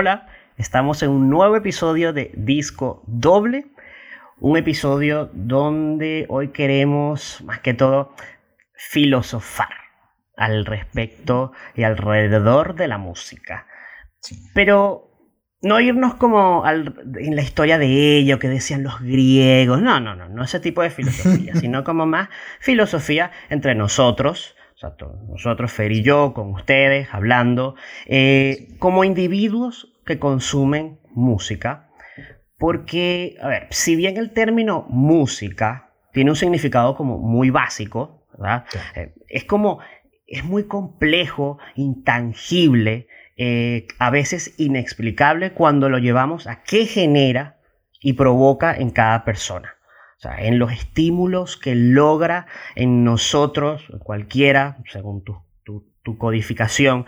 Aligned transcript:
Hola, 0.00 0.28
estamos 0.56 1.02
en 1.02 1.10
un 1.10 1.28
nuevo 1.28 1.56
episodio 1.56 2.14
de 2.14 2.30
Disco 2.34 3.02
Doble, 3.06 3.66
un 4.38 4.56
episodio 4.56 5.28
donde 5.34 6.24
hoy 6.30 6.52
queremos 6.52 7.42
más 7.44 7.60
que 7.60 7.74
todo 7.74 8.14
filosofar 8.72 9.68
al 10.38 10.64
respecto 10.64 11.52
y 11.74 11.82
alrededor 11.82 12.76
de 12.76 12.88
la 12.88 12.96
música. 12.96 13.66
Pero 14.54 15.10
no 15.60 15.78
irnos 15.80 16.14
como 16.14 16.64
en 16.66 17.36
la 17.36 17.42
historia 17.42 17.76
de 17.76 18.16
ello 18.16 18.38
que 18.38 18.48
decían 18.48 18.82
los 18.82 19.02
griegos, 19.02 19.82
no, 19.82 20.00
no, 20.00 20.16
no, 20.16 20.30
no 20.30 20.44
ese 20.44 20.60
tipo 20.60 20.80
de 20.80 20.88
filosofía, 20.88 21.54
sino 21.60 21.84
como 21.84 22.06
más 22.06 22.30
filosofía 22.58 23.32
entre 23.50 23.74
nosotros, 23.74 24.56
nosotros, 25.28 25.72
Fer 25.72 25.92
y 25.92 26.02
yo, 26.02 26.32
con 26.32 26.50
ustedes, 26.52 27.08
hablando, 27.12 27.74
eh, 28.06 28.68
como 28.78 29.04
individuos 29.04 29.89
que 30.04 30.18
consumen 30.18 31.00
música. 31.12 31.88
Porque, 32.58 33.36
a 33.40 33.48
ver, 33.48 33.68
si 33.70 33.96
bien 33.96 34.16
el 34.16 34.32
término 34.32 34.86
música 34.88 35.92
tiene 36.12 36.30
un 36.30 36.36
significado 36.36 36.96
como 36.96 37.18
muy 37.18 37.50
básico, 37.50 38.26
¿verdad? 38.38 38.64
Eh, 38.94 39.14
es 39.28 39.44
como, 39.44 39.80
es 40.26 40.44
muy 40.44 40.64
complejo, 40.64 41.58
intangible, 41.74 43.08
eh, 43.36 43.86
a 43.98 44.10
veces 44.10 44.54
inexplicable 44.58 45.52
cuando 45.52 45.88
lo 45.88 45.98
llevamos 45.98 46.46
a 46.46 46.62
qué 46.62 46.84
genera 46.84 47.56
y 48.00 48.12
provoca 48.12 48.76
en 48.76 48.90
cada 48.90 49.24
persona. 49.24 49.76
O 50.18 50.20
sea, 50.20 50.42
en 50.42 50.58
los 50.58 50.70
estímulos 50.70 51.56
que 51.56 51.74
logra 51.74 52.46
en 52.74 53.04
nosotros, 53.04 53.86
cualquiera, 54.00 54.76
según 54.92 55.24
tu, 55.24 55.38
codificación, 56.18 57.06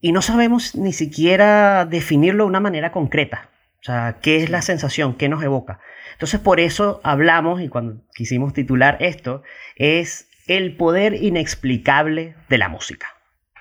y 0.00 0.12
no 0.12 0.22
sabemos 0.22 0.74
ni 0.74 0.92
siquiera 0.92 1.84
definirlo 1.84 2.44
de 2.44 2.48
una 2.48 2.60
manera 2.60 2.92
concreta. 2.92 3.50
O 3.80 3.84
sea, 3.84 4.18
¿qué 4.20 4.42
es 4.42 4.50
la 4.50 4.62
sensación? 4.62 5.14
¿Qué 5.14 5.28
nos 5.28 5.42
evoca? 5.42 5.80
Entonces, 6.12 6.40
por 6.40 6.60
eso 6.60 7.00
hablamos, 7.02 7.62
y 7.62 7.68
cuando 7.68 8.02
quisimos 8.14 8.52
titular 8.52 8.98
esto, 9.00 9.42
es 9.76 10.28
el 10.46 10.76
poder 10.76 11.14
inexplicable 11.14 12.34
de 12.48 12.58
la 12.58 12.68
música. 12.68 13.06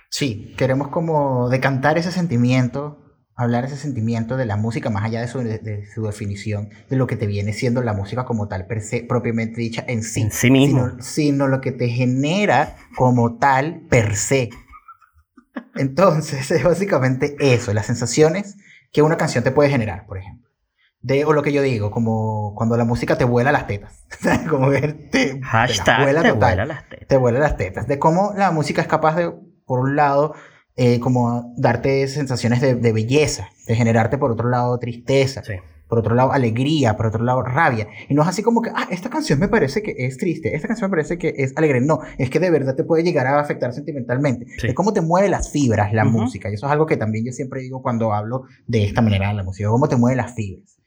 Sí, 0.10 0.54
queremos 0.58 0.90
como 0.90 1.50
decantar 1.50 1.98
ese 1.98 2.12
sentimiento 2.12 3.10
hablar 3.40 3.64
ese 3.64 3.78
sentimiento 3.78 4.36
de 4.36 4.46
la 4.46 4.58
música 4.58 4.90
más 4.90 5.06
allá 5.06 5.22
de 5.22 5.28
su, 5.30 6.04
definición, 6.04 6.72
de 6.90 6.98
lo 6.98 7.08
que 7.08 7.16
te 7.16 7.26
viene 7.26 7.54
siendo 7.54 7.82
la 7.82 7.94
música 7.94 8.26
como 8.26 8.50
tal, 8.50 8.68
per 8.68 8.82
se, 8.82 9.02
propiamente 9.04 9.62
dicha 9.62 9.86
en 9.88 10.04
sí. 10.04 10.24
En 10.24 10.32
sí 10.32 10.52
mismo. 10.52 10.92
Sino, 11.00 11.48
lo 11.48 11.62
que 11.62 11.72
te 11.72 11.88
genera 11.88 12.76
como 12.98 13.38
tal 13.38 13.84
per 13.90 14.18
se. 14.18 14.50
Entonces, 15.80 16.52
es 16.52 16.64
básicamente 16.64 17.36
eso, 17.40 17.74
las 17.74 17.86
sensaciones 17.86 18.58
que 18.92 19.02
una 19.02 19.18
canción 19.18 19.44
te 19.44 19.52
puede 19.52 19.70
generar, 19.70 20.06
por 20.06 20.18
ejemplo. 20.18 20.50
De, 21.02 21.24
o 21.24 21.32
lo 21.32 21.44
que 21.44 21.54
yo 21.54 21.62
digo, 21.62 21.92
como 21.92 22.54
cuando 22.56 22.76
la 22.76 22.84
música 22.84 23.18
te 23.18 23.24
vuela 23.24 23.54
las 23.54 23.68
tetas. 23.68 24.04
como 24.50 24.70
ver, 24.70 25.10
te, 25.10 25.40
vuela 26.00 26.22
te 26.22 26.32
vuela 26.34 26.66
las 26.66 26.90
tetas. 26.90 27.08
Te 27.08 27.18
vuela 27.18 27.40
las 27.40 27.56
tetas. 27.56 27.88
De 27.88 27.98
cómo 27.98 28.34
la 28.36 28.52
música 28.52 28.82
es 28.82 28.88
capaz 28.88 29.16
de, 29.16 29.32
por 29.66 29.80
un 29.80 29.96
lado, 29.96 30.36
eh, 30.76 31.00
como 31.00 31.54
darte 31.56 32.08
sensaciones 32.10 32.60
de, 32.60 32.92
belleza, 32.92 33.50
de 33.66 33.76
generarte 33.76 34.18
por 34.18 34.32
otro 34.32 34.50
lado 34.50 34.78
tristeza, 34.78 35.42
por 35.90 36.00
otro 36.00 36.14
lado 36.16 36.32
alegría, 36.32 36.96
por 36.96 37.08
otro 37.08 37.24
lado 37.24 37.42
rabia. 37.42 37.88
Y 38.08 38.14
no 38.14 38.22
es 38.22 38.28
así 38.28 38.44
como 38.44 38.62
que, 38.62 38.70
ah, 38.74 38.88
esta 38.92 39.10
canción 39.10 39.40
me 39.40 39.48
parece 39.48 39.82
que 39.82 39.96
es 39.98 40.18
triste, 40.18 40.56
esta 40.56 40.68
canción 40.68 40.90
me 40.90 40.96
parece 40.96 41.18
que 41.18 41.34
es 41.36 41.52
alegre. 41.58 41.82
No, 41.82 42.00
es 42.18 42.30
que 42.30 42.40
de 42.40 42.52
verdad 42.52 42.76
te 42.76 42.84
puede 42.84 43.04
llegar 43.04 43.26
a 43.26 43.40
afectar 43.40 43.74
sentimentalmente. 43.74 44.46
Es 44.62 44.74
cómo 44.76 44.94
te 44.94 45.02
mueve 45.02 45.30
las 45.30 45.52
fibras 45.52 45.92
la 45.92 46.06
música. 46.06 46.50
Y 46.50 46.54
eso 46.54 46.68
es 46.68 46.72
algo 46.72 46.86
que 46.86 46.96
también 46.96 47.26
yo 47.26 47.32
siempre 47.32 47.62
digo 47.62 47.82
cuando 47.82 48.14
hablo 48.14 48.44
de 48.68 48.86
esta 48.86 49.02
manera 49.02 49.30
de 49.30 49.34
la 49.34 49.44
música, 49.44 49.68
cómo 49.70 49.90
te 49.90 49.96
mueve 49.96 50.16
las 50.16 50.36
fibras, 50.36 50.78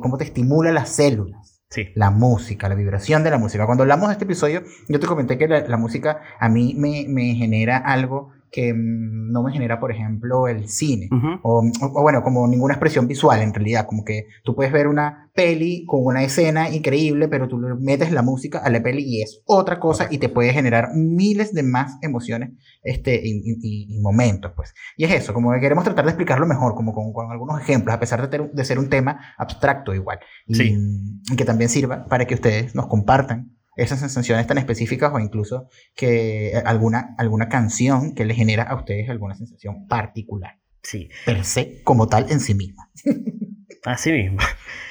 cómo 0.00 0.18
te 0.18 0.24
estimula 0.24 0.70
las 0.70 0.90
células. 0.90 1.62
La 1.96 2.10
música, 2.10 2.68
la 2.68 2.76
vibración 2.76 3.24
de 3.24 3.30
la 3.30 3.38
música. 3.38 3.66
Cuando 3.66 3.82
hablamos 3.82 4.08
de 4.08 4.12
este 4.12 4.26
episodio, 4.26 4.62
yo 4.88 5.00
te 5.00 5.08
comenté 5.08 5.38
que 5.38 5.48
la, 5.48 5.76
música 5.76 6.20
a 6.38 6.48
mí 6.48 6.74
me, 6.78 7.06
me 7.08 7.34
genera 7.34 7.78
algo 7.78 8.30
que 8.54 8.72
mm, 8.72 9.32
no 9.32 9.42
me 9.42 9.52
genera, 9.52 9.80
por 9.80 9.90
ejemplo, 9.90 10.46
el 10.46 10.68
cine. 10.68 11.08
o, 11.42 11.62
bueno, 12.00 12.22
como 12.22 12.46
ninguna 12.46 12.74
expresión 12.74 13.08
visual 13.08 13.42
en 13.42 13.52
realidad. 13.52 13.84
Como 13.84 14.04
que 14.04 14.28
tú 14.44 14.54
puedes 14.54 14.72
ver 14.72 14.86
una 14.86 15.32
peli 15.34 15.84
con 15.86 16.04
una 16.04 16.22
escena 16.22 16.70
increíble, 16.70 17.26
pero 17.26 17.48
tú 17.48 17.58
metes 17.80 18.12
la 18.12 18.22
música 18.22 18.60
a 18.60 18.70
la 18.70 18.80
peli 18.80 19.02
y 19.04 19.22
es 19.22 19.42
otra 19.44 19.80
cosa 19.80 20.06
y 20.08 20.18
te 20.18 20.28
puede 20.28 20.52
generar 20.52 20.90
miles 20.94 21.52
de 21.52 21.64
más 21.64 21.98
emociones 22.00 22.52
este, 22.84 23.20
y, 23.24 23.98
momentos. 24.00 24.52
Pues. 24.54 24.72
Y 24.96 25.02
es 25.02 25.12
eso, 25.12 25.34
como 25.34 25.52
que 25.52 25.58
queremos 25.58 25.82
tratar 25.82 26.04
de 26.04 26.12
explicarlo 26.12 26.46
mejor, 26.46 26.76
como 26.76 26.94
con, 26.94 27.32
algunos 27.32 27.60
ejemplos, 27.60 27.92
a 27.92 27.98
pesar 27.98 28.30
de, 28.30 28.50
de, 28.52 28.64
ser 28.64 28.78
un 28.78 28.88
tema 28.88 29.34
abstracto 29.36 29.92
igual. 29.92 30.20
Y, 30.46 30.62
y 30.62 31.36
que 31.36 31.44
también 31.44 31.68
sirva 31.68 32.06
para 32.06 32.24
que 32.24 32.34
ustedes 32.34 32.76
nos 32.76 32.86
compartan 32.86 33.53
esas 33.76 34.00
sensaciones 34.00 34.46
tan 34.46 34.58
específicas 34.58 35.12
o 35.12 35.18
incluso 35.18 35.68
que 35.94 36.48
eh, 36.48 36.62
alguna, 36.64 37.14
alguna 37.18 37.48
canción 37.48 38.14
que 38.14 38.24
le 38.24 38.34
genera 38.34 38.64
a 38.64 38.76
ustedes 38.76 39.08
alguna 39.08 39.34
sensación 39.34 39.86
particular. 39.86 40.58
Sí. 40.82 41.08
Per 41.24 41.44
se, 41.44 41.82
como 41.82 42.08
tal, 42.08 42.30
en 42.30 42.40
sí 42.40 42.54
misma. 42.54 42.90
Así 43.84 44.12
mismo. 44.12 44.38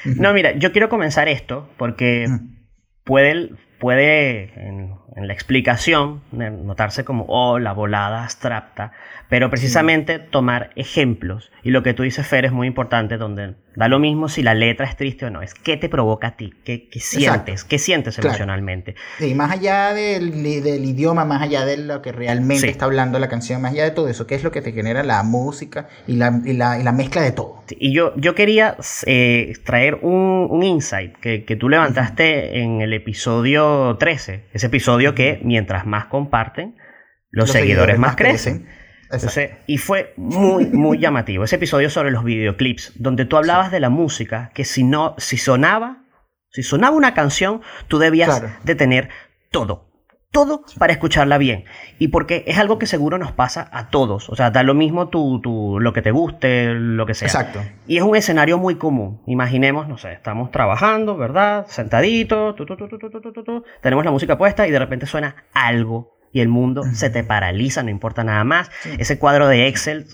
No, 0.05 0.33
mira, 0.33 0.55
yo 0.57 0.71
quiero 0.71 0.89
comenzar 0.89 1.27
esto 1.27 1.69
porque 1.77 2.27
puede, 3.03 3.51
puede 3.79 4.53
en, 4.67 4.93
la 5.15 5.33
explicación 5.33 6.21
notarse 6.31 7.03
como, 7.03 7.25
oh, 7.27 7.59
la 7.59 7.73
volada 7.73 8.23
abstracta, 8.23 8.91
pero 9.29 9.49
precisamente 9.49 10.19
tomar 10.19 10.71
ejemplos. 10.75 11.51
Y 11.63 11.71
lo 11.71 11.81
que 11.81 11.93
tú 11.93 12.03
dices, 12.03 12.27
Fer, 12.27 12.45
es 12.45 12.51
muy 12.51 12.67
importante, 12.67 13.17
donde 13.17 13.55
da 13.75 13.87
lo 13.87 13.99
mismo 13.99 14.29
si 14.29 14.43
la 14.43 14.53
letra 14.53 14.85
es 14.85 14.95
triste 14.95 15.25
o 15.25 15.29
no, 15.29 15.41
es 15.41 15.53
qué 15.53 15.77
te 15.77 15.89
provoca 15.89 16.27
a 16.27 16.37
ti, 16.37 16.53
qué, 16.63 16.87
sientes, 16.99 17.63
qué 17.63 17.79
sientes 17.79 18.19
emocionalmente. 18.19 18.95
Sí, 19.17 19.33
más 19.33 19.51
allá 19.51 19.93
del, 19.93 20.43
del, 20.43 20.85
idioma, 20.85 21.25
más 21.25 21.41
allá 21.41 21.65
de 21.65 21.77
lo 21.77 22.01
que 22.01 22.11
realmente 22.11 22.69
está 22.69 22.85
hablando 22.85 23.17
la 23.17 23.29
canción, 23.29 23.61
más 23.61 23.71
allá 23.71 23.85
de 23.85 23.91
todo 23.91 24.07
eso, 24.07 24.27
qué 24.27 24.35
es 24.35 24.43
lo 24.43 24.51
que 24.51 24.61
te 24.61 24.71
genera 24.71 25.03
la 25.03 25.23
música 25.23 25.87
y 26.05 26.17
la, 26.17 26.41
y 26.45 26.53
la, 26.53 26.79
y 26.79 26.83
la 26.83 26.91
mezcla 26.91 27.21
de 27.21 27.31
todo. 27.31 27.63
y 27.69 27.93
yo, 27.93 28.13
yo 28.17 28.35
quería 28.35 28.75
eh, 29.05 29.53
traer 29.63 29.95
un, 30.01 30.47
un, 30.49 30.63
insight 30.63 31.15
que, 31.17 31.45
que 31.45 31.55
tú 31.55 31.69
levantaste 31.69 32.59
en 32.59 32.81
el 32.81 32.93
episodio 32.93 33.97
13, 33.99 34.45
ese 34.53 34.67
episodio 34.67 35.15
que 35.15 35.39
mientras 35.43 35.85
más 35.85 36.05
comparten, 36.05 36.75
los, 37.31 37.49
seguidores, 37.49 37.97
más 37.97 38.15
crecen 38.15 38.67
y 39.67 39.77
fue 39.77 40.13
muy, 40.17 40.65
muy 40.65 40.99
llamativo. 40.99 41.43
Ese 41.43 41.57
episodio 41.57 41.89
sobre 41.89 42.11
los 42.11 42.23
videoclips, 42.23 42.93
donde 42.95 43.25
tú 43.25 43.37
hablabas 43.37 43.71
de 43.71 43.79
la 43.79 43.89
música, 43.89 44.51
que 44.53 44.65
si 44.65 44.83
no, 44.83 45.15
si 45.17 45.37
sonaba, 45.37 46.03
si 46.49 46.63
sonaba 46.63 46.95
una 46.95 47.13
canción, 47.13 47.61
tú 47.87 47.99
debías 47.99 48.43
de 48.63 48.75
tener 48.75 49.09
todo. 49.51 49.89
Todo 50.31 50.63
para 50.79 50.93
escucharla 50.93 51.37
bien. 51.37 51.65
Y 51.99 52.07
porque 52.07 52.43
es 52.47 52.57
algo 52.57 52.79
que 52.79 52.87
seguro 52.87 53.19
nos 53.19 53.31
pasa 53.31 53.69
a 53.71 53.89
todos. 53.89 54.29
O 54.29 54.35
sea, 54.35 54.49
da 54.49 54.63
lo 54.63 54.73
mismo 54.73 55.09
tu, 55.09 55.77
lo 55.79 55.93
que 55.93 56.01
te 56.01 56.09
guste, 56.09 56.73
lo 56.73 57.05
que 57.05 57.13
sea. 57.13 57.27
Exacto. 57.27 57.59
Y 57.85 57.97
es 57.97 58.03
un 58.03 58.15
escenario 58.15 58.57
muy 58.57 58.75
común. 58.75 59.21
Imaginemos, 59.27 59.87
no 59.87 59.99
sé, 59.99 60.13
estamos 60.13 60.49
trabajando, 60.49 61.17
¿verdad? 61.17 61.67
Sentaditos, 61.67 62.55
tenemos 63.81 64.05
la 64.05 64.11
música 64.11 64.35
puesta 64.35 64.67
y 64.67 64.71
de 64.71 64.79
repente 64.79 65.05
suena 65.05 65.35
algo 65.53 66.13
y 66.33 66.41
el 66.41 66.49
mundo 66.49 66.83
se 66.93 67.09
te 67.09 67.23
paraliza, 67.23 67.83
no 67.83 67.91
importa 67.91 68.23
nada 68.23 68.43
más. 68.43 68.69
Ese 68.97 69.19
cuadro 69.19 69.47
de 69.47 69.67
Excel 69.67 70.07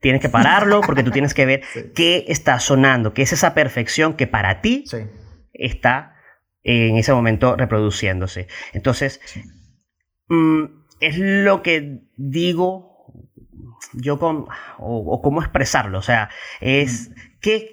tienes 0.00 0.20
que 0.20 0.30
pararlo 0.30 0.80
porque 0.86 1.04
tú 1.04 1.10
tienes 1.12 1.34
que 1.34 1.46
ver 1.46 1.62
qué 1.94 2.24
está 2.28 2.58
sonando, 2.58 3.14
qué 3.14 3.22
es 3.22 3.32
esa 3.32 3.54
perfección 3.54 4.14
que 4.14 4.26
para 4.26 4.62
ti 4.62 4.84
está 5.52 6.16
en 6.64 6.96
ese 6.96 7.12
momento 7.12 7.54
reproduciéndose. 7.54 8.48
Entonces, 8.72 9.20
mm, 10.28 10.64
es 11.00 11.18
lo 11.18 11.62
que 11.62 12.00
digo 12.16 12.90
yo 13.92 14.18
con, 14.18 14.46
o, 14.78 15.20
cómo 15.22 15.42
expresarlo, 15.42 15.98
o 15.98 16.02
sea, 16.02 16.30
es, 16.60 17.10
¿qué, 17.40 17.70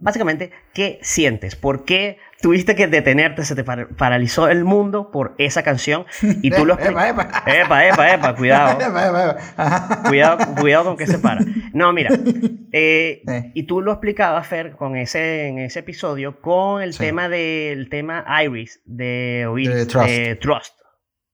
básicamente, 0.00 0.52
¿qué 0.72 0.98
sientes? 1.02 1.56
¿Por 1.56 1.84
qué 1.84 2.18
tuviste 2.40 2.74
que 2.74 2.86
detenerte, 2.86 3.44
se 3.44 3.54
te 3.54 3.64
paralizó 3.64 4.48
el 4.48 4.64
mundo 4.64 5.10
por 5.10 5.34
esa 5.38 5.62
canción 5.62 6.06
y 6.22 6.50
tú 6.50 6.64
lo 6.64 6.74
epa, 6.78 7.08
epa, 7.08 7.42
epa, 7.46 7.86
epa, 7.86 8.14
epa, 8.14 8.34
cuidado. 8.34 8.78
cuidado, 10.08 10.54
cuidado 10.56 10.84
con 10.84 10.96
que 10.96 11.06
se 11.06 11.18
para. 11.18 11.40
No, 11.72 11.92
mira, 11.92 12.10
eh, 12.72 13.22
y 13.54 13.64
tú 13.64 13.80
lo 13.80 13.92
explicabas, 13.92 14.46
Fer, 14.46 14.72
con 14.72 14.96
ese, 14.96 15.48
en 15.48 15.58
ese 15.58 15.80
episodio, 15.80 16.40
con 16.40 16.82
el 16.82 16.96
tema 16.96 17.28
del 17.28 17.88
tema 17.88 18.24
Iris 18.42 18.80
de 18.84 19.46
oír 19.48 19.86
Trust. 19.86 20.74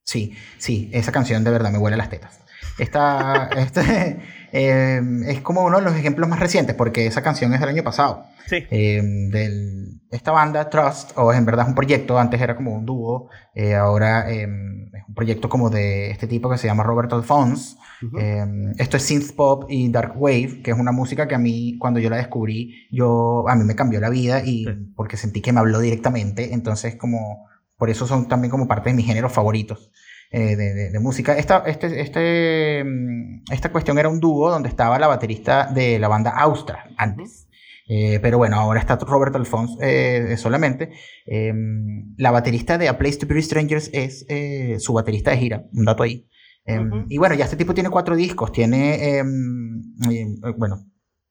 Sí, 0.05 0.37
sí, 0.59 0.91
esa 0.93 1.11
canción 1.11 1.43
de 1.43 1.51
verdad 1.51 1.73
me 1.73 1.79
huele 1.79 1.97
las 1.97 2.11
tetas. 2.11 2.41
Esta, 2.79 3.49
este, 3.57 4.19
eh, 4.53 5.01
es 5.27 5.41
como 5.41 5.65
uno 5.65 5.79
de 5.79 5.85
los 5.85 5.95
ejemplos 5.97 6.29
más 6.29 6.41
recientes, 6.41 6.75
porque 6.75 7.07
esa 7.07 7.23
canción 7.23 7.53
es 7.55 7.61
del 7.61 7.69
año 7.69 7.83
pasado. 7.83 8.25
Sí. 8.47 8.65
Eh, 8.71 9.03
del 9.31 9.97
esta 10.11 10.33
banda, 10.33 10.71
Trust, 10.71 11.13
o 11.17 11.33
en 11.33 11.45
verdad 11.45 11.65
es 11.65 11.69
un 11.69 11.75
proyecto, 11.75 12.19
antes 12.19 12.41
era 12.41 12.57
como 12.57 12.75
un 12.75 12.87
dúo, 12.87 13.29
eh, 13.55 13.75
ahora 13.75 14.31
em, 14.31 14.87
es 14.95 15.03
un 15.09 15.15
proyecto 15.15 15.49
como 15.49 15.69
de 15.69 16.11
este 16.11 16.27
tipo 16.27 16.49
que 16.49 16.59
se 16.59 16.67
llama 16.67 16.83
Robert 16.83 17.13
Alphonse. 17.13 17.77
Em, 18.19 18.73
esto 18.79 18.99
es 18.99 19.03
synth 19.05 19.35
pop 19.35 19.65
y 19.69 19.91
dark 19.91 20.15
wave, 20.17 20.61
que 20.63 20.71
es 20.71 20.79
una 20.79 20.93
música 20.93 21.27
que 21.27 21.35
a 21.35 21.39
mí, 21.39 21.77
cuando 21.79 21.99
yo 21.99 22.11
la 22.11 22.19
descubrí, 22.19 22.89
yo, 22.91 23.49
a 23.49 23.57
mí 23.57 23.65
me 23.65 23.75
cambió 23.75 24.01
la 24.01 24.11
vida 24.11 24.43
y 24.45 24.67
porque 24.95 25.17
sentí 25.17 25.41
que 25.41 25.53
me 25.53 25.61
habló 25.61 25.81
directamente, 25.81 26.53
entonces 26.53 26.97
como, 26.97 27.49
por 27.77 27.91
eso 27.91 28.07
son 28.07 28.29
también 28.29 28.51
como 28.51 28.69
parte 28.69 28.91
de 28.91 28.97
mis 28.97 29.07
géneros 29.07 29.33
favoritos. 29.33 29.91
Eh, 30.33 30.57
de, 30.57 30.99
música. 30.99 31.37
Esta, 31.39 31.63
este, 31.67 32.01
este, 32.01 32.81
em, 32.81 33.43
esta 33.51 33.71
cuestión 33.71 33.99
era 33.99 34.09
un 34.09 34.21
dúo 34.21 34.51
donde 34.51 34.69
estaba 34.69 34.99
la 34.99 35.07
baterista 35.07 35.67
de 35.73 35.99
la 35.99 36.09
banda 36.09 36.31
Austra 36.31 36.91
antes. 36.97 37.47
Eh, 37.89 38.19
pero 38.21 38.37
bueno, 38.39 38.57
ahora 38.57 38.81
está 38.81 38.97
Robert 38.97 39.35
Alphonse 39.37 39.77
eh, 39.81 40.37
solamente. 40.37 40.91
Em, 41.25 42.15
la 42.17 42.31
baterista 42.31 42.79
de 42.79 42.89
A 42.89 42.99
Place 42.99 43.19
to 43.19 43.27
Be 43.27 43.41
Strangers 43.41 43.91
es 43.93 44.27
eh, 44.29 44.77
su 44.81 44.93
baterista 44.93 45.31
de 45.31 45.39
gira, 45.39 45.65
un 45.73 45.85
dato 45.85 46.03
ahí. 46.03 46.29
Em, 46.65 47.07
y 47.09 47.19
bueno, 47.19 47.37
ya 47.37 47.45
este 47.45 47.57
tipo 47.57 47.75
tiene 47.75 47.91
cuatro 47.91 48.17
discos, 48.17 48.51
tiene, 48.51 49.19
em, 49.19 49.95
bueno, 50.59 50.85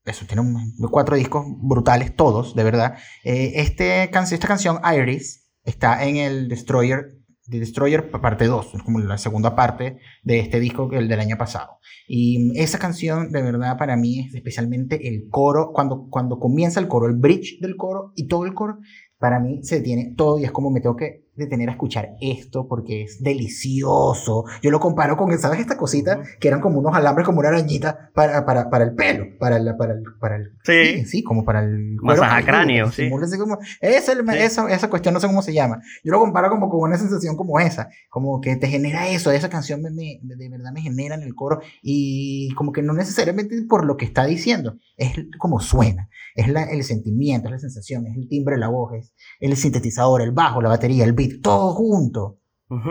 eso, 0.06 0.26
tiene 0.26 0.44
cuatro 0.90 1.18
discos 1.18 1.46
brutales, 1.58 2.16
todos, 2.16 2.56
de 2.56 2.64
verdad. 2.64 2.98
este 3.24 4.04
esta 4.04 4.48
canción, 4.48 4.80
Iris, 4.86 5.52
está 5.66 6.06
en 6.06 6.16
el 6.16 6.48
Destroyer 6.48 7.15
The 7.48 7.60
Destroyer 7.60 8.10
parte 8.10 8.46
2, 8.46 8.76
es 8.76 8.84
como 8.84 9.00
la 9.00 9.18
segunda 9.18 9.56
parte 9.56 9.98
de 10.24 10.40
este 10.40 10.60
disco 10.60 10.90
el 10.94 11.08
del 11.08 11.20
año 11.20 11.38
pasado. 11.38 11.80
Y 12.08 12.60
esa 12.60 12.80
canción 12.80 13.32
de 13.32 13.42
verdad 13.42 13.78
para 13.78 13.96
mí 13.98 14.22
es 14.22 14.34
especialmente 14.34 15.08
el 15.08 15.28
coro, 15.30 15.72
cuando, 15.74 16.08
cuando 16.10 16.40
comienza 16.40 16.80
el 16.80 16.88
coro, 16.88 17.08
el 17.08 17.16
bridge 17.16 17.60
del 17.60 17.76
coro 17.76 18.14
y 18.16 18.28
todo 18.28 18.46
el 18.46 18.54
coro, 18.54 18.80
para 19.18 19.40
mí 19.40 19.64
se 19.64 19.78
detiene 19.78 20.14
todo 20.16 20.40
y 20.40 20.44
es 20.44 20.52
como 20.52 20.72
me 20.72 20.82
tengo 20.82 20.96
que 20.96 21.25
detener 21.36 21.70
a 21.70 21.74
escuchar 21.74 22.16
esto 22.22 22.68
porque 22.68 23.04
es 23.04 23.22
delicioso. 23.22 24.46
Yo 24.62 24.72
lo 24.72 24.80
comparo 24.80 25.18
con, 25.18 25.38
¿sabes? 25.38 25.60
Esta 25.60 25.78
cosita 25.78 26.22
que 26.40 26.48
eran 26.48 26.62
como 26.62 26.80
unos 26.80 26.96
alambres, 26.96 27.26
como 27.26 27.40
una 27.40 27.50
arañita 27.50 28.12
para, 28.14 28.46
para, 28.46 28.70
para 28.70 28.86
el 28.86 28.96
pelo, 28.96 29.26
para, 29.40 29.60
la, 29.60 29.78
para, 29.78 29.94
el, 29.94 30.04
para 30.20 30.38
el... 30.38 30.54
Sí. 30.64 31.06
sí, 31.06 31.24
como 31.24 31.44
para 31.44 31.64
el... 31.64 31.98
cráneo, 32.46 32.92
sí. 32.92 33.10
Como, 33.10 33.60
es 33.82 34.10
el, 34.10 34.30
esa, 34.30 34.70
esa 34.74 34.90
cuestión, 34.90 35.14
no 35.14 35.20
sé 35.20 35.28
cómo 35.28 35.42
se 35.42 35.54
llama. 35.54 35.82
Yo 36.04 36.12
lo 36.12 36.20
comparo 36.20 36.50
como 36.50 36.70
con 36.70 36.82
una 36.82 36.98
sensación 36.98 37.36
como 37.36 37.60
esa, 37.60 37.90
como 38.10 38.42
que 38.42 38.56
te 38.56 38.68
genera 38.68 39.08
eso, 39.10 39.32
esa 39.32 39.50
canción 39.50 39.82
me, 39.82 39.92
me, 39.92 40.20
de 40.22 40.50
verdad 40.50 40.72
me 40.72 40.82
genera 40.82 41.16
en 41.16 41.24
el 41.24 41.36
coro 41.36 41.60
y 41.82 42.54
como 42.56 42.72
que 42.72 42.82
no 42.82 42.94
necesariamente 42.94 43.62
por 43.68 43.86
lo 43.86 43.98
que 43.98 44.06
está 44.06 44.26
diciendo, 44.26 44.78
es 44.98 45.14
como 45.38 45.60
suena, 45.60 46.10
es 46.36 46.48
la, 46.48 46.64
el 46.64 46.84
sentimiento, 46.84 47.48
es 47.48 47.52
la 47.52 47.60
sensación, 47.60 48.08
es 48.08 48.16
el 48.16 48.28
timbre 48.28 48.56
de 48.56 48.62
la 48.62 48.68
voz, 48.68 48.94
es 48.94 49.14
el 49.40 49.56
sintetizador, 49.56 50.22
el 50.22 50.32
bajo, 50.32 50.62
la 50.62 50.70
batería, 50.70 51.06
el 51.06 51.14
beat, 51.14 51.25
todo 51.42 51.74
junto, 51.74 52.40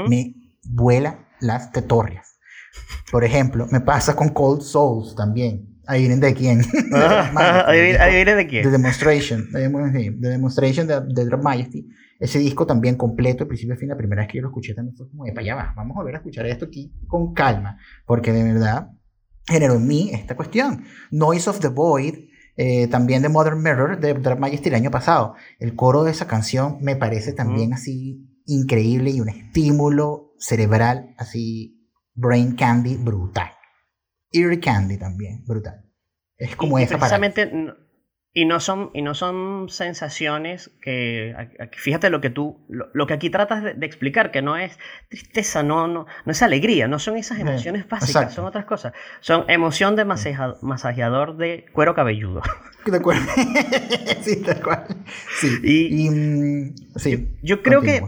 me 0.08 0.34
vuela 0.64 1.28
las 1.40 1.72
tetorrias. 1.72 2.38
Por 3.10 3.24
ejemplo, 3.24 3.66
me 3.70 3.80
pasa 3.80 4.16
con 4.16 4.30
Cold 4.30 4.62
Souls 4.62 5.14
también. 5.14 5.80
Ahí 5.86 6.00
vienen 6.00 6.20
de 6.20 6.34
quién. 6.34 6.62
Ahí 6.94 8.14
vienen 8.14 8.36
de 8.36 8.46
quién. 8.46 8.62
The 8.62 8.70
Demonstration. 8.70 9.50
The 9.52 10.28
Demonstration 10.28 10.86
de, 10.86 11.00
de 11.00 11.24
Drop 11.26 11.42
Majesty. 11.42 11.86
Ese 12.18 12.38
disco 12.38 12.66
también 12.66 12.96
completo, 12.96 13.44
de 13.44 13.48
principio 13.48 13.74
a 13.74 13.76
fin, 13.76 13.88
la 13.88 13.96
primera 13.96 14.22
vez 14.22 14.30
que 14.30 14.38
yo 14.38 14.42
lo 14.42 14.48
escuché 14.48 14.74
también 14.74 14.96
fue 14.96 15.08
como, 15.10 15.24
para 15.24 15.40
allá 15.40 15.54
va, 15.56 15.74
vamos 15.76 15.96
a 15.96 16.00
volver 16.00 16.14
a 16.14 16.18
escuchar 16.18 16.46
esto 16.46 16.66
aquí 16.66 16.92
con 17.06 17.34
calma, 17.34 17.78
porque 18.06 18.32
de 18.32 18.44
verdad 18.44 18.92
generó 19.46 19.74
en 19.74 19.86
mí 19.86 20.10
esta 20.12 20.36
cuestión. 20.36 20.84
Noise 21.10 21.50
of 21.50 21.60
the 21.60 21.68
Void, 21.68 22.14
eh, 22.56 22.86
también 22.88 23.22
de 23.22 23.28
Modern 23.28 23.62
Mirror, 23.62 24.00
de 24.00 24.14
Drop 24.14 24.38
Majesty 24.38 24.68
el 24.68 24.76
año 24.76 24.90
pasado. 24.90 25.34
El 25.58 25.74
coro 25.74 26.04
de 26.04 26.12
esa 26.12 26.26
canción 26.26 26.78
me 26.80 26.96
parece 26.96 27.32
también 27.32 27.72
así 27.72 28.30
increíble 28.46 29.10
y 29.10 29.20
un 29.20 29.28
estímulo 29.28 30.34
cerebral 30.38 31.14
así, 31.18 31.90
brain 32.14 32.54
candy 32.56 32.96
brutal. 32.96 33.50
Ear 34.30 34.58
candy 34.60 34.98
también, 34.98 35.44
brutal. 35.46 35.84
Es 36.36 36.56
como 36.56 36.78
esa 36.78 36.98
precisamente, 36.98 37.50
y 38.36 38.46
no 38.46 38.58
son, 38.58 38.90
y 38.92 39.02
no 39.02 39.14
son 39.14 39.68
sensaciones 39.68 40.72
que, 40.82 41.36
fíjate 41.70 42.10
lo 42.10 42.20
que 42.20 42.30
tú, 42.30 42.58
lo, 42.68 43.06
que 43.06 43.14
aquí 43.14 43.30
tratas 43.30 43.62
de, 43.62 43.86
explicar, 43.86 44.32
que 44.32 44.42
no 44.42 44.56
es 44.56 44.76
tristeza, 45.08 45.62
no, 45.62 45.86
no, 45.86 46.06
no 46.24 46.32
es 46.32 46.42
alegría, 46.42 46.88
no 46.88 46.98
son 46.98 47.16
esas 47.16 47.38
emociones 47.38 47.88
básicas, 47.88 48.34
son 48.34 48.44
otras 48.44 48.64
cosas. 48.64 48.92
Son 49.20 49.44
emoción 49.46 49.94
de 49.94 50.04
masajeador 50.04 51.36
de 51.36 51.66
cuero 51.72 51.94
cabelludo. 51.94 52.42
De 52.84 52.98
acuerdo. 52.98 53.22
sí, 54.20 54.42
tal 54.42 54.62
cual. 54.62 54.84
Sí. 55.40 55.58
Y, 55.62 56.10
mm, 56.10 56.74
sí. 56.96 57.30
Yo, 57.40 57.62
creo 57.62 57.80
que, 57.80 58.02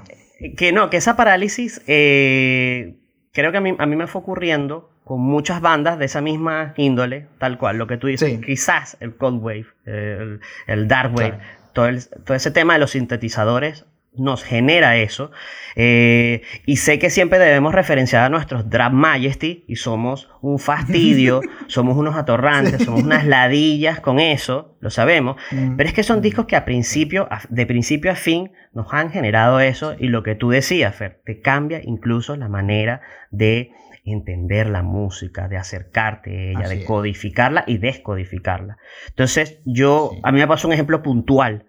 que 0.54 0.70
no, 0.70 0.90
que 0.90 0.98
esa 0.98 1.16
parálisis, 1.16 1.80
eh, 1.86 2.98
creo 3.32 3.52
que 3.52 3.56
a 3.56 3.62
mí, 3.62 3.74
a 3.78 3.86
mí 3.86 3.96
me 3.96 4.06
fue 4.06 4.20
ocurriendo 4.20 4.90
con 5.06 5.20
muchas 5.20 5.60
bandas 5.60 6.00
de 6.00 6.06
esa 6.06 6.20
misma 6.20 6.74
índole, 6.76 7.28
tal 7.38 7.58
cual, 7.58 7.78
lo 7.78 7.86
que 7.86 7.96
tú 7.96 8.08
dices, 8.08 8.40
quizás 8.44 8.96
el 8.98 9.14
Cold 9.14 9.40
Wave, 9.40 9.66
el, 9.84 10.88
Dark 10.88 11.14
Wave, 11.14 11.38
todo, 11.72 11.86
todo 12.24 12.36
ese 12.36 12.50
tema 12.50 12.72
de 12.72 12.80
los 12.80 12.90
sintetizadores 12.90 13.86
nos 14.18 14.42
genera 14.42 14.96
eso. 14.96 15.30
Eh, 15.76 16.42
y 16.64 16.78
sé 16.78 16.98
que 16.98 17.08
siempre 17.08 17.38
debemos 17.38 17.72
referenciar 17.72 18.24
a 18.24 18.28
nuestros 18.28 18.68
Drag 18.68 18.92
Majesty 18.92 19.64
y 19.68 19.76
somos 19.76 20.28
un 20.40 20.58
fastidio, 20.58 21.40
somos 21.68 21.96
unos 21.96 22.16
atorrantes, 22.16 22.82
somos 22.82 23.04
unas 23.04 23.26
ladillas 23.26 24.00
con 24.00 24.18
eso, 24.18 24.76
lo 24.80 24.90
sabemos. 24.90 25.36
Mm. 25.52 25.76
Pero 25.76 25.88
es 25.88 25.94
que 25.94 26.02
son 26.02 26.20
discos 26.20 26.46
que 26.46 26.56
a 26.56 26.64
principio, 26.64 27.28
de 27.48 27.64
principio 27.64 28.10
a 28.10 28.16
fin 28.16 28.50
nos 28.72 28.92
han 28.92 29.10
generado 29.10 29.60
eso 29.60 29.94
y 29.96 30.08
lo 30.08 30.24
que 30.24 30.34
tú 30.34 30.50
decías, 30.50 30.96
Fer, 30.96 31.20
te 31.24 31.40
cambia 31.40 31.80
incluso 31.82 32.36
la 32.36 32.48
manera 32.48 33.02
de 33.30 33.70
entender 34.12 34.68
la 34.68 34.82
música, 34.82 35.48
de 35.48 35.56
acercarte 35.56 36.30
a 36.30 36.50
ella, 36.50 36.68
de 36.68 36.84
codificarla 36.84 37.64
y 37.66 37.78
descodificarla. 37.78 38.78
Entonces, 39.08 39.60
yo, 39.64 40.12
a 40.22 40.32
mí 40.32 40.38
me 40.38 40.46
pasó 40.46 40.68
un 40.68 40.74
ejemplo 40.74 41.02
puntual, 41.02 41.66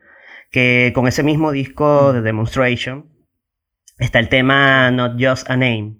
que 0.52 0.92
con 0.96 1.08
ese 1.08 1.24
mismo 1.24 1.52
disco 1.52 2.10
mm. 2.10 2.14
de 2.16 2.22
Demonstration 2.22 3.12
está 3.98 4.20
el 4.20 4.30
tema 4.30 4.92
Not 4.92 5.14
Just 5.20 5.50
a 5.50 5.58
Name. 5.58 5.98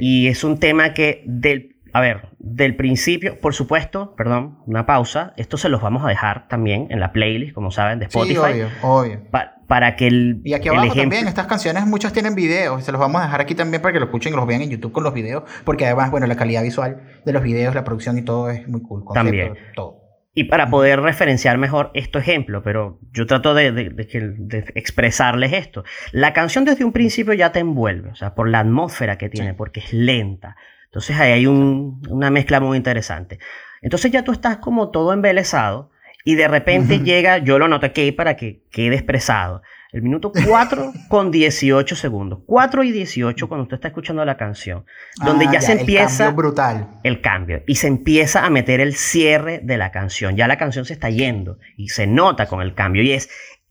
Y 0.00 0.26
es 0.26 0.42
un 0.42 0.58
tema 0.58 0.94
que 0.94 1.22
del, 1.26 1.75
a 1.92 2.00
ver, 2.00 2.28
del 2.38 2.76
principio, 2.76 3.40
por 3.40 3.54
supuesto, 3.54 4.14
perdón, 4.16 4.58
una 4.66 4.86
pausa, 4.86 5.32
esto 5.36 5.56
se 5.56 5.68
los 5.68 5.80
vamos 5.80 6.04
a 6.04 6.08
dejar 6.08 6.48
también 6.48 6.88
en 6.90 7.00
la 7.00 7.12
playlist, 7.12 7.54
como 7.54 7.70
saben, 7.70 7.98
de 7.98 8.06
Spotify. 8.06 8.34
Sí, 8.34 8.38
obvio, 8.38 8.68
obvio 8.82 9.20
para 9.66 9.96
que 9.96 10.06
el. 10.06 10.40
Y 10.44 10.54
aquí 10.54 10.68
abajo 10.68 10.94
también, 10.94 11.26
estas 11.26 11.46
canciones 11.46 11.86
muchas 11.86 12.12
tienen 12.12 12.34
videos, 12.34 12.84
se 12.84 12.92
los 12.92 13.00
vamos 13.00 13.20
a 13.20 13.24
dejar 13.24 13.40
aquí 13.40 13.54
también 13.54 13.82
para 13.82 13.92
que 13.92 13.98
lo 13.98 14.06
escuchen 14.06 14.32
y 14.32 14.36
los 14.36 14.46
vean 14.46 14.62
en 14.62 14.70
YouTube 14.70 14.92
con 14.92 15.04
los 15.04 15.14
videos, 15.14 15.44
porque 15.64 15.84
además, 15.86 16.10
bueno, 16.10 16.26
la 16.26 16.36
calidad 16.36 16.62
visual 16.62 17.02
de 17.24 17.32
los 17.32 17.42
videos, 17.42 17.74
la 17.74 17.84
producción 17.84 18.18
y 18.18 18.22
todo 18.22 18.50
es 18.50 18.66
muy 18.68 18.82
cool. 18.82 19.04
también. 19.12 19.54
Todo. 19.74 20.02
Y 20.38 20.44
para 20.44 20.68
poder 20.68 21.00
referenciar 21.00 21.56
mejor 21.56 21.90
este 21.94 22.18
ejemplo, 22.18 22.62
pero 22.62 23.00
yo 23.10 23.26
trato 23.26 23.54
de, 23.54 23.72
de, 23.72 24.64
expresarles 24.74 25.54
esto. 25.54 25.82
La 26.12 26.34
canción 26.34 26.66
desde 26.66 26.84
un 26.84 26.92
principio 26.92 27.32
ya 27.32 27.52
te 27.52 27.60
envuelve, 27.60 28.10
o 28.10 28.14
sea, 28.14 28.34
por 28.34 28.46
la 28.50 28.60
atmósfera 28.60 29.16
que 29.16 29.30
tiene, 29.30 29.54
porque 29.54 29.80
es 29.80 29.94
lenta. 29.94 30.56
Entonces 30.86 31.16
ahí 31.18 31.32
hay 31.32 31.46
una 31.46 32.30
mezcla 32.30 32.60
muy 32.60 32.76
interesante. 32.76 33.38
Entonces 33.82 34.10
ya 34.10 34.24
tú 34.24 34.32
estás 34.32 34.58
como 34.58 34.90
todo 34.90 35.12
embelesado 35.12 35.90
y 36.24 36.34
de 36.34 36.48
repente 36.48 37.00
llega, 37.00 37.38
yo 37.38 37.58
lo 37.58 37.68
noté 37.68 37.86
aquí 37.86 38.12
para 38.12 38.36
que 38.36 38.64
quede 38.70 38.96
expresado. 38.96 39.62
El 39.92 40.02
minuto 40.02 40.32
4 40.46 40.92
con 41.08 41.30
18 41.30 41.94
segundos. 41.94 42.40
4 42.46 42.82
y 42.82 42.92
18 42.92 43.48
cuando 43.48 43.62
usted 43.62 43.76
está 43.76 43.88
escuchando 43.88 44.24
la 44.24 44.36
canción. 44.36 44.84
Donde 45.24 45.46
ah, 45.46 45.52
ya, 45.52 45.60
se 45.60 45.72
empieza... 45.72 46.24
El 46.24 46.30
cambio 46.30 46.36
brutal. 46.36 46.88
El 47.04 47.20
cambio. 47.20 47.62
Y 47.66 47.76
se 47.76 47.86
empieza 47.86 48.44
a 48.44 48.50
meter 48.50 48.80
el 48.80 48.94
cierre 48.94 49.60
de 49.62 49.78
la 49.78 49.92
canción. 49.92 50.36
Ya 50.36 50.48
la 50.48 50.58
canción 50.58 50.84
se 50.84 50.94
está 50.94 51.08
yendo. 51.10 51.58
Y 51.76 51.88
se 51.88 52.06
nota 52.06 52.46
con 52.46 52.60
el 52.60 52.74
cambio. 52.74 53.02
Y 53.02 53.12
es 53.12 53.30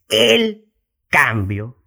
el 0.10 0.65
cambio 1.10 1.77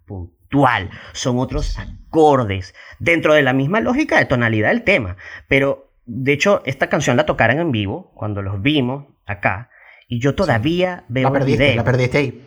Son 1.13 1.39
otros 1.39 1.77
acordes. 1.77 2.73
Dentro 2.99 3.33
de 3.33 3.43
la 3.43 3.53
misma 3.53 3.79
lógica 3.81 4.17
de 4.17 4.25
tonalidad 4.25 4.69
del 4.69 4.83
tema. 4.83 5.17
Pero, 5.47 5.91
de 6.05 6.33
hecho, 6.33 6.61
esta 6.65 6.87
canción 6.87 7.17
la 7.17 7.25
tocaron 7.25 7.59
en 7.59 7.71
vivo. 7.71 8.11
Cuando 8.15 8.41
los 8.41 8.61
vimos 8.61 9.05
acá 9.25 9.69
y 10.07 10.19
yo 10.19 10.33
todavía 10.35 11.05
veo 11.07 11.29
la 11.29 11.31
perdiste, 11.31 11.75
La 11.75 11.83
perdiste 11.83 12.17
ahí. 12.17 12.45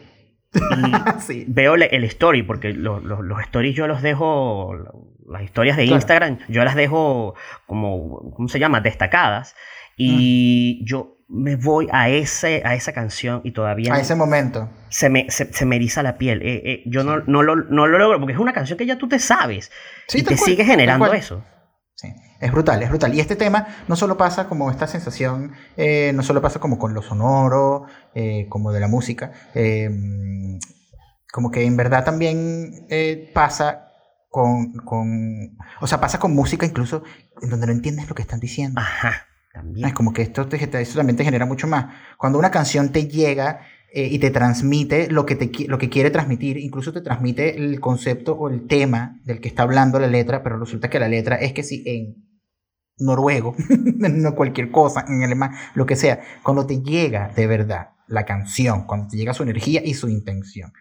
sí. 1.21 1.45
Veo 1.49 1.77
el 1.77 2.05
story, 2.05 2.43
porque 2.43 2.73
los, 2.73 3.03
stories 3.45 3.75
yo 3.75 3.87
los 3.87 4.03
dejo, 4.03 4.75
las 5.29 5.43
historias 5.43 5.77
de 5.77 5.85
Instagram, 5.87 6.39
yo 6.49 6.65
las 6.65 6.75
dejo 6.75 7.35
como, 7.67 8.33
¿cómo 8.35 8.49
se 8.49 8.59
llama? 8.59 8.81
Destacadas. 8.81 9.55
Y 9.97 10.81
mm. 10.83 10.87
yo 10.87 11.17
me 11.33 11.57
voy 11.57 11.89
a, 11.91 12.11
ese, 12.11 12.61
a 12.65 12.75
esa 12.75 12.93
canción 12.93 13.41
y 13.43 13.53
todavía... 13.53 13.95
A 13.95 13.99
ese 13.99 14.15
momento. 14.15 14.69
Se 14.91 15.09
me, 15.09 15.31
se, 15.31 15.65
me 15.65 15.77
eriza 15.77 16.03
la 16.03 16.19
piel. 16.19 16.43
Eh, 16.43 16.63
eh, 16.65 16.83
yo 16.85 17.05
no, 17.05 17.21
no, 17.21 17.43
lo, 17.43 17.57
no, 17.57 17.87
lo, 17.87 17.99
logro, 17.99 18.21
porque 18.21 18.35
es 18.35 18.39
una 18.39 18.53
canción 18.53 18.77
que 18.77 18.85
ya 18.85 18.99
tú 18.99 19.09
te 19.09 19.19
sabes. 19.19 19.71
y 20.13 20.23
te 20.23 20.37
sigue 20.37 20.65
generando 20.67 21.11
eso. 21.15 21.43
Sí, 21.95 22.09
es 22.39 22.53
brutal, 22.53 22.83
es 22.83 22.91
brutal. 22.91 23.15
Y 23.15 23.21
este 23.21 23.35
tema 23.37 23.67
no 23.89 23.97
solo 23.97 24.19
pasa 24.19 24.47
como 24.47 24.71
esta 24.71 24.87
sensación, 24.87 25.53
eh, 25.79 26.13
no 26.15 26.23
solo 26.23 26.43
pasa 26.43 26.61
como 26.61 26.79
con 26.79 26.93
lo 26.93 27.01
sonoro, 27.01 27.87
como 28.51 28.73
de 28.73 28.81
la 28.81 28.89
música, 28.89 29.33
eh, 29.55 29.89
Como 31.33 31.51
que 31.51 31.65
en 31.65 31.79
verdad 31.79 32.05
también 32.05 32.87
pasa 33.33 33.89
con, 34.29 34.75
con, 34.85 35.57
o 35.81 35.87
sea, 35.87 35.99
pasa 35.99 36.19
con 36.19 36.35
música 36.35 36.67
incluso 36.67 37.05
en 37.41 37.49
donde 37.49 37.67
no 37.67 37.73
entiendes 37.73 38.07
lo 38.07 38.15
que 38.15 38.23
están 38.23 38.41
diciendo. 38.41 38.79
Ajá, 38.79 39.29
también. 39.53 39.89
Es 39.89 39.95
como 39.95 40.13
que 40.13 40.23
esto, 40.23 40.47
te, 40.47 40.59
también 40.67 41.17
te 41.17 41.25
genera 41.25 41.47
mucho 41.47 41.67
más. 41.67 41.95
Cuando 42.17 42.39
una 42.39 42.51
canción 42.51 42.91
te 42.91 43.07
llega 43.07 43.61
eh, 43.93 44.09
y 44.11 44.19
te 44.19 44.31
transmite 44.31 45.11
lo 45.11 45.27
que, 45.27 45.37
te, 45.37 45.51
lo 45.69 45.79
que 45.79 45.91
quiere 45.91 46.11
transmitir, 46.11 46.57
incluso 46.57 46.93
te 46.93 47.03
transmite 47.03 47.57
el 47.57 47.79
concepto 47.81 48.35
o 48.35 48.49
el 48.49 48.67
tema 48.67 49.21
del 49.25 49.41
que 49.41 49.49
está 49.49 49.65
hablando 49.65 49.99
la 49.99 50.07
letra, 50.07 50.43
pero 50.43 50.59
resulta 50.59 50.89
que 50.89 50.99
la 50.99 51.09
letra 51.09 51.37
es 51.37 51.53
que 51.53 51.63
si 51.63 51.83
en 51.87 52.33
noruego, 52.99 53.55
no 53.69 54.35
cualquier 54.35 54.71
cosa, 54.71 55.05
en 55.09 55.23
alemán, 55.23 55.53
lo 55.75 55.87
que 55.87 55.97
sea, 55.97 56.21
cuando 56.43 56.67
te 56.67 56.81
llega 56.81 57.29
de 57.29 57.47
verdad 57.47 57.91
la 58.07 58.25
canción, 58.25 58.87
cuando 58.87 59.09
te 59.09 59.17
llega 59.17 59.35
su 59.35 59.43
energía 59.43 59.83
y 59.85 59.95
su 59.95 60.09
intención, 60.09 60.73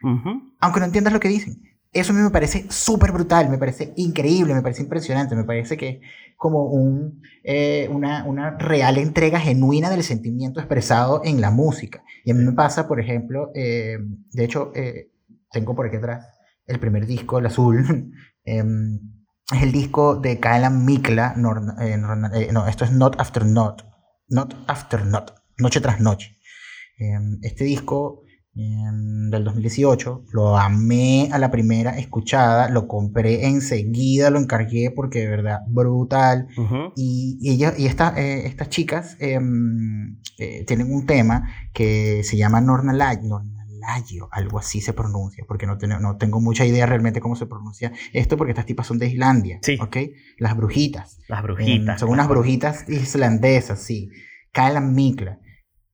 aunque 0.60 0.80
no 0.80 0.86
entiendas 0.86 1.14
lo 1.14 1.20
que 1.20 1.30
dicen, 1.30 1.62
eso 1.94 2.14
a 2.14 2.16
mí 2.16 2.22
me 2.22 2.30
parece 2.30 2.66
súper 2.70 3.12
brutal, 3.12 3.50
me 3.50 3.58
parece 3.58 3.94
increíble, 3.98 4.54
me 4.54 4.62
parece 4.62 4.82
impresionante, 4.82 5.36
me 5.36 5.44
parece 5.44 5.76
que 5.76 6.02
como 6.42 6.64
un, 6.64 7.22
eh, 7.44 7.88
una, 7.92 8.26
una, 8.26 8.58
real 8.58 8.98
entrega 8.98 9.40
genuina 9.40 9.92
del 9.92 10.02
sentimiento 10.02 10.60
expresado 10.60 11.22
en 11.24 11.40
la 11.40 11.52
música. 11.52 12.04
Y 12.26 12.32
a 12.32 12.34
mí 12.34 12.44
me 12.44 12.54
pasa, 12.54 12.88
por 12.88 13.00
ejemplo, 13.00 13.52
eh, 13.54 14.00
de 14.32 14.44
hecho, 14.44 14.72
eh, 14.74 15.12
tengo 15.52 15.76
por 15.76 15.86
aquí 15.86 15.98
atrás 15.98 16.26
el 16.66 16.80
primer 16.80 17.06
disco, 17.06 17.38
el 17.38 17.46
azul, 17.46 18.12
em, 18.44 19.00
es 19.54 19.62
el 19.62 19.72
disco 19.72 20.16
de 20.16 20.40
Kaelan 20.40 20.84
Mikla, 20.84 21.36
no, 21.38 21.54
esto 22.68 22.86
es 22.86 22.92
Not 22.92 23.22
After 23.22 23.46
Not, 23.46 23.84
Not 24.28 24.56
After 24.66 25.06
Not, 25.06 25.36
Noche 25.60 25.80
tras 25.80 26.00
Noche. 26.00 26.40
Em, 26.98 27.38
este 27.44 27.66
disco 27.66 28.21
del 28.54 29.44
2018. 29.44 30.26
Lo 30.32 30.58
amé 30.58 31.30
a 31.32 31.40
la 31.40 31.52
primera 31.52 31.98
escuchada, 31.98 32.70
lo 32.70 32.88
compré 32.88 33.48
enseguida, 33.48 34.30
lo 34.30 34.40
encargué 34.40 34.92
porque 34.92 35.20
de 35.20 35.28
verdad 35.28 35.60
brutal. 35.68 36.48
Y, 36.96 37.40
ella, 37.50 37.74
y 37.78 37.86
esta, 37.86 38.14
eh, 38.18 38.46
estas 38.46 38.70
chicas 38.70 39.16
em, 39.20 40.18
eh, 40.38 40.66
tienen 40.66 40.94
un 40.94 41.06
tema 41.06 41.50
que 41.74 42.24
se 42.24 42.38
llama 42.38 42.62
Nornalayo, 42.62 43.42
algo 44.32 44.60
así 44.60 44.82
se 44.82 44.94
pronuncia, 44.94 45.44
porque 45.48 45.66
no, 45.66 45.78
no 46.00 46.18
tengo 46.18 46.40
mucha 46.40 46.66
idea 46.66 46.86
realmente 46.86 47.20
cómo 47.20 47.36
se 47.36 47.46
pronuncia 47.48 47.92
esto, 48.14 48.38
porque 48.38 48.52
estas 48.52 48.66
tipas 48.66 48.88
son 48.88 49.00
de 49.00 49.08
Islandia, 49.08 49.60
sí. 49.62 49.78
Las 50.38 50.56
brujitas. 50.56 51.18
Las 51.28 51.42
brujitas. 51.42 51.96
Em, 51.96 52.00
son 52.00 52.10
unas 52.10 52.28
brujitas 52.28 52.88
islandesas, 52.90 53.80
sí. 53.82 54.10
Kaelan 54.52 54.94
Mikla. 54.94 55.40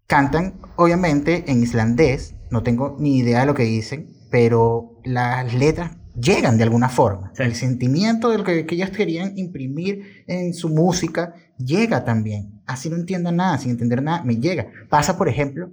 Cantan, 0.08 0.60
obviamente, 0.78 1.52
en 1.52 1.62
islandés, 1.62 2.37
no 2.50 2.64
tengo 2.64 2.96
ni 3.00 3.18
idea 3.18 3.42
de 3.42 3.46
lo 3.46 3.54
que 3.54 3.64
dicen, 3.64 4.14
pero 4.30 5.00
las 5.04 5.54
letras 5.54 5.92
llegan 6.20 6.58
de 6.58 6.64
alguna 6.64 6.90
forma. 6.90 7.32
El 7.38 7.56
sentimiento 7.56 8.30
de 8.30 8.38
lo 8.40 8.44
que, 8.44 8.66
ellas 8.70 8.90
querían 8.90 9.38
imprimir 9.38 10.24
en 10.28 10.54
su 10.54 10.70
música 10.70 11.34
llega 11.58 12.04
también. 12.04 12.62
Así 12.66 12.90
no 12.90 12.96
entiendo 12.96 13.32
nada, 13.32 13.58
sin 13.58 13.72
entender 13.72 14.02
nada, 14.02 14.24
me 14.24 14.38
llega. 14.38 14.68
Pasa, 14.90 15.18
por 15.18 15.30
ejemplo, 15.30 15.70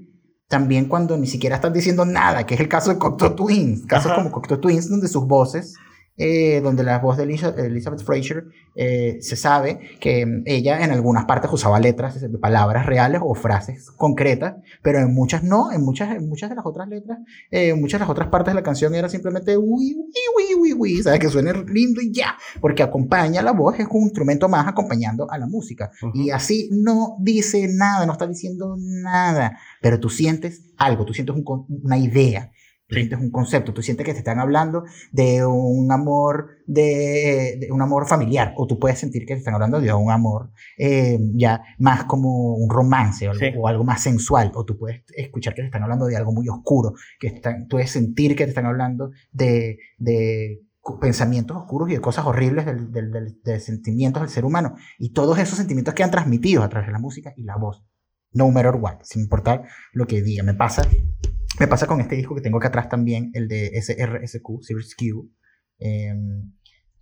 también 0.48 0.86
cuando 0.86 1.16
ni 1.16 1.26
siquiera 1.26 1.56
están 1.56 1.72
diciendo 1.72 2.04
nada, 2.04 2.46
que 2.46 2.54
es 2.54 2.60
el 2.60 2.68
caso 2.68 2.90
de 2.90 2.98
Cocteau 2.98 3.34
Twins. 3.34 3.86
Casos 3.86 4.12
como 4.12 4.30
Cocteau 4.30 4.60
Twins, 4.60 4.88
donde 4.88 5.08
sus 5.08 5.26
voces 5.26 5.74
eh, 6.16 6.60
donde 6.62 6.84
la 6.84 7.00
voz 7.00 7.16
de 7.16 7.24
Elizabeth 7.24 8.04
Fraser 8.04 8.44
eh, 8.76 9.18
se 9.20 9.34
sabe 9.34 9.80
que 10.00 10.42
ella 10.44 10.84
en 10.84 10.92
algunas 10.92 11.24
partes 11.24 11.50
usaba 11.52 11.80
letras, 11.80 12.24
palabras 12.40 12.86
reales 12.86 13.20
o 13.24 13.34
frases 13.34 13.90
concretas, 13.90 14.54
pero 14.82 15.00
en 15.00 15.12
muchas 15.12 15.42
no, 15.42 15.72
en 15.72 15.84
muchas, 15.84 16.14
en 16.14 16.28
muchas 16.28 16.50
de 16.50 16.56
las 16.56 16.66
otras 16.66 16.88
letras, 16.88 17.18
eh, 17.50 17.70
en 17.70 17.80
muchas 17.80 17.98
de 17.98 18.04
las 18.04 18.10
otras 18.10 18.28
partes 18.28 18.52
de 18.52 18.60
la 18.60 18.62
canción 18.62 18.94
era 18.94 19.08
simplemente 19.08 19.56
uy, 19.56 19.96
uy, 19.96 20.54
uy, 20.56 20.72
uy, 20.72 21.02
¿sabes? 21.02 21.18
Que 21.18 21.28
suene 21.28 21.52
lindo 21.66 22.00
y 22.00 22.12
ya, 22.12 22.36
porque 22.60 22.82
acompaña 22.82 23.42
la 23.42 23.52
voz, 23.52 23.78
es 23.80 23.86
un 23.90 24.02
instrumento 24.02 24.48
más 24.48 24.68
acompañando 24.68 25.30
a 25.30 25.38
la 25.38 25.46
música. 25.46 25.90
Y 26.12 26.30
así 26.30 26.68
no 26.72 27.16
dice 27.20 27.66
nada, 27.68 28.06
no 28.06 28.12
está 28.12 28.26
diciendo 28.26 28.76
nada, 28.78 29.58
pero 29.80 29.98
tú 29.98 30.08
sientes 30.08 30.62
algo, 30.76 31.04
tú 31.04 31.12
sientes 31.12 31.34
una 31.68 31.98
idea 31.98 32.52
Tú 32.86 32.96
sientes 32.96 33.18
un 33.18 33.30
concepto, 33.30 33.72
tú 33.72 33.82
sientes 33.82 34.04
que 34.04 34.12
te 34.12 34.18
están 34.18 34.38
hablando 34.38 34.84
de 35.10 35.44
un 35.44 35.90
amor, 35.90 36.50
de, 36.66 37.66
un 37.70 37.80
amor 37.80 38.06
familiar, 38.06 38.52
o 38.56 38.66
tú 38.66 38.78
puedes 38.78 38.98
sentir 38.98 39.24
que 39.24 39.32
te 39.34 39.38
están 39.38 39.54
hablando 39.54 39.80
de 39.80 39.90
un 39.94 40.10
amor 40.10 40.50
eh, 40.76 41.18
ya 41.34 41.62
más 41.78 42.04
como 42.04 42.54
un 42.54 42.68
romance 42.68 43.26
o 43.56 43.68
algo, 43.68 43.84
más 43.84 44.02
sensual, 44.02 44.52
o 44.54 44.64
tú 44.64 44.76
puedes 44.76 45.02
escuchar 45.16 45.54
que 45.54 45.62
te 45.62 45.66
están 45.66 45.82
hablando 45.82 46.04
de 46.06 46.16
algo 46.16 46.32
muy 46.32 46.46
oscuro, 46.50 46.92
que 47.18 47.28
están, 47.28 47.68
tú 47.68 47.76
puedes 47.76 47.90
sentir 47.90 48.36
que 48.36 48.44
te 48.44 48.50
están 48.50 48.66
hablando 48.66 49.12
de, 49.32 49.78
de 49.96 50.60
pensamientos 51.00 51.56
oscuros 51.56 51.88
y 51.88 51.94
de 51.94 52.00
cosas 52.00 52.26
horribles 52.26 52.66
del, 52.66 52.92
del, 52.92 53.40
de 53.42 53.60
sentimientos 53.60 54.22
del 54.22 54.30
ser 54.30 54.44
humano. 54.44 54.76
Y 54.98 55.12
todos 55.12 55.38
esos 55.38 55.56
sentimientos 55.56 55.94
quedan 55.94 56.10
transmitidos 56.10 56.64
a 56.64 56.68
través 56.68 56.88
de 56.88 56.92
la 56.92 56.98
música 56.98 57.32
y 57.36 57.44
la 57.44 57.56
voz. 57.56 57.82
No 58.34 58.50
matter 58.50 58.74
what, 58.76 58.98
sin 59.02 59.22
importar 59.22 59.64
lo 59.92 60.06
que 60.06 60.22
diga. 60.22 60.42
Me 60.42 60.54
pasa 60.54 60.82
me 61.58 61.68
pasa 61.68 61.86
con 61.86 62.00
este 62.00 62.16
disco 62.16 62.34
que 62.34 62.40
tengo 62.40 62.58
acá 62.58 62.68
atrás 62.68 62.88
también, 62.88 63.30
el 63.34 63.48
de 63.48 63.70
SRSQ, 63.80 64.62
Series 64.62 64.96
Q. 64.96 65.30
Em, 65.78 66.52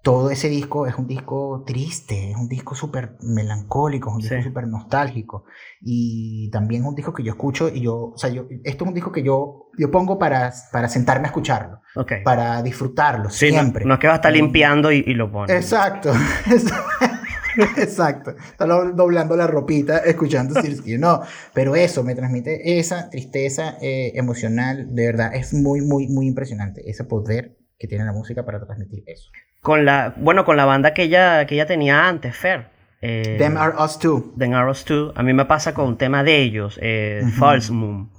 todo 0.02 0.30
ese 0.30 0.48
disco 0.48 0.86
es 0.86 0.96
un 0.96 1.06
disco 1.06 1.62
triste, 1.66 2.32
es 2.32 2.36
un 2.36 2.48
disco 2.48 2.74
súper 2.74 3.16
melancólico, 3.20 4.10
es 4.10 4.16
un 4.16 4.20
disco 4.20 4.42
súper 4.42 4.66
nostálgico. 4.66 5.44
Y 5.80 6.50
también 6.50 6.82
es 6.82 6.88
un 6.88 6.94
disco 6.94 7.14
que 7.14 7.22
yo 7.22 7.32
escucho 7.32 7.68
y 7.68 7.82
yo, 7.82 8.12
o 8.14 8.18
sea, 8.18 8.28
yo, 8.30 8.46
esto 8.64 8.84
es 8.84 8.88
un 8.88 8.94
disco 8.94 9.12
que 9.12 9.22
yo, 9.22 9.70
yo 9.78 9.90
pongo 9.90 10.18
para, 10.18 10.52
para 10.72 10.88
sentarme 10.88 11.26
a 11.26 11.28
escucharlo, 11.28 11.80
para 12.24 12.62
disfrutarlo 12.62 13.30
siempre. 13.30 13.84
No, 13.86 13.94
es 13.94 14.00
que 14.00 14.08
va 14.08 14.14
a 14.14 14.16
estar 14.16 14.32
limpiando 14.32 14.92
y, 14.92 15.04
y 15.06 15.14
lo 15.14 15.30
pone. 15.30 15.54
Exacto. 15.54 16.12
Exacto. 16.50 17.16
Está 17.76 18.22
doblando 18.94 19.36
la 19.36 19.46
ropita, 19.46 19.98
escuchando 19.98 20.60
Sirsky. 20.60 20.98
No, 20.98 21.22
pero 21.54 21.76
eso 21.76 22.02
me 22.02 22.14
transmite 22.14 22.78
esa 22.78 23.10
tristeza 23.10 23.76
eh, 23.80 24.12
emocional. 24.14 24.94
De 24.94 25.06
verdad, 25.06 25.34
es 25.34 25.54
muy, 25.54 25.80
muy, 25.80 26.08
muy 26.08 26.26
impresionante 26.26 26.88
ese 26.88 27.04
poder 27.04 27.56
que 27.78 27.88
tiene 27.88 28.04
la 28.04 28.12
música 28.12 28.44
para 28.44 28.64
transmitir 28.64 29.02
eso. 29.06 29.30
Con 29.60 29.84
la, 29.84 30.14
bueno, 30.16 30.44
con 30.44 30.56
la 30.56 30.64
banda 30.64 30.94
que 30.94 31.04
ella, 31.04 31.46
que 31.46 31.54
ella 31.54 31.66
tenía 31.66 32.08
antes, 32.08 32.36
Fer. 32.36 32.66
Eh, 33.00 33.36
Them 33.38 33.56
Are 33.56 33.74
Us 33.76 33.98
Too. 33.98 34.34
Them 34.38 34.54
Are 34.54 34.70
Us 34.70 34.84
Too. 34.84 35.12
A 35.16 35.22
mí 35.22 35.32
me 35.32 35.44
pasa 35.44 35.74
con 35.74 35.86
un 35.86 35.98
tema 35.98 36.22
de 36.22 36.40
ellos, 36.40 36.78
eh, 36.80 37.22
False 37.38 37.72
Moon. 37.72 38.10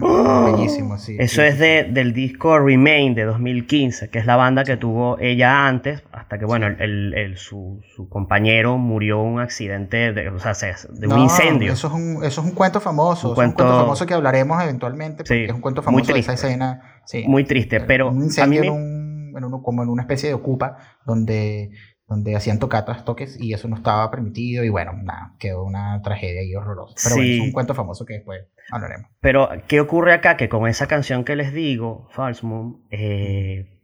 ¡Oh! 0.00 0.52
Bellísimo, 0.52 0.96
sí. 0.98 1.16
Eso 1.18 1.42
es 1.42 1.58
de, 1.58 1.84
del 1.84 2.12
disco 2.12 2.58
Remain 2.58 3.14
de 3.14 3.24
2015, 3.24 4.10
que 4.10 4.18
es 4.18 4.26
la 4.26 4.36
banda 4.36 4.64
que 4.64 4.76
tuvo 4.76 5.18
ella 5.18 5.66
antes, 5.66 6.04
hasta 6.12 6.38
que, 6.38 6.44
bueno, 6.44 6.66
el, 6.66 7.14
el, 7.14 7.36
su, 7.36 7.80
su, 7.94 8.08
compañero 8.08 8.78
murió 8.78 9.20
en 9.22 9.28
un 9.32 9.40
accidente, 9.40 10.12
de, 10.12 10.28
o 10.28 10.38
sea, 10.38 10.52
de 10.90 11.08
un 11.08 11.18
incendio. 11.18 11.72
Eso 11.72 11.88
es 11.88 11.92
un, 11.94 12.24
eso 12.24 12.40
es 12.40 12.46
un 12.46 12.52
cuento 12.52 12.80
famoso, 12.80 13.30
un 13.30 13.34
cuento, 13.34 13.64
famoso 13.64 14.06
que 14.06 14.14
hablaremos 14.14 14.62
eventualmente, 14.62 15.24
porque 15.24 15.46
es 15.46 15.52
un 15.52 15.60
cuento 15.60 15.82
famoso 15.82 16.12
de 16.12 16.20
esa 16.20 16.34
escena. 16.34 17.00
Sí, 17.04 17.24
muy 17.26 17.44
triste, 17.44 17.80
pero... 17.80 18.08
Un 18.08 18.22
incendio 18.22 18.62
en, 18.62 18.70
un, 18.70 19.34
en 19.36 19.44
un, 19.44 19.62
como 19.62 19.82
en 19.82 19.88
una 19.88 20.02
especie 20.02 20.28
de 20.28 20.34
ocupa, 20.34 20.76
donde 21.04 21.72
donde 22.12 22.36
hacían 22.36 22.58
tocatas, 22.58 23.04
toques, 23.04 23.40
y 23.40 23.54
eso 23.54 23.68
no 23.68 23.76
estaba 23.76 24.10
permitido, 24.10 24.64
y 24.64 24.68
bueno, 24.68 24.92
nada, 25.02 25.34
quedó 25.38 25.64
una 25.64 26.00
tragedia 26.02 26.42
y 26.42 26.54
horrorosa. 26.54 26.94
Pero 27.02 27.16
bueno, 27.16 27.32
es 27.32 27.40
un 27.40 27.52
cuento 27.52 27.74
famoso 27.74 28.04
que 28.04 28.14
después 28.14 28.42
hablaremos. 28.70 29.10
Pero, 29.20 29.48
¿qué 29.68 29.80
ocurre 29.80 30.12
acá? 30.12 30.36
Que 30.36 30.48
con 30.48 30.68
esa 30.68 30.86
canción 30.86 31.24
que 31.24 31.36
les 31.36 31.52
digo, 31.52 32.08
False 32.10 32.46
Moon, 32.46 32.86
eh, 32.90 33.80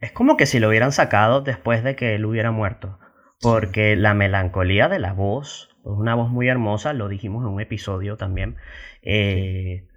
es 0.00 0.12
como 0.12 0.36
que 0.36 0.46
si 0.46 0.60
lo 0.60 0.68
hubieran 0.68 0.92
sacado 0.92 1.40
después 1.40 1.82
de 1.84 1.96
que 1.96 2.14
él 2.14 2.24
hubiera 2.24 2.50
muerto. 2.50 2.98
Porque 3.40 3.96
la 3.96 4.14
melancolía 4.14 4.88
de 4.88 5.00
la 5.00 5.12
voz, 5.12 5.70
es 5.80 5.90
una 5.90 6.14
voz 6.14 6.30
muy 6.30 6.48
hermosa, 6.48 6.92
lo 6.92 7.08
dijimos 7.08 7.44
en 7.44 7.52
un 7.52 7.60
episodio 7.60 8.16
también. 8.16 8.56
Eh, 9.02 9.88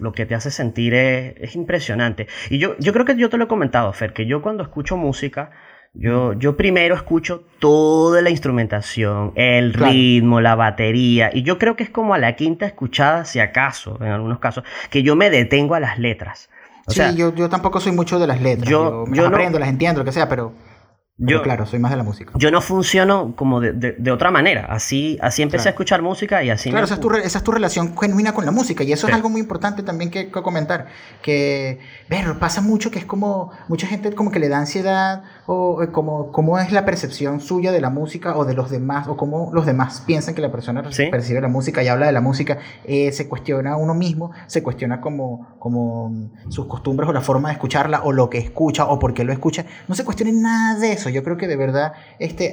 lo 0.00 0.12
que 0.12 0.26
te 0.26 0.34
hace 0.34 0.50
sentir 0.50 0.94
es, 0.94 1.34
es, 1.38 1.54
impresionante. 1.54 2.26
Y 2.50 2.58
yo, 2.58 2.76
yo 2.78 2.92
creo 2.92 3.04
que 3.04 3.16
yo 3.16 3.30
te 3.30 3.36
lo 3.36 3.44
he 3.44 3.48
comentado, 3.48 3.92
Fer, 3.92 4.12
que 4.12 4.26
yo 4.26 4.42
cuando 4.42 4.64
escucho 4.64 4.96
música, 4.96 5.52
yo, 5.98 6.34
yo 6.34 6.56
primero 6.56 6.94
escucho 6.94 7.44
toda 7.58 8.20
la 8.22 8.30
instrumentación, 8.30 9.32
el 9.34 9.72
ritmo, 9.72 10.40
la 10.40 10.54
batería, 10.54 11.30
y 11.32 11.42
yo 11.42 11.58
creo 11.58 11.76
que 11.76 11.84
es 11.84 11.90
como 11.90 12.14
a 12.14 12.18
la 12.18 12.36
quinta 12.36 12.66
escuchada, 12.66 13.24
si 13.24 13.40
acaso, 13.40 13.98
en 14.00 14.08
algunos 14.08 14.38
casos, 14.38 14.64
que 14.90 15.02
yo 15.02 15.16
me 15.16 15.30
detengo 15.30 15.74
a 15.74 15.80
las 15.80 15.98
letras. 15.98 16.50
sí, 16.88 17.02
yo, 17.16 17.34
yo 17.34 17.48
tampoco 17.48 17.80
soy 17.80 17.92
mucho 17.92 18.18
de 18.18 18.26
las 18.26 18.40
letras. 18.40 18.68
Yo, 18.68 19.04
yo, 19.10 19.26
aprendo, 19.26 19.58
las 19.58 19.68
entiendo, 19.68 20.00
lo 20.00 20.04
que 20.04 20.12
sea, 20.12 20.28
pero 20.28 20.52
yo, 21.18 21.42
claro, 21.42 21.64
soy 21.64 21.78
más 21.78 21.90
de 21.90 21.96
la 21.96 22.02
música. 22.02 22.32
Yo 22.36 22.50
no 22.50 22.60
funciono 22.60 23.34
como 23.36 23.62
de, 23.62 23.72
de, 23.72 24.10
otra 24.10 24.30
manera. 24.30 24.66
Así, 24.68 25.16
así 25.22 25.40
empecé 25.40 25.68
a 25.68 25.70
escuchar 25.70 26.02
música 26.02 26.44
y 26.44 26.50
así. 26.50 26.68
Claro, 26.68 26.84
esa, 26.84 26.94
es 26.94 27.00
tu, 27.00 27.10
esa, 27.10 27.38
es 27.38 27.44
tu, 27.44 27.52
relación 27.52 27.96
genuina 27.96 28.34
con 28.34 28.44
la 28.44 28.50
música. 28.50 28.84
Y 28.84 28.92
eso 28.92 29.08
es 29.08 29.14
algo 29.14 29.30
muy 29.30 29.40
importante 29.40 29.82
también 29.82 30.10
que, 30.10 30.30
comentar. 30.30 30.88
Que, 31.22 31.78
ver, 32.10 32.38
pasa 32.38 32.60
mucho 32.60 32.90
que 32.90 32.98
es 32.98 33.06
como. 33.06 33.50
Mucha 33.68 33.86
gente 33.86 34.12
como 34.12 34.30
que 34.30 34.38
le 34.38 34.50
da 34.50 34.58
ansiedad 34.58 35.22
o 35.46 35.80
como 35.90 36.32
cómo 36.32 36.58
es 36.58 36.70
la 36.70 36.84
percepción 36.84 37.40
suya 37.40 37.72
de 37.72 37.80
la 37.80 37.88
música 37.88 38.36
o 38.36 38.44
de 38.44 38.52
los 38.52 38.70
demás 38.70 39.08
o 39.08 39.16
cómo 39.16 39.50
los 39.54 39.64
demás 39.64 40.02
piensan 40.06 40.34
que 40.34 40.42
la 40.42 40.52
persona 40.52 40.82
percibe 40.82 41.40
la 41.40 41.48
música 41.48 41.82
y 41.82 41.88
habla 41.88 42.04
de 42.04 42.12
la 42.12 42.20
música. 42.20 42.58
Eh, 42.84 43.10
se 43.12 43.26
cuestiona 43.26 43.72
a 43.72 43.76
uno 43.76 43.94
mismo, 43.94 44.32
se 44.48 44.62
cuestiona 44.62 45.00
como, 45.00 45.56
como 45.58 46.30
sus 46.50 46.66
costumbres 46.66 47.08
o 47.08 47.14
la 47.14 47.22
forma 47.22 47.48
de 47.48 47.54
escucharla 47.54 48.02
o 48.02 48.12
lo 48.12 48.28
que 48.28 48.36
escucha 48.36 48.84
o 48.84 48.98
por 48.98 49.14
qué 49.14 49.24
lo 49.24 49.32
escucha. 49.32 49.64
No 49.88 49.94
se 49.94 50.04
cuestione 50.04 50.32
nada 50.32 50.78
de 50.78 50.92
eso 50.92 51.05
yo 51.10 51.22
creo 51.22 51.36
que 51.36 51.48
de 51.48 51.56
verdad 51.56 51.92
este, 52.18 52.52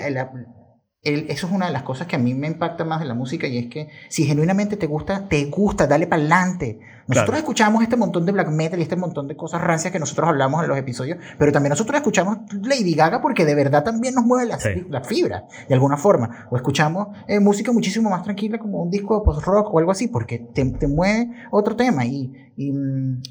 eso 1.04 1.48
es 1.48 1.54
una 1.54 1.68
de 1.68 1.74
las 1.74 1.84
cosas 1.84 2.08
que 2.08 2.16
a 2.16 2.20
mí 2.20 2.34
me 2.34 2.48
impacta 2.48 2.86
más 2.86 3.00
de 3.00 3.06
la 3.06 3.14
música 3.14 3.48
y 3.48 3.58
es 3.58 3.68
que 3.68 3.90
si 4.10 4.26
genuinamente 4.26 4.78
te 4.78 4.88
gusta, 4.88 5.28
te 5.28 5.46
gusta, 5.46 5.88
dale 5.88 6.08
para 6.08 6.22
adelante. 6.22 6.80
Nosotros 7.08 7.38
escuchamos 7.38 7.84
este 7.84 7.98
montón 7.98 8.26
de 8.26 8.32
black 8.32 8.50
metal 8.50 8.80
y 8.80 8.84
este 8.84 8.96
montón 8.96 9.28
de 9.28 9.36
cosas 9.36 9.62
rancias 9.62 9.92
que 9.92 10.00
nosotros 10.00 10.30
hablamos 10.30 10.64
en 10.64 10.70
los 10.70 10.78
episodios, 10.78 11.18
pero 11.38 11.52
también 11.52 11.72
nosotros 11.72 11.98
escuchamos 11.98 12.38
Lady 12.62 12.94
Gaga 12.94 13.22
porque 13.22 13.46
de 13.46 13.56
verdad 13.56 13.84
también 13.84 14.16
nos 14.16 14.26
mueve 14.26 14.50
la, 14.90 15.02
fibra 15.02 15.44
de 15.68 15.74
alguna 15.74 15.98
forma. 15.98 16.48
O 16.50 16.56
escuchamos 16.56 17.10
eh, 17.28 17.40
música 17.40 17.72
muchísimo 17.72 18.10
más 18.10 18.24
tranquila 18.24 18.58
como 18.58 18.84
un 18.84 18.90
disco 18.90 19.20
de 19.20 19.26
post-rock 19.26 19.74
o 19.74 19.80
algo 19.80 19.92
así 19.92 20.08
porque 20.08 20.40
te, 20.40 20.66
te 20.66 20.88
mueve 20.88 21.30
otro 21.52 21.76
tema 21.76 22.06
y, 22.06 22.32
y, 22.56 22.72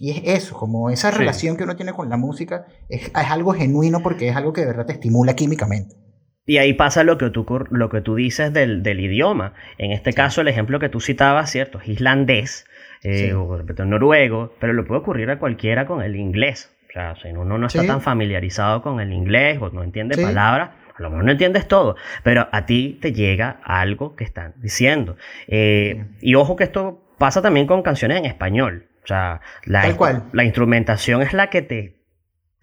y, 0.01 0.11
es 0.11 0.43
eso, 0.43 0.57
como 0.57 0.91
esa 0.91 1.11
relación 1.11 1.57
que 1.57 1.65
uno 1.65 1.77
tiene 1.77 1.93
con 1.93 2.09
la 2.09 2.17
música 2.17 2.67
es, 2.89 3.07
es 3.07 3.31
algo 3.31 3.53
genuino 3.53 4.03
porque 4.03 4.29
es 4.29 4.37
algo 4.37 4.53
que 4.53 4.63
de 4.63 4.69
verdad 4.69 4.87
te 4.87 4.93
estimula 4.93 5.35
químicamente. 5.35 5.97
Y 6.45 6.57
ahí 6.59 6.75
pasa 6.75 7.05
lo 7.05 7.19
que 7.19 7.31
tú, 7.31 7.47
lo 7.71 7.89
que 7.89 8.01
tú 8.01 8.17
dices 8.17 8.53
del, 8.53 8.83
del 8.83 8.99
idioma. 8.99 9.55
En 9.79 9.93
este 9.93 10.13
caso, 10.13 10.41
el 10.41 10.49
ejemplo 10.49 10.81
que 10.81 10.89
tú 10.89 11.01
citabas, 11.01 11.51
¿cierto? 11.51 11.79
Es 11.79 11.89
islandés 11.89 12.65
eh, 13.05 13.35
o 13.35 13.85
noruego, 13.85 14.55
pero 14.59 14.73
lo 14.73 14.85
puede 14.85 15.01
ocurrir 15.01 15.31
a 15.31 15.39
cualquiera 15.39 15.87
con 15.87 16.03
el 16.03 16.17
inglés. 16.17 16.75
O 16.89 16.93
sea, 16.93 17.17
si 17.17 17.29
uno 17.29 17.57
no 17.57 17.67
está 17.67 17.87
tan 17.87 18.01
familiarizado 18.01 18.83
con 18.83 19.01
el 19.01 19.13
inglés 19.13 19.59
o 19.61 19.71
no 19.71 19.83
entiende 19.83 20.17
palabras, 20.23 20.71
a 20.95 21.03
lo 21.03 21.11
mejor 21.11 21.25
no 21.25 21.33
entiendes 21.33 21.67
todo, 21.67 21.97
pero 22.23 22.49
a 22.53 22.67
ti 22.67 22.99
te 23.01 23.13
llega 23.13 23.61
algo 23.65 24.15
que 24.15 24.25
están 24.25 24.53
diciendo. 24.59 25.17
Eh, 25.49 26.05
y 26.21 26.35
ojo 26.35 26.55
que 26.55 26.65
esto 26.65 27.03
pasa 27.17 27.41
también 27.41 27.67
con 27.67 27.83
canciones 27.83 28.19
en 28.19 28.27
español. 28.27 28.89
O 29.05 29.07
sea, 29.07 29.41
la, 29.65 29.85
la 30.33 30.45
instrumentación 30.45 31.23
es 31.23 31.33
la 31.33 31.49
que 31.49 31.63
te 31.63 32.02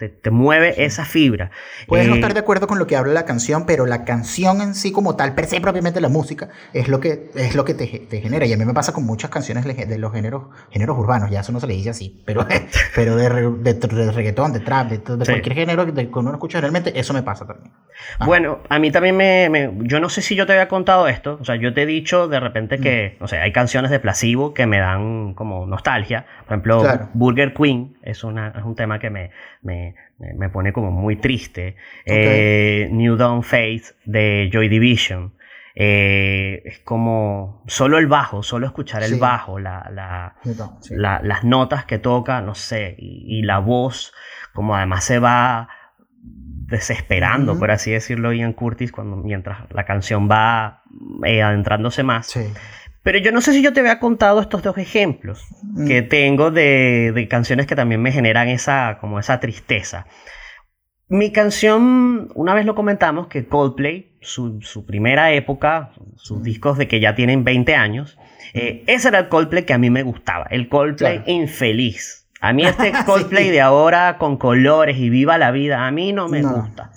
te, 0.08 0.32
mueve 0.32 0.86
esa 0.86 1.06
fibra. 1.06 1.51
Puedes 1.88 2.08
no 2.08 2.13
eh, 2.13 2.18
estar 2.18 2.34
de 2.34 2.39
acuerdo 2.39 2.68
con 2.68 2.79
lo 2.79 2.88
que 2.88 2.96
habla 2.96 3.13
la 3.13 3.25
canción, 3.25 3.65
pero 3.65 3.86
la 3.86 4.06
canción 4.06 4.62
en 4.62 4.74
sí 4.74 4.91
como 4.91 5.15
tal, 5.15 5.36
per 5.36 5.46
se 5.48 5.60
propiamente 5.60 6.00
la 6.00 6.10
música, 6.10 6.50
es 6.74 6.88
lo 6.88 7.00
que, 7.00 7.32
es 7.36 7.56
lo 7.56 7.65
que 7.65 7.74
te, 7.74 7.88
te 7.88 8.22
genera. 8.22 8.46
Y 8.46 8.53
a 8.53 8.58
mí 8.58 8.65
me 8.65 8.74
pasa 8.74 8.94
con 8.94 9.06
muchas 9.06 9.29
canciones 9.29 9.65
de 9.65 9.98
los 9.98 10.13
géneros, 10.13 10.44
géneros 10.72 10.98
urbanos, 10.98 11.29
ya 11.29 11.41
eso 11.41 11.51
no 11.51 11.60
se 11.60 11.68
le 11.68 11.74
dice 11.74 11.89
así, 11.89 12.24
pero, 12.25 12.48
pero 12.96 13.15
de, 13.15 13.74
de, 13.74 14.12
reggaetón, 14.12 14.53
de 14.53 14.60
trap, 14.62 14.89
de, 14.89 15.00
cualquier 15.01 15.53
género 15.53 15.86
que 15.94 16.10
uno 16.15 16.32
escucha 16.32 16.62
realmente, 16.62 16.98
eso 16.98 17.13
me 17.13 17.24
pasa 17.24 17.46
también. 17.46 17.74
Bueno, 18.25 18.60
a 18.70 18.79
mí 18.79 18.91
también 18.91 19.18
me, 19.18 19.72
Yo 19.84 20.00
no 20.00 20.10
sé 20.10 20.22
si 20.22 20.36
yo 20.36 20.46
te 20.46 20.53
había 20.53 20.68
contado 20.68 21.08
esto, 21.08 21.38
o 21.41 21.46
sea, 21.46 21.56
yo 21.56 21.74
te 21.74 21.84
he 21.84 21.86
dicho 21.86 22.27
de 22.27 22.39
repente 22.39 22.79
que, 22.79 23.18
mm. 23.20 23.24
o 23.24 23.27
sea, 23.27 23.44
hay 23.44 23.51
canciones 23.51 23.91
de 23.91 24.00
Placebo 24.00 24.53
que 24.53 24.65
me 24.65 24.79
dan 24.79 25.34
como 25.34 25.65
nostalgia. 25.65 26.25
Por 26.50 26.58
ejemplo, 26.58 27.10
Burger 27.13 27.53
Queen 27.53 27.98
es, 28.01 28.24
una, 28.24 28.50
es 28.50 28.63
un 28.63 28.75
tema 28.75 28.98
que 28.98 29.10
me 29.10 29.32
me, 30.20 30.50
pone 30.50 30.74
como 30.74 30.91
muy 30.91 31.15
triste. 31.15 31.75
Eh, 32.06 32.88
New 32.91 33.15
Dawn 33.15 33.44
Faith 33.44 33.96
de 34.06 34.50
Joy 34.51 34.70
Division. 34.70 35.34
Eh, 35.75 36.62
es 36.65 36.79
como 36.79 37.63
solo 37.68 38.00
el 38.00 38.08
bajo, 38.08 38.44
solo 38.44 38.65
escuchar 38.65 39.03
el 39.03 39.15
bajo, 39.15 39.60
la, 39.60 40.36
las 40.89 41.44
notas 41.44 41.86
que 41.86 42.00
toca, 42.00 42.41
no 42.41 42.53
sé, 42.53 42.96
y, 42.98 43.44
la 43.44 43.60
voz, 43.60 44.12
como 44.53 44.75
además 44.75 45.06
se 45.06 45.20
va 45.20 45.70
desesperando, 46.22 47.58
por 47.58 47.72
así 47.72 47.91
decirlo, 47.91 48.34
Ian 48.34 48.53
Curtis, 48.53 48.91
cuando, 48.91 49.15
mientras 49.15 49.72
la 49.72 49.86
canción 49.86 50.29
va 50.29 50.84
eh, 51.24 51.41
adentrándose 51.41 52.03
más. 52.03 52.38
Pero 53.10 53.18
yo 53.18 53.32
no 53.32 53.42
sé 53.42 53.54
si 53.54 53.63
yo 53.63 53.74
te 53.74 53.80
había 53.80 53.98
contado 53.98 54.39
estos 54.39 54.62
dos 54.62 54.78
ejemplos 54.78 55.44
mm. 55.63 55.88
que 55.88 56.04
tengo 56.04 56.51
de, 56.51 57.28
canciones 57.28 57.66
que 57.66 57.75
también 57.75 58.04
me 58.04 58.12
generan 58.12 58.50
esa, 58.50 59.00
como 59.01 59.18
esa 59.18 59.39
tristeza. 59.39 60.06
Mi 61.08 61.32
canción, 61.32 62.30
una 62.36 62.54
vez 62.54 62.67
lo 62.67 62.76
comentamos, 62.76 63.26
que 63.26 63.48
Coldplay, 63.48 64.15
su, 64.22 64.60
primera 64.86 65.32
época, 65.32 65.89
sus 66.17 66.43
discos 66.43 66.78
de 66.78 66.88
que 66.88 67.00
ya 67.00 67.15
tienen 67.15 67.43
20 67.43 67.74
años, 67.74 68.15
eh, 68.54 68.84
ese 68.86 69.08
era 69.08 69.17
el 69.17 69.28
Coldplay 69.28 69.65
que 69.65 69.74
a 69.74 69.80
mí 69.80 69.89
me 69.89 70.04
gustaba, 70.04 70.45
el 70.52 70.69
Coldplay 70.69 71.24
infeliz. 71.26 72.28
A 72.41 72.54
mí 72.54 72.63
este 72.63 72.91
Coldplay 73.08 73.50
de 73.50 73.62
ahora 73.62 74.19
con 74.19 74.38
colores 74.38 75.00
y 75.00 75.10
viva 75.10 75.39
la 75.39 75.50
vida, 75.50 75.88
a 75.88 75.89
mí 75.89 76.13
no 76.13 76.28
me 76.28 76.43
gusta. 76.43 76.91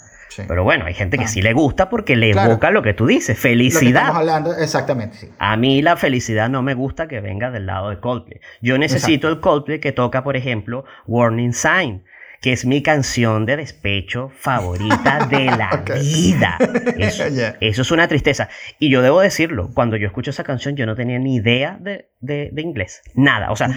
Pero 0.46 0.64
bueno, 0.64 0.86
hay 0.86 0.94
gente 0.94 1.18
que 1.18 1.24
ah. 1.24 1.28
sí 1.28 1.42
le 1.42 1.52
gusta 1.52 1.88
porque 1.88 2.16
le 2.16 2.30
evoca 2.30 2.70
lo 2.70 2.82
que 2.82 2.94
tú 2.94 3.06
dices, 3.06 3.38
felicidad. 3.38 4.02
estamos 4.02 4.16
hablando, 4.16 4.56
exactamente, 4.56 5.16
sí. 5.16 5.28
A 5.38 5.56
mí 5.56 5.82
la 5.82 5.96
felicidad 5.96 6.48
no 6.48 6.62
me 6.62 6.74
gusta 6.74 7.08
que 7.08 7.20
venga 7.20 7.50
del 7.50 7.66
lado 7.66 7.90
de 7.90 8.00
Coldplay. 8.00 8.40
Yo 8.60 8.78
necesito 8.78 9.28
el 9.28 9.40
Coldplay 9.40 9.80
que 9.80 9.92
toca, 9.92 10.22
por 10.24 10.36
ejemplo, 10.36 10.84
Warning 11.06 11.52
Sign 11.52 12.04
que 12.42 12.52
es 12.52 12.66
mi 12.66 12.82
canción 12.82 13.46
de 13.46 13.56
despecho 13.56 14.30
favorita 14.36 15.26
de 15.30 15.46
la 15.46 15.84
vida. 16.00 16.58
Eso, 16.98 17.24
eso, 17.60 17.82
es 17.82 17.90
una 17.92 18.08
tristeza. 18.08 18.48
Y 18.80 18.90
yo 18.90 19.00
debo 19.00 19.20
decirlo, 19.20 19.70
cuando 19.72 19.96
yo 19.96 20.08
escucho 20.08 20.30
esa 20.30 20.42
canción 20.42 20.76
yo 20.76 20.84
no 20.84 20.96
tenía 20.96 21.18
ni 21.18 21.36
idea 21.36 21.78
de, 21.80 22.10
de, 22.20 22.50
inglés. 22.60 23.02
Nada. 23.14 23.52
O 23.52 23.56
sea, 23.56 23.68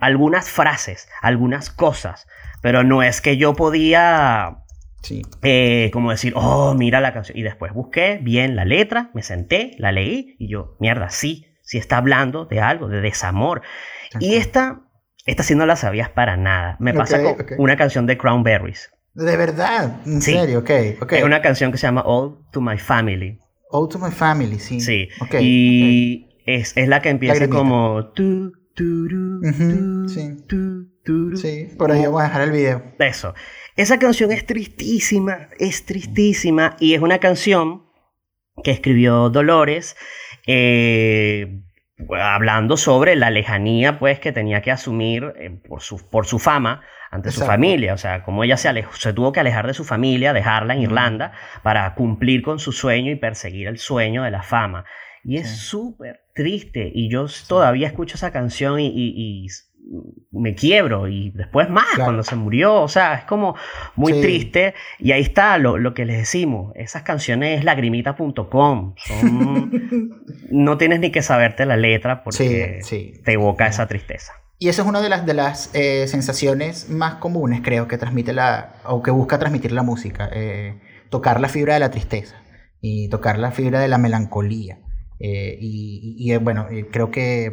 algunas 0.00 0.50
frases, 0.50 1.08
algunas 1.20 1.70
cosas. 1.70 2.26
Pero 2.62 2.82
no 2.82 3.02
es 3.02 3.20
que 3.20 3.36
yo 3.36 3.54
podía 3.54 4.64
Sí. 5.02 5.22
Eh, 5.42 5.90
como 5.92 6.10
decir, 6.10 6.32
oh, 6.36 6.74
mira 6.74 7.00
la 7.00 7.12
canción. 7.12 7.38
Y 7.38 7.42
después 7.42 7.72
busqué 7.72 8.18
bien 8.22 8.56
la 8.56 8.64
letra, 8.64 9.10
me 9.14 9.22
senté, 9.22 9.72
la 9.78 9.92
leí 9.92 10.36
y 10.38 10.48
yo, 10.48 10.76
mierda, 10.80 11.10
sí, 11.10 11.46
sí 11.62 11.78
está 11.78 11.98
hablando 11.98 12.46
de 12.46 12.60
algo, 12.60 12.88
de 12.88 13.00
desamor. 13.00 13.62
Y 14.20 14.34
esta, 14.34 14.82
esta 15.26 15.42
sí 15.42 15.54
no 15.54 15.66
la 15.66 15.76
sabías 15.76 16.10
para 16.10 16.36
nada. 16.36 16.76
Me 16.80 16.94
pasa 16.94 17.22
con 17.22 17.36
una 17.58 17.76
canción 17.76 18.06
de 18.06 18.18
Crownberries. 18.18 18.90
De 19.14 19.36
verdad, 19.36 19.96
en 20.06 20.22
serio, 20.22 20.60
ok, 20.60 20.70
Es 21.10 21.24
una 21.24 21.42
canción 21.42 21.72
que 21.72 21.78
se 21.78 21.86
llama 21.86 22.02
All 22.02 22.38
to 22.52 22.60
My 22.60 22.78
Family. 22.78 23.38
All 23.70 23.88
to 23.88 23.98
My 23.98 24.10
Family, 24.10 24.58
sí. 24.58 24.80
Sí. 24.80 25.08
y 25.40 26.28
es, 26.46 26.76
es, 26.76 26.88
la 26.88 27.02
que 27.02 27.10
empieza 27.10 27.48
como... 27.48 28.12
Tu, 28.12 28.52
sí. 30.08 30.36
sí, 31.34 31.68
por 31.76 31.90
ahí 31.90 32.04
vamos 32.04 32.20
a 32.20 32.24
dejar 32.24 32.42
el 32.42 32.52
video. 32.52 32.82
Eso. 32.98 33.34
Esa 33.78 34.00
canción 34.00 34.32
es 34.32 34.44
tristísima, 34.44 35.50
es 35.60 35.86
tristísima 35.86 36.76
y 36.80 36.94
es 36.94 37.00
una 37.00 37.18
canción 37.18 37.84
que 38.64 38.72
escribió 38.72 39.30
Dolores 39.30 39.96
eh, 40.48 41.60
hablando 42.10 42.76
sobre 42.76 43.14
la 43.14 43.30
lejanía 43.30 44.00
pues 44.00 44.18
que 44.18 44.32
tenía 44.32 44.62
que 44.62 44.72
asumir 44.72 45.32
eh, 45.36 45.50
por, 45.68 45.80
su, 45.80 46.04
por 46.10 46.26
su 46.26 46.40
fama 46.40 46.82
ante 47.12 47.30
su 47.30 47.44
familia, 47.44 47.94
o 47.94 47.98
sea, 47.98 48.24
como 48.24 48.42
ella 48.42 48.56
se, 48.56 48.68
alejó, 48.68 48.96
se 48.96 49.12
tuvo 49.12 49.30
que 49.30 49.38
alejar 49.38 49.68
de 49.68 49.74
su 49.74 49.84
familia, 49.84 50.32
dejarla 50.32 50.74
en 50.74 50.82
Irlanda 50.82 51.30
para 51.62 51.94
cumplir 51.94 52.42
con 52.42 52.58
su 52.58 52.72
sueño 52.72 53.12
y 53.12 53.14
perseguir 53.14 53.68
el 53.68 53.78
sueño 53.78 54.24
de 54.24 54.32
la 54.32 54.42
fama. 54.42 54.86
Y 55.22 55.36
es 55.36 55.56
súper 55.56 56.24
triste 56.34 56.90
y 56.92 57.08
yo 57.08 57.26
todavía 57.46 57.86
escucho 57.86 58.16
esa 58.16 58.32
canción 58.32 58.80
y 58.80 59.46
me 60.30 60.54
quiebro 60.54 61.08
y 61.08 61.30
después 61.30 61.70
más 61.70 61.86
cuando 61.96 62.22
se 62.22 62.36
murió, 62.36 62.82
o 62.82 62.88
sea, 62.88 63.14
es 63.14 63.24
como 63.24 63.56
muy 63.96 64.20
triste. 64.20 64.74
Y 64.98 65.12
ahí 65.12 65.22
está 65.22 65.58
lo, 65.58 65.94
que 65.94 66.04
les 66.04 66.18
decimos, 66.18 66.72
esas 66.76 67.02
canciones 67.02 67.64
lagrimita.com, 67.64 68.94
no 70.50 70.78
tienes 70.78 71.00
ni 71.00 71.10
que 71.10 71.22
saberte 71.22 71.64
la 71.66 71.76
letra 71.76 72.22
porque 72.22 72.80
te 73.24 73.32
evoca 73.32 73.66
esa 73.66 73.86
tristeza. 73.86 74.32
Y 74.60 74.68
esa 74.68 74.82
es 74.82 74.88
una 74.88 75.00
de 75.00 75.08
las, 75.08 75.24
de 75.24 75.34
las 75.34 75.70
eh, 75.74 76.08
sensaciones 76.08 76.90
más 76.90 77.14
comunes, 77.16 77.60
creo, 77.62 77.86
que 77.86 77.96
transmite 77.96 78.32
la, 78.32 78.74
o 78.84 79.02
que 79.02 79.12
busca 79.12 79.38
transmitir 79.38 79.70
la 79.70 79.84
música, 79.84 80.28
eh, 80.32 80.80
tocar 81.10 81.40
la 81.40 81.48
fibra 81.48 81.74
de 81.74 81.80
la 81.80 81.90
tristeza 81.92 82.42
y 82.80 83.08
tocar 83.08 83.38
la 83.38 83.52
fibra 83.52 83.78
de 83.78 83.86
la 83.86 83.98
melancolía. 83.98 84.80
Eh, 85.20 85.56
y, 85.60 86.16
y, 86.18 86.36
bueno, 86.38 86.66
creo 86.90 87.12
que 87.12 87.52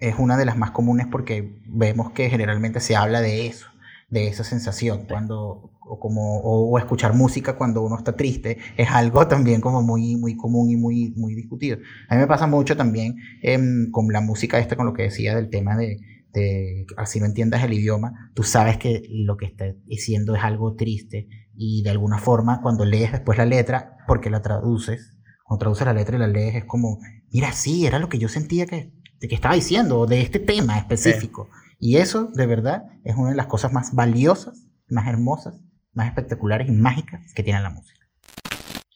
es 0.00 0.16
una 0.18 0.36
de 0.36 0.44
las 0.44 0.56
más 0.56 0.70
comunes 0.70 1.06
porque 1.10 1.60
vemos 1.66 2.12
que 2.12 2.30
generalmente 2.30 2.80
se 2.80 2.96
habla 2.96 3.20
de 3.20 3.46
eso, 3.46 3.66
de 4.10 4.28
esa 4.28 4.44
sensación, 4.44 5.06
cuando, 5.08 5.72
o, 5.80 5.98
como, 5.98 6.40
o, 6.40 6.78
escuchar 6.78 7.14
música 7.14 7.56
cuando 7.56 7.82
uno 7.82 7.96
está 7.96 8.16
triste, 8.16 8.58
es 8.76 8.88
algo 8.90 9.26
también 9.28 9.60
como 9.60 9.82
muy, 9.82 10.16
muy 10.16 10.36
común 10.36 10.70
y 10.70 10.76
muy, 10.76 11.12
muy 11.16 11.34
discutido. 11.34 11.78
A 12.08 12.14
mí 12.14 12.20
me 12.20 12.26
pasa 12.26 12.46
mucho 12.46 12.76
también 12.76 13.16
em, 13.42 13.90
con 13.90 14.08
la 14.08 14.20
música 14.20 14.58
esta, 14.58 14.76
con 14.76 14.86
lo 14.86 14.94
que 14.94 15.04
decía 15.04 15.34
del 15.34 15.50
tema 15.50 15.76
de, 15.76 15.98
de, 16.32 16.86
así 16.96 17.20
no 17.20 17.26
entiendas 17.26 17.62
el 17.64 17.72
idioma, 17.72 18.30
tú 18.34 18.42
sabes 18.42 18.76
que 18.78 19.02
lo 19.10 19.36
que 19.36 19.46
está 19.46 19.66
diciendo 19.86 20.34
es 20.34 20.42
algo 20.42 20.74
triste 20.74 21.28
y 21.56 21.82
de 21.82 21.90
alguna 21.90 22.18
forma 22.18 22.60
cuando 22.62 22.84
lees 22.84 23.12
después 23.12 23.38
la 23.38 23.46
letra, 23.46 23.96
porque 24.06 24.30
la 24.30 24.42
traduces, 24.42 25.14
cuando 25.44 25.60
traduces 25.60 25.86
la 25.86 25.94
letra 25.94 26.16
y 26.16 26.20
la 26.20 26.28
lees 26.28 26.54
es 26.54 26.64
como, 26.64 26.98
mira, 27.32 27.52
sí, 27.52 27.86
era 27.86 27.98
lo 27.98 28.08
que 28.08 28.18
yo 28.18 28.28
sentía 28.28 28.66
que, 28.66 28.92
que 29.26 29.34
estaba 29.34 29.54
diciendo, 29.54 30.06
de 30.06 30.20
este 30.20 30.38
tema 30.38 30.78
específico. 30.78 31.50
Y 31.80 31.96
eso, 31.96 32.26
de 32.26 32.46
verdad, 32.46 32.84
es 33.04 33.16
una 33.16 33.30
de 33.30 33.36
las 33.36 33.46
cosas 33.46 33.72
más 33.72 33.94
valiosas, 33.94 34.66
más 34.88 35.08
hermosas, 35.08 35.54
más 35.92 36.08
espectaculares 36.08 36.68
y 36.68 36.72
mágicas 36.72 37.32
que 37.34 37.42
tiene 37.42 37.60
la 37.60 37.70
música. 37.70 38.06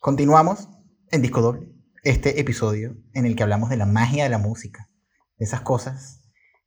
Continuamos 0.00 0.68
en 1.10 1.22
Disco 1.22 1.40
Doble, 1.40 1.68
este 2.04 2.40
episodio 2.40 2.96
en 3.14 3.26
el 3.26 3.34
que 3.34 3.42
hablamos 3.42 3.70
de 3.70 3.76
la 3.76 3.86
magia 3.86 4.24
de 4.24 4.30
la 4.30 4.38
música, 4.38 4.88
de 5.38 5.44
esas 5.44 5.62
cosas 5.62 6.20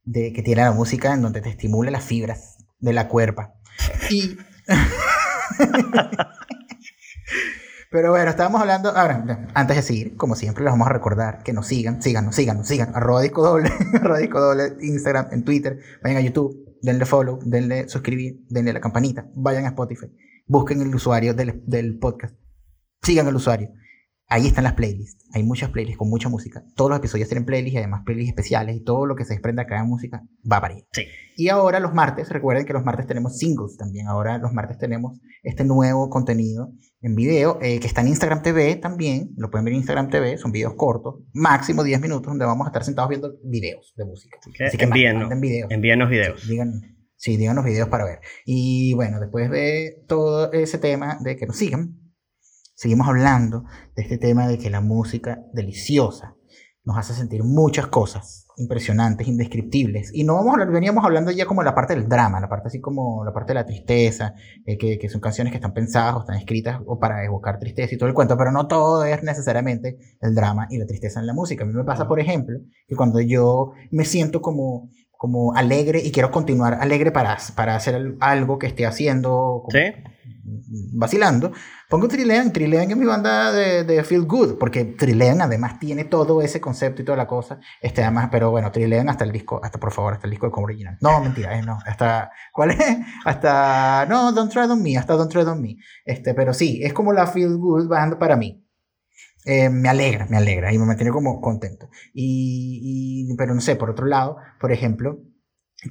de, 0.03 0.33
que 0.33 0.41
tiene 0.41 0.61
la 0.61 0.71
música 0.71 1.13
en 1.13 1.21
donde 1.21 1.41
te 1.41 1.49
estimula 1.49 1.91
las 1.91 2.03
fibras 2.03 2.57
de 2.79 2.93
la 2.93 3.07
cuerpa. 3.07 3.53
Y... 4.09 4.37
Pero 7.91 8.11
bueno, 8.11 8.29
estábamos 8.29 8.61
hablando. 8.61 8.89
Ahora, 8.89 9.47
antes 9.53 9.75
de 9.75 9.81
seguir, 9.81 10.15
como 10.15 10.35
siempre, 10.35 10.63
les 10.63 10.73
vamos 10.73 10.87
a 10.87 10.93
recordar 10.93 11.43
que 11.43 11.53
nos 11.53 11.67
sigan, 11.67 12.01
síganos, 12.01 12.35
síganos, 12.35 12.67
sigan. 12.67 12.95
Arroba 12.95 13.21
disco 13.21 13.43
doble, 13.43 13.71
arroba 13.93 14.19
disco 14.19 14.39
doble, 14.39 14.75
Instagram, 14.81 15.27
en 15.31 15.43
Twitter. 15.43 15.79
Vayan 16.03 16.17
a 16.17 16.21
YouTube, 16.21 16.77
denle 16.81 17.05
follow, 17.05 17.39
denle 17.43 17.87
suscribir, 17.87 18.45
denle 18.49 18.73
la 18.73 18.81
campanita. 18.81 19.27
Vayan 19.35 19.65
a 19.65 19.69
Spotify, 19.69 20.07
busquen 20.45 20.81
el 20.81 20.93
usuario 20.93 21.33
del, 21.33 21.63
del 21.65 21.97
podcast. 21.99 22.35
Sigan 23.01 23.27
al 23.27 23.35
usuario. 23.35 23.69
Ahí 24.27 24.47
están 24.47 24.63
las 24.63 24.73
playlists. 24.73 25.23
Hay 25.33 25.43
muchas 25.43 25.69
playlists 25.69 25.99
con 25.99 26.09
mucha 26.09 26.29
música. 26.29 26.63
Todos 26.75 26.89
los 26.89 26.97
episodios 26.97 27.29
tienen 27.29 27.45
playlists 27.45 27.75
y 27.75 27.77
además 27.77 28.01
playlists 28.05 28.29
especiales 28.29 28.75
y 28.75 28.83
todo 28.83 29.05
lo 29.05 29.15
que 29.15 29.23
se 29.23 29.33
desprenda 29.33 29.63
acá 29.63 29.79
en 29.79 29.87
música 29.87 30.23
va 30.51 30.59
para 30.59 30.73
ahí. 30.73 30.87
Sí. 30.93 31.03
Y 31.37 31.49
ahora 31.49 31.79
los 31.79 31.93
martes, 31.93 32.29
recuerden 32.29 32.65
que 32.65 32.73
los 32.73 32.83
martes 32.83 33.05
tenemos 33.05 33.37
singles 33.37 33.77
también. 33.77 34.07
Ahora 34.07 34.39
los 34.39 34.51
martes 34.51 34.79
tenemos 34.79 35.19
este 35.43 35.63
nuevo 35.63 36.09
contenido 36.09 36.71
en 37.05 37.15
video 37.15 37.59
eh, 37.61 37.79
que 37.79 37.85
está 37.85 38.01
en 38.01 38.07
Instagram 38.07 38.41
TV 38.41 38.77
también. 38.77 39.29
Lo 39.37 39.51
pueden 39.51 39.65
ver 39.65 39.73
en 39.73 39.77
Instagram 39.77 40.09
TV. 40.09 40.39
Son 40.39 40.51
videos 40.51 40.73
cortos, 40.73 41.19
máximo 41.33 41.83
10 41.83 42.01
minutos, 42.01 42.25
donde 42.25 42.45
vamos 42.45 42.65
a 42.65 42.69
estar 42.69 42.83
sentados 42.83 43.09
viendo 43.09 43.35
videos 43.43 43.93
de 43.95 44.05
música. 44.05 44.39
Así 44.65 44.77
que, 44.77 44.85
envíenos, 44.85 45.29
videos. 45.39 45.69
envíenos 45.69 46.09
videos. 46.09 46.41
Sí, 46.41 46.49
digan, 46.49 46.81
sí, 47.15 47.37
díganos 47.37 47.63
videos 47.63 47.89
para 47.89 48.05
ver. 48.05 48.21
Y 48.43 48.95
bueno, 48.95 49.19
después 49.19 49.51
de 49.51 50.03
todo 50.07 50.51
ese 50.51 50.79
tema 50.79 51.19
de 51.21 51.35
que 51.35 51.45
nos 51.45 51.57
sigan, 51.57 51.99
seguimos 52.73 53.07
hablando 53.07 53.65
de 53.95 54.01
este 54.01 54.17
tema 54.17 54.47
de 54.47 54.57
que 54.57 54.71
la 54.71 54.81
música 54.81 55.43
deliciosa 55.53 56.35
nos 56.83 56.97
hace 56.97 57.13
sentir 57.13 57.43
muchas 57.43 57.85
cosas 57.85 58.44
impresionantes, 58.57 59.27
indescriptibles. 59.27 60.11
Y 60.13 60.23
no 60.23 60.35
vamos 60.35 60.49
a 60.49 60.53
hablar, 60.53 60.71
veníamos 60.71 61.03
hablando 61.03 61.31
ya 61.31 61.45
como 61.45 61.63
la 61.63 61.75
parte 61.75 61.95
del 61.95 62.07
drama, 62.07 62.39
la 62.39 62.49
parte 62.49 62.67
así 62.67 62.79
como 62.79 63.23
la 63.25 63.33
parte 63.33 63.51
de 63.51 63.55
la 63.55 63.65
tristeza, 63.65 64.33
eh, 64.65 64.77
que, 64.77 64.97
que, 64.97 65.09
son 65.09 65.21
canciones 65.21 65.51
que 65.51 65.57
están 65.57 65.73
pensadas 65.73 66.15
o 66.15 66.19
están 66.21 66.37
escritas 66.37 66.81
o 66.85 66.99
para 66.99 67.23
evocar 67.25 67.59
tristeza 67.59 67.95
y 67.95 67.97
todo 67.97 68.09
el 68.09 68.15
cuento, 68.15 68.37
pero 68.37 68.51
no 68.51 68.67
todo 68.67 69.03
es 69.05 69.23
necesariamente 69.23 69.97
el 70.21 70.35
drama 70.35 70.67
y 70.69 70.77
la 70.77 70.85
tristeza 70.85 71.19
en 71.19 71.27
la 71.27 71.33
música. 71.33 71.63
A 71.63 71.67
mí 71.67 71.73
me 71.73 71.83
pasa, 71.83 72.07
por 72.07 72.19
ejemplo, 72.19 72.59
que 72.87 72.95
cuando 72.95 73.19
yo 73.19 73.71
me 73.91 74.05
siento 74.05 74.41
como 74.41 74.89
como 75.17 75.55
alegre 75.55 76.01
y 76.03 76.11
quiero 76.11 76.31
continuar 76.31 76.75
alegre 76.81 77.11
para, 77.11 77.37
para 77.55 77.75
hacer 77.75 78.15
algo 78.19 78.59
que 78.59 78.67
esté 78.67 78.85
haciendo, 78.85 79.63
¿Sí? 79.69 79.79
vacilando, 80.93 81.51
pongo 81.89 82.07
Trilean. 82.07 82.51
Trilean 82.51 82.89
es 82.89 82.97
mi 82.97 83.05
banda 83.05 83.51
de, 83.51 83.83
de, 83.83 84.03
Feel 84.03 84.25
Good, 84.25 84.57
porque 84.57 84.85
Trilean 84.85 85.41
además 85.41 85.79
tiene 85.79 86.05
todo 86.05 86.41
ese 86.41 86.61
concepto 86.61 87.01
y 87.01 87.05
toda 87.05 87.17
la 87.17 87.27
cosa. 87.27 87.59
Este, 87.81 88.03
además, 88.03 88.29
pero 88.31 88.51
bueno, 88.51 88.71
Trilean 88.71 89.09
hasta 89.09 89.23
el 89.23 89.31
disco, 89.31 89.59
hasta 89.63 89.79
por 89.79 89.91
favor, 89.91 90.13
hasta 90.13 90.27
el 90.27 90.31
disco 90.31 90.47
de 90.47 90.51
como 90.51 90.65
original. 90.65 90.97
No, 91.01 91.19
mentira, 91.21 91.57
eh, 91.57 91.61
no, 91.61 91.77
hasta, 91.85 92.31
¿cuál 92.51 92.71
es? 92.71 92.79
Hasta, 93.25 94.05
no, 94.07 94.31
Don't 94.31 94.51
Tread 94.51 94.69
on 94.69 94.81
Me, 94.81 94.97
hasta 94.97 95.15
Don't 95.15 95.31
Tread 95.31 95.47
on 95.47 95.61
Me. 95.61 95.77
Este, 96.05 96.33
pero 96.33 96.53
sí, 96.53 96.81
es 96.83 96.93
como 96.93 97.13
la 97.13 97.27
Feel 97.27 97.57
Good 97.57 97.87
banda 97.87 98.19
para 98.19 98.35
mí. 98.35 98.64
Eh, 99.45 99.69
me 99.69 99.89
alegra, 99.89 100.25
me 100.27 100.37
alegra 100.37 100.73
y 100.73 100.77
me 100.77 100.85
mantiene 100.85 101.11
como 101.11 101.39
contento. 101.39 101.89
Y, 102.13 103.29
y, 103.31 103.35
pero 103.37 103.53
no 103.53 103.61
sé, 103.61 103.75
por 103.75 103.89
otro 103.89 104.07
lado, 104.07 104.37
por 104.59 104.71
ejemplo, 104.71 105.19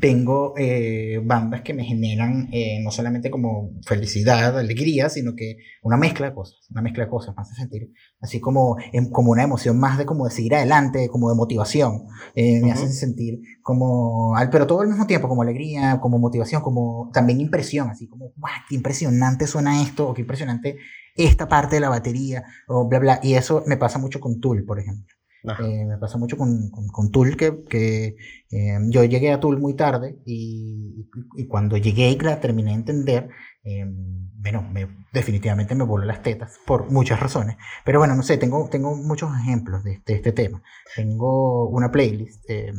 tengo 0.01 0.55
eh, 0.57 1.21
bandas 1.23 1.63
que 1.63 1.75
me 1.75 1.85
generan 1.85 2.49
eh, 2.53 2.81
no 2.83 2.91
solamente 2.91 3.31
como 3.31 3.71
felicidad, 3.87 4.59
alegría, 4.59 5.09
sino 5.09 5.35
que 5.37 5.57
una 5.83 5.97
mezcla 5.97 6.29
de 6.29 6.35
cosas, 6.35 6.59
una 6.71 6.83
mezcla 6.83 7.05
de 7.05 7.11
cosas, 7.11 7.35
más 7.37 7.49
de 7.51 7.57
sentir, 7.57 7.93
así 8.21 8.41
como, 8.41 8.77
como 9.13 9.33
una 9.33 9.45
emoción 9.45 9.79
más 9.79 9.99
de 9.99 10.07
como 10.07 10.25
de 10.25 10.33
seguir 10.33 10.55
adelante, 10.55 11.09
como 11.09 11.29
de 11.29 11.37
motivación, 11.37 12.07
eh, 12.35 12.61
me 12.61 12.73
hacen 12.73 12.93
sentir 12.93 13.41
como, 13.63 14.35
pero 14.51 14.67
todo 14.67 14.81
al 14.81 14.89
mismo 14.89 15.07
tiempo, 15.07 15.29
como 15.29 15.43
alegría, 15.43 16.01
como 16.01 16.19
motivación, 16.19 16.63
como 16.63 17.11
también 17.13 17.41
impresión, 17.41 17.89
así 17.91 18.09
como, 18.09 18.33
¡guau! 18.37 18.53
¡Qué 18.69 18.75
impresionante 18.75 19.47
suena 19.47 19.83
esto! 19.83 20.09
O 20.09 20.15
qué 20.15 20.23
impresionante 20.23 20.77
esta 21.15 21.49
parte 21.49 21.77
de 21.77 21.81
la 21.81 21.89
batería, 21.89 22.45
o 22.67 22.89
bla, 22.89 22.99
bla. 22.99 23.21
Y 23.23 23.35
eso 23.35 23.63
me 23.67 23.77
pasa 23.77 23.99
mucho 23.99 24.21
con 24.21 24.41
Tool, 24.41 24.65
por 24.65 24.79
ejemplo. 24.79 25.15
Eh, 25.61 25.85
me 25.85 25.99
pasa 25.99 26.17
mucho 26.17 26.39
con, 26.39 26.71
con, 26.71 26.89
con 26.89 27.11
Tool, 27.11 27.37
que, 27.37 27.65
que 27.69 28.17
eh, 28.51 28.79
yo 28.89 29.05
llegué 29.05 29.31
a 29.31 29.41
Tool 29.41 29.61
muy 29.61 29.75
tarde 29.75 30.19
y, 30.25 31.07
y, 31.37 31.47
cuando 31.47 31.77
llegué 31.77 32.09
y 32.09 32.19
la 32.19 32.41
terminé 32.41 32.71
de 32.71 32.77
entender, 32.77 33.29
eh, 33.63 33.85
bueno, 33.87 34.63
me, 34.63 34.89
definitivamente 35.13 35.75
me 35.75 35.85
voló 35.85 36.07
las 36.07 36.23
tetas 36.23 36.59
por 36.67 36.91
muchas 36.91 37.21
razones. 37.21 37.57
Pero 37.85 37.99
bueno, 37.99 38.15
no 38.15 38.23
sé, 38.23 38.39
tengo, 38.39 38.69
tengo 38.71 38.97
muchos 38.97 39.31
ejemplos 39.39 39.85
de, 39.85 40.03
de 40.07 40.15
este 40.15 40.33
tema. 40.33 40.63
Tengo 40.97 41.69
una 41.69 41.93
playlist 41.93 42.49
en, 42.49 42.77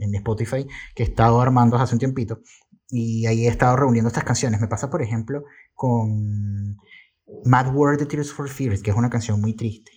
en 0.00 0.14
Spotify 0.14 0.66
que 0.94 1.02
he 1.02 1.06
estado 1.06 1.40
armando 1.40 1.76
hace 1.76 1.96
un 1.96 1.98
tiempito 1.98 2.42
y 2.90 3.26
ahí 3.26 3.46
he 3.46 3.50
estado 3.50 3.76
reuniendo 3.76 4.08
estas 4.08 4.24
canciones. 4.24 4.60
Me 4.60 4.68
pasa, 4.68 4.88
por 4.88 5.02
ejemplo, 5.02 5.44
con 5.74 6.76
Mad 7.44 7.74
World 7.74 8.00
de 8.00 8.06
Tears 8.06 8.32
for 8.32 8.48
Fears, 8.48 8.82
que 8.82 8.90
es 8.90 8.96
una 8.96 9.10
canción 9.10 9.40
muy 9.40 9.54
triste. 9.54 9.92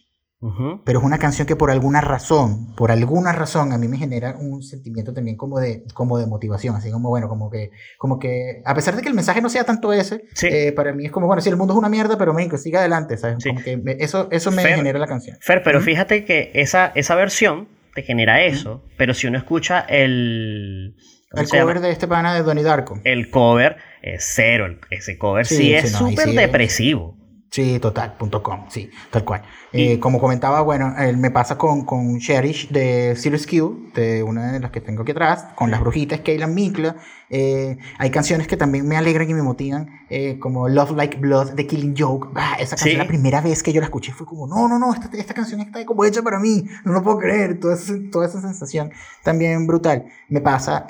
Pero 0.86 1.00
es 1.00 1.06
una 1.06 1.20
canción 1.20 1.46
que 1.46 1.56
por 1.56 1.70
alguna 1.70 2.02
razón, 2.02 2.74
por 2.76 2.90
alguna 2.90 3.32
razón, 3.32 3.74
a 3.74 3.78
mí 3.78 3.88
me 3.88 4.00
genera 4.00 4.36
un 4.40 4.64
sentimiento 4.64 5.14
también 5.14 5.38
como 5.38 5.60
de, 5.60 5.84
como 5.94 6.18
de 6.18 6.26
motivación, 6.26 6.76
así 6.76 6.90
como, 6.90 7.10
bueno, 7.10 7.30
como 7.30 7.52
que, 7.52 7.70
como 8.00 8.18
que, 8.18 8.64
a 8.66 8.74
pesar 8.74 8.96
de 8.96 9.04
que 9.04 9.10
el 9.10 9.14
mensaje 9.14 9.40
no 9.40 9.50
sea 9.50 9.66
tanto 9.66 9.94
ese, 9.94 10.24
eh, 10.42 10.72
para 10.72 10.94
mí 10.94 11.06
es 11.06 11.12
como, 11.12 11.28
bueno, 11.28 11.44
si 11.44 11.50
el 11.50 11.58
mundo 11.58 11.76
es 11.76 11.78
una 11.78 11.90
mierda, 11.90 12.18
pero 12.18 12.34
México 12.34 12.58
sigue 12.58 12.78
adelante, 12.78 13.18
¿sabes? 13.18 13.44
Como 13.46 13.62
que 13.62 13.98
eso, 14.00 14.30
eso 14.32 14.50
me 14.50 14.64
genera 14.64 14.98
la 14.98 15.06
canción. 15.06 15.38
Fer, 15.42 15.62
pero 15.62 15.80
fíjate 15.80 16.26
que 16.26 16.50
esa, 16.56 16.88
esa 16.96 17.14
versión 17.14 17.68
te 17.94 18.02
genera 18.02 18.44
eso, 18.44 18.84
pero 18.98 19.14
si 19.14 19.28
uno 19.28 19.38
escucha 19.38 19.82
el... 19.82 20.96
El 21.34 21.48
cover 21.48 21.82
de 21.82 21.92
este 21.92 22.08
pana 22.08 22.34
de 22.34 22.42
Donnie 22.42 22.64
Darko. 22.64 23.00
El 23.04 23.30
cover 23.30 23.78
es 24.02 24.34
cero, 24.36 24.76
ese 24.90 25.20
cover 25.20 25.46
sí, 25.46 25.72
es 25.76 25.92
súper 25.92 26.30
depresivo. 26.30 27.21
Sí, 27.52 27.80
total.com, 27.82 28.68
sí, 28.70 28.90
tal 29.10 29.26
cual. 29.26 29.42
Eh, 29.74 30.00
como 30.00 30.22
comentaba, 30.22 30.62
bueno, 30.62 30.96
él 30.98 31.18
me 31.18 31.32
pasa 31.32 31.58
con, 31.58 31.84
con 31.84 32.18
Cherish 32.18 32.70
de 32.70 33.14
Serious 33.18 33.46
Q, 33.46 33.92
de 33.94 34.24
una 34.24 34.54
de 34.54 34.62
las 34.62 34.72
que 34.72 34.80
tengo 34.80 35.02
aquí 35.02 35.12
atrás, 35.12 35.48
con 35.56 35.70
las 35.70 35.82
brujitas, 35.82 36.22
Kaylan 36.22 36.56
Mikla. 36.56 36.96
Eh, 37.30 37.78
hay 37.98 38.10
canciones 38.10 38.48
que 38.48 38.56
también 38.56 38.88
me 38.88 38.96
alegran 38.96 39.30
y 39.30 39.34
me 39.34 39.42
motivan, 39.42 40.00
eh, 40.10 40.40
como 40.40 40.70
Love 40.70 40.92
Like 40.92 41.18
Blood 41.18 41.52
de 41.52 41.68
Killing 41.68 41.94
Joke. 41.98 42.30
Ah, 42.36 42.56
esa 42.58 42.78
canción, 42.78 43.00
la 43.00 43.08
primera 43.08 43.42
vez 43.42 43.62
que 43.62 43.74
yo 43.74 43.82
la 43.82 43.88
escuché 43.88 44.14
fue 44.14 44.26
como, 44.26 44.48
no, 44.48 44.70
no, 44.70 44.80
no, 44.80 44.94
esta, 44.94 45.10
esta 45.18 45.34
canción 45.34 45.60
está 45.60 45.86
como 45.86 46.06
hecha 46.06 46.22
para 46.22 46.40
mí, 46.40 46.64
no 46.86 46.94
lo 46.94 47.04
puedo 47.04 47.18
creer, 47.18 47.60
toda 47.60 47.74
esa, 47.74 47.96
toda 48.14 48.28
esa 48.28 48.40
sensación 48.40 48.94
también 49.26 49.68
brutal. 49.68 50.06
Me 50.30 50.40
pasa 50.40 50.88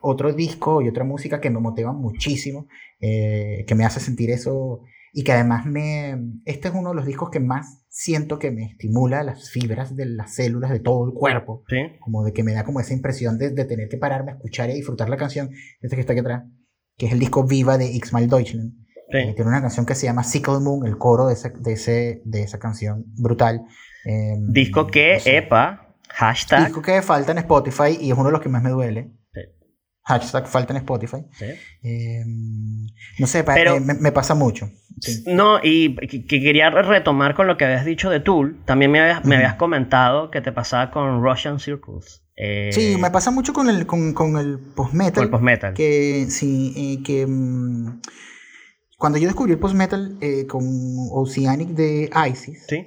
otro 0.00 0.32
disco 0.32 0.82
y 0.82 0.88
otra 0.88 1.04
música 1.04 1.40
que 1.40 1.50
me 1.50 1.60
motiva 1.60 1.92
muchísimo, 1.92 2.66
que 2.98 3.74
me 3.76 3.84
hace 3.84 4.00
sentir 4.00 4.32
eso 4.32 4.80
y 5.12 5.24
que 5.24 5.32
además 5.32 5.66
me... 5.66 6.18
Este 6.46 6.68
es 6.68 6.74
uno 6.74 6.90
de 6.90 6.96
los 6.96 7.04
discos 7.04 7.30
que 7.30 7.38
más 7.38 7.84
siento 7.88 8.38
que 8.38 8.50
me 8.50 8.64
estimula 8.64 9.22
las 9.22 9.50
fibras 9.50 9.94
de 9.94 10.06
las 10.06 10.34
células 10.34 10.70
de 10.70 10.80
todo 10.80 11.06
el 11.06 11.12
cuerpo. 11.12 11.64
¿Sí? 11.68 11.76
Como 12.00 12.24
de 12.24 12.32
que 12.32 12.42
me 12.42 12.54
da 12.54 12.64
como 12.64 12.80
esa 12.80 12.94
impresión 12.94 13.36
de, 13.36 13.50
de, 13.50 13.64
tener 13.66 13.88
que 13.88 13.98
pararme 13.98 14.32
a 14.32 14.34
escuchar 14.34 14.70
y 14.70 14.74
disfrutar 14.74 15.10
la 15.10 15.18
canción. 15.18 15.50
Este 15.82 15.96
que 15.96 16.00
está 16.00 16.14
aquí 16.14 16.20
atrás, 16.20 16.44
que 16.96 17.06
es 17.06 17.12
el 17.12 17.18
disco 17.18 17.44
Viva 17.44 17.76
de 17.76 17.94
X-Mal 17.96 18.28
Deutschland. 18.28 18.72
Sí. 19.10 19.18
Eh, 19.18 19.32
tiene 19.34 19.50
una 19.50 19.60
canción 19.60 19.84
que 19.84 19.94
se 19.94 20.06
llama 20.06 20.24
Sickle 20.24 20.60
Moon, 20.60 20.86
el 20.86 20.96
coro 20.96 21.26
de, 21.26 21.34
ese, 21.34 21.50
de, 21.50 21.72
ese, 21.74 22.22
de 22.24 22.42
esa 22.42 22.58
canción 22.58 23.04
brutal. 23.18 23.60
Eh, 24.06 24.36
disco 24.48 24.86
que, 24.86 25.14
no 25.14 25.20
sé, 25.20 25.36
epa, 25.36 25.94
hashtag. 26.08 26.64
Disco 26.64 26.80
que 26.80 27.02
falta 27.02 27.32
en 27.32 27.38
Spotify 27.38 27.98
y 28.00 28.10
es 28.10 28.16
uno 28.16 28.26
de 28.26 28.32
los 28.32 28.40
que 28.40 28.48
más 28.48 28.62
me 28.62 28.70
duele 28.70 29.12
hashtag 30.04 30.46
falta 30.46 30.72
en 30.72 30.78
Spotify. 30.78 31.24
Sí. 31.32 31.46
Eh, 31.82 32.22
no 33.18 33.26
sé, 33.26 33.44
Pero, 33.44 33.76
eh, 33.76 33.80
me, 33.80 33.94
me, 33.94 34.12
pasa 34.12 34.34
mucho. 34.34 34.70
Sí. 35.00 35.24
No, 35.26 35.60
y 35.62 35.94
que, 35.96 36.26
que, 36.26 36.40
quería 36.40 36.70
retomar 36.70 37.34
con 37.34 37.46
lo 37.46 37.56
que 37.56 37.64
habías 37.64 37.84
dicho 37.84 38.10
de 38.10 38.20
Tool. 38.20 38.62
También 38.64 38.90
me 38.90 39.00
habías, 39.00 39.22
-huh. 39.22 39.26
me 39.26 39.36
habías 39.36 39.54
comentado 39.54 40.30
que 40.30 40.40
te 40.40 40.52
pasaba 40.52 40.90
con 40.90 41.22
Russian 41.22 41.60
Circles. 41.60 42.22
Eh, 42.36 42.70
sí, 42.72 42.96
me 43.00 43.10
pasa 43.10 43.30
mucho 43.30 43.52
con 43.52 43.68
el, 43.68 43.86
con, 43.86 44.14
con 44.14 44.36
el 44.36 44.58
post-metal. 44.58 45.30
Post-metal. 45.30 45.74
Que, 45.74 46.26
sí, 46.28 47.02
que 47.04 47.24
um, 47.26 48.00
cuando 48.96 49.18
yo 49.18 49.26
descubrí 49.26 49.52
el 49.52 49.58
post-metal 49.58 50.18
con 50.48 50.64
Oceanic 51.12 51.70
de 51.70 52.10
ISIS, 52.30 52.66
¿Sí? 52.68 52.86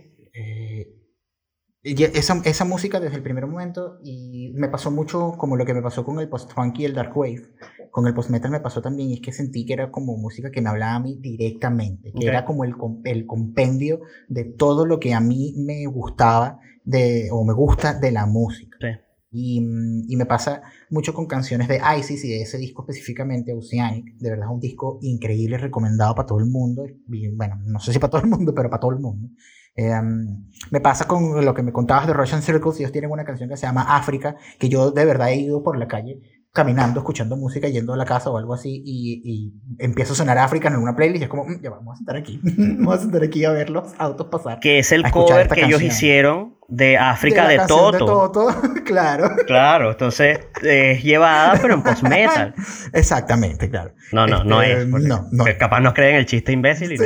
Esa, 1.86 2.42
esa, 2.44 2.66
música 2.66 3.00
desde 3.00 3.18
el 3.18 3.22
primer 3.22 3.46
momento 3.46 4.00
y 4.04 4.52
me 4.56 4.68
pasó 4.70 4.90
mucho 4.90 5.34
como 5.38 5.56
lo 5.56 5.66
que 5.66 5.74
me 5.74 5.84
pasó 5.84 6.04
con 6.04 6.20
el 6.20 6.28
post-funk 6.28 6.80
y 6.80 6.86
el 6.86 6.96
dark 6.96 7.16
wave. 7.16 7.44
Con 7.92 8.08
el 8.08 8.14
post-metal 8.14 8.50
me 8.50 8.60
pasó 8.60 8.82
también 8.82 9.12
y 9.12 9.14
es 9.14 9.22
que 9.22 9.32
sentí 9.32 9.66
que 9.66 9.74
era 9.74 9.92
como 9.92 10.18
música 10.18 10.50
que 10.50 10.62
me 10.62 10.70
hablaba 10.70 10.96
a 10.96 11.00
mí 11.00 11.18
directamente, 11.22 12.12
que 12.12 12.26
era 12.26 12.44
como 12.44 12.64
el, 12.64 12.74
el 13.04 13.28
compendio 13.28 14.02
de 14.28 14.46
todo 14.46 14.86
lo 14.86 15.00
que 15.00 15.14
a 15.14 15.20
mí 15.20 15.54
me 15.58 15.86
gustaba 15.86 16.60
de, 16.84 17.30
o 17.32 17.46
me 17.46 17.54
gusta 17.54 17.94
de 17.94 18.12
la 18.12 18.26
música. 18.26 18.78
Y, 19.32 19.60
mm, 19.60 20.06
y, 20.08 20.16
me 20.16 20.26
pasa 20.26 20.62
mucho 20.90 21.14
con 21.14 21.28
canciones 21.28 21.68
de 21.68 21.82
ISIS 22.00 22.24
y 22.24 22.30
de 22.30 22.42
ese 22.42 22.58
disco 22.58 22.84
específicamente, 22.84 23.54
Oceanic. 23.54 24.16
De 24.18 24.30
verdad 24.30 24.48
es 24.48 24.54
un 24.54 24.60
disco 24.62 24.98
increíble, 25.02 25.58
recomendado 25.58 26.16
para 26.16 26.26
todo 26.26 26.40
el 26.40 26.46
mundo. 26.46 26.86
bueno, 27.34 27.60
no 27.66 27.80
sé 27.80 27.92
si 27.92 28.00
para 28.00 28.12
todo 28.12 28.22
el 28.22 28.30
mundo, 28.30 28.54
pero 28.56 28.70
para 28.70 28.80
todo 28.80 28.92
el 28.92 29.00
mundo. 29.00 29.30
Em, 29.76 30.46
me 30.72 30.80
pasa 30.80 31.06
con 31.06 31.44
lo 31.44 31.54
que 31.54 31.62
me 31.62 31.74
contabas 31.74 32.08
de 32.08 32.14
Russian 32.14 32.42
Circles. 32.42 32.80
Ellos 32.80 32.92
tienen 32.92 33.12
una 33.12 33.26
canción 33.26 33.50
que 33.50 33.58
se 33.58 33.68
llama 33.68 33.96
África, 33.96 34.38
que 34.58 34.70
yo 34.70 34.92
de 34.92 35.06
verdad 35.06 35.30
he 35.30 35.36
ido 35.36 35.64
por 35.64 35.78
la 35.78 35.88
calle 35.88 36.22
caminando, 36.56 37.02
escuchando 37.02 37.36
música, 37.36 37.68
yendo 37.68 37.94
a 37.94 37.98
la 37.98 38.06
casa 38.06 38.30
o 38.30 38.38
algo 38.38 38.54
así, 38.54 38.82
y, 38.86 39.22
y 39.26 39.54
empiezo 39.78 40.14
a 40.14 40.16
sonar 40.16 40.38
África 40.38 40.70
en 40.70 40.78
una 40.78 40.96
playlist 40.96 41.22
y 41.22 41.24
es 41.26 41.30
como, 41.30 41.44
mm, 41.44 41.62
ya 41.62 41.70
vamos 41.70 41.96
a 41.96 41.98
sentar 41.98 42.16
aquí, 42.16 42.40
vamos 42.44 42.96
a 42.96 43.02
sentar 43.02 43.24
aquí 43.24 43.44
a 43.44 43.52
ver 43.52 43.70
los 43.70 43.94
autos 43.98 44.28
pasar. 44.28 44.62
Que 44.62 44.80
es 44.80 44.94
el 44.94 45.04
cover 45.12 45.50
que 45.50 45.66
ellos 45.66 45.82
hicieron 45.82 46.56
de 46.68 46.98
África 46.98 47.48
de, 47.48 47.60
Toto. 47.60 47.92
De 47.92 48.00
Toto, 48.00 48.74
claro. 48.86 49.36
Claro, 49.46 49.92
entonces 49.92 50.40
es 50.64 51.04
llevada, 51.04 51.60
pero 51.62 51.76
en 51.76 51.84
post-metal. 51.84 52.56
Exactamente, 52.94 53.70
claro. 53.70 53.92
No, 54.12 54.26
no, 54.26 54.44
no 54.44 54.62
es. 54.62 54.88
No, 54.88 55.28
no. 55.32 55.46
Capaz 55.60 55.80
nos 55.80 55.94
creen 55.94 56.16
el 56.16 56.26
chiste 56.26 56.52
imbécil. 56.52 56.94
Y 56.94 56.98
sí, 56.98 57.04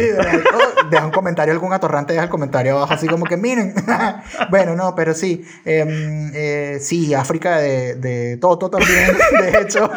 deja 0.89 1.05
un 1.05 1.11
comentario, 1.11 1.53
algún 1.53 1.73
atorrante 1.73 2.13
deja 2.13 2.23
el 2.23 2.29
comentario 2.29 2.77
abajo, 2.77 2.93
así 2.93 3.07
como 3.07 3.25
que 3.25 3.37
miren. 3.37 3.73
bueno, 4.49 4.75
no, 4.75 4.95
pero 4.95 5.13
sí. 5.13 5.43
Em, 5.65 6.31
eh, 6.33 6.77
sí, 6.79 7.13
África 7.13 7.57
de, 7.57 7.95
de 7.95 8.37
Toto 8.37 8.69
también, 8.69 9.17
de 9.41 9.61
hecho. 9.61 9.89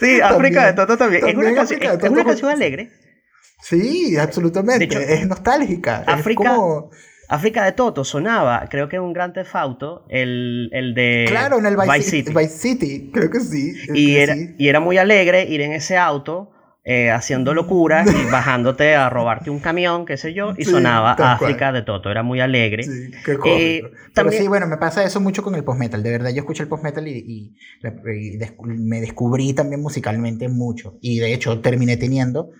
sí, 0.00 0.20
África 0.20 0.66
de 0.66 0.72
Toto 0.72 0.96
también. 0.96 1.26
es 1.26 1.34
una, 1.34 1.54
canción, 1.54 1.82
es 1.82 2.10
una 2.10 2.24
canción 2.24 2.50
alegre. 2.50 2.90
Sí, 3.60 4.16
absolutamente. 4.16 5.14
es 5.14 5.26
nostálgica. 5.26 6.04
África. 6.06 6.44
Es 6.44 6.48
como 6.48 6.90
África 7.28 7.64
de 7.64 7.72
Toto 7.72 8.04
sonaba, 8.04 8.66
creo 8.70 8.88
que 8.88 8.96
es 8.96 9.02
un 9.02 9.12
gran 9.12 9.32
tefauto, 9.32 10.04
el, 10.08 10.70
el 10.72 10.94
de 10.94 11.24
claro, 11.28 11.58
en 11.58 11.66
el 11.66 11.76
Vice, 11.76 12.02
City. 12.02 12.32
Vice 12.32 12.48
City, 12.48 13.10
creo 13.12 13.30
que 13.30 13.40
sí. 13.40 13.74
Y, 13.94 14.16
era, 14.16 14.36
y 14.36 14.68
era 14.68 14.80
muy 14.80 14.98
alegre 14.98 15.44
ir 15.44 15.60
en 15.60 15.72
ese 15.72 15.96
auto 15.96 16.52
eh, 16.88 17.10
haciendo 17.10 17.52
locuras 17.52 18.06
y 18.06 18.24
bajándote 18.30 18.94
a 18.94 19.10
robarte 19.10 19.50
un 19.50 19.58
camión, 19.58 20.06
qué 20.06 20.16
sé 20.16 20.34
yo, 20.34 20.54
y 20.56 20.64
sonaba 20.64 21.14
África 21.14 21.72
de 21.72 21.82
Toto, 21.82 22.12
era 22.12 22.22
muy 22.22 22.38
alegre. 22.38 22.84
Sí, 22.84 23.10
qué 23.24 23.78
eh, 23.78 23.82
también... 24.14 24.42
sí, 24.42 24.48
bueno, 24.48 24.68
me 24.68 24.76
pasa 24.76 25.02
eso 25.02 25.20
mucho 25.20 25.42
con 25.42 25.56
el 25.56 25.64
post-metal, 25.64 26.00
de 26.00 26.10
verdad 26.12 26.30
yo 26.30 26.42
escuché 26.42 26.62
el 26.62 26.68
post-metal 26.68 27.08
y, 27.08 27.24
y, 27.26 27.56
me 28.66 29.00
descubrí 29.00 29.52
también 29.52 29.82
musicalmente 29.82 30.48
mucho, 30.48 30.96
y 31.00 31.18
de 31.18 31.34
hecho 31.34 31.60
terminé 31.60 31.96
teniendo 31.96 32.50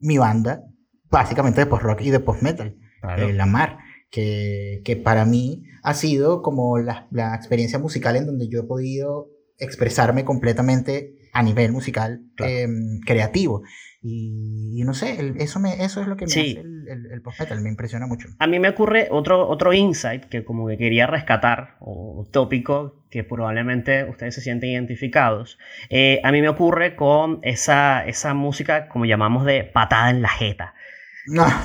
mi 0.00 0.18
banda 0.18 0.64
básicamente 1.08 1.60
de 1.60 1.66
post-rock 1.66 2.00
y 2.00 2.10
de 2.10 2.18
post-metal, 2.18 2.74
eh, 3.18 3.32
La 3.32 3.46
Mar 3.46 3.78
que, 4.10 4.82
que 4.84 4.96
para 4.96 5.24
mí 5.24 5.64
ha 5.82 5.94
sido 5.94 6.42
como 6.42 6.78
la, 6.78 7.06
la, 7.10 7.34
experiencia 7.34 7.78
musical 7.78 8.16
en 8.16 8.26
donde 8.26 8.48
yo 8.48 8.60
he 8.60 8.64
podido 8.64 9.28
expresarme 9.58 10.24
completamente 10.24 11.14
a 11.32 11.42
nivel 11.42 11.72
musical 11.72 12.22
em, 12.38 13.00
creativo. 13.00 13.62
Y, 14.02 14.82
no 14.84 14.94
sé, 14.94 15.34
eso, 15.38 15.60
me, 15.60 15.84
eso 15.84 16.00
es 16.00 16.06
lo 16.06 16.16
que 16.16 16.24
me 16.24 16.32
hace 16.32 16.60
el, 16.60 17.06
el, 17.12 17.22
post-metal, 17.22 17.60
me 17.60 17.68
impresiona 17.68 18.06
mucho. 18.06 18.28
A 18.38 18.46
mí 18.46 18.58
me 18.58 18.70
ocurre 18.70 19.08
otro, 19.10 19.46
otro 19.46 19.74
insight 19.74 20.24
que 20.24 20.42
como 20.42 20.66
que 20.66 20.78
quería 20.78 21.06
rescatar, 21.06 21.76
o 21.80 22.26
tópico 22.32 23.04
que 23.10 23.24
probablemente 23.24 24.04
ustedes 24.04 24.34
se 24.36 24.40
sienten 24.40 24.70
identificados. 24.70 25.58
Eh, 25.90 26.20
a 26.24 26.32
mí 26.32 26.40
me 26.40 26.48
ocurre 26.48 26.96
con 26.96 27.40
esa, 27.42 28.06
esa 28.06 28.32
música 28.32 28.88
como 28.88 29.04
llamamos 29.04 29.44
de 29.44 29.64
patada 29.64 30.10
en 30.10 30.22
la 30.22 30.28
jeta. 30.28 30.74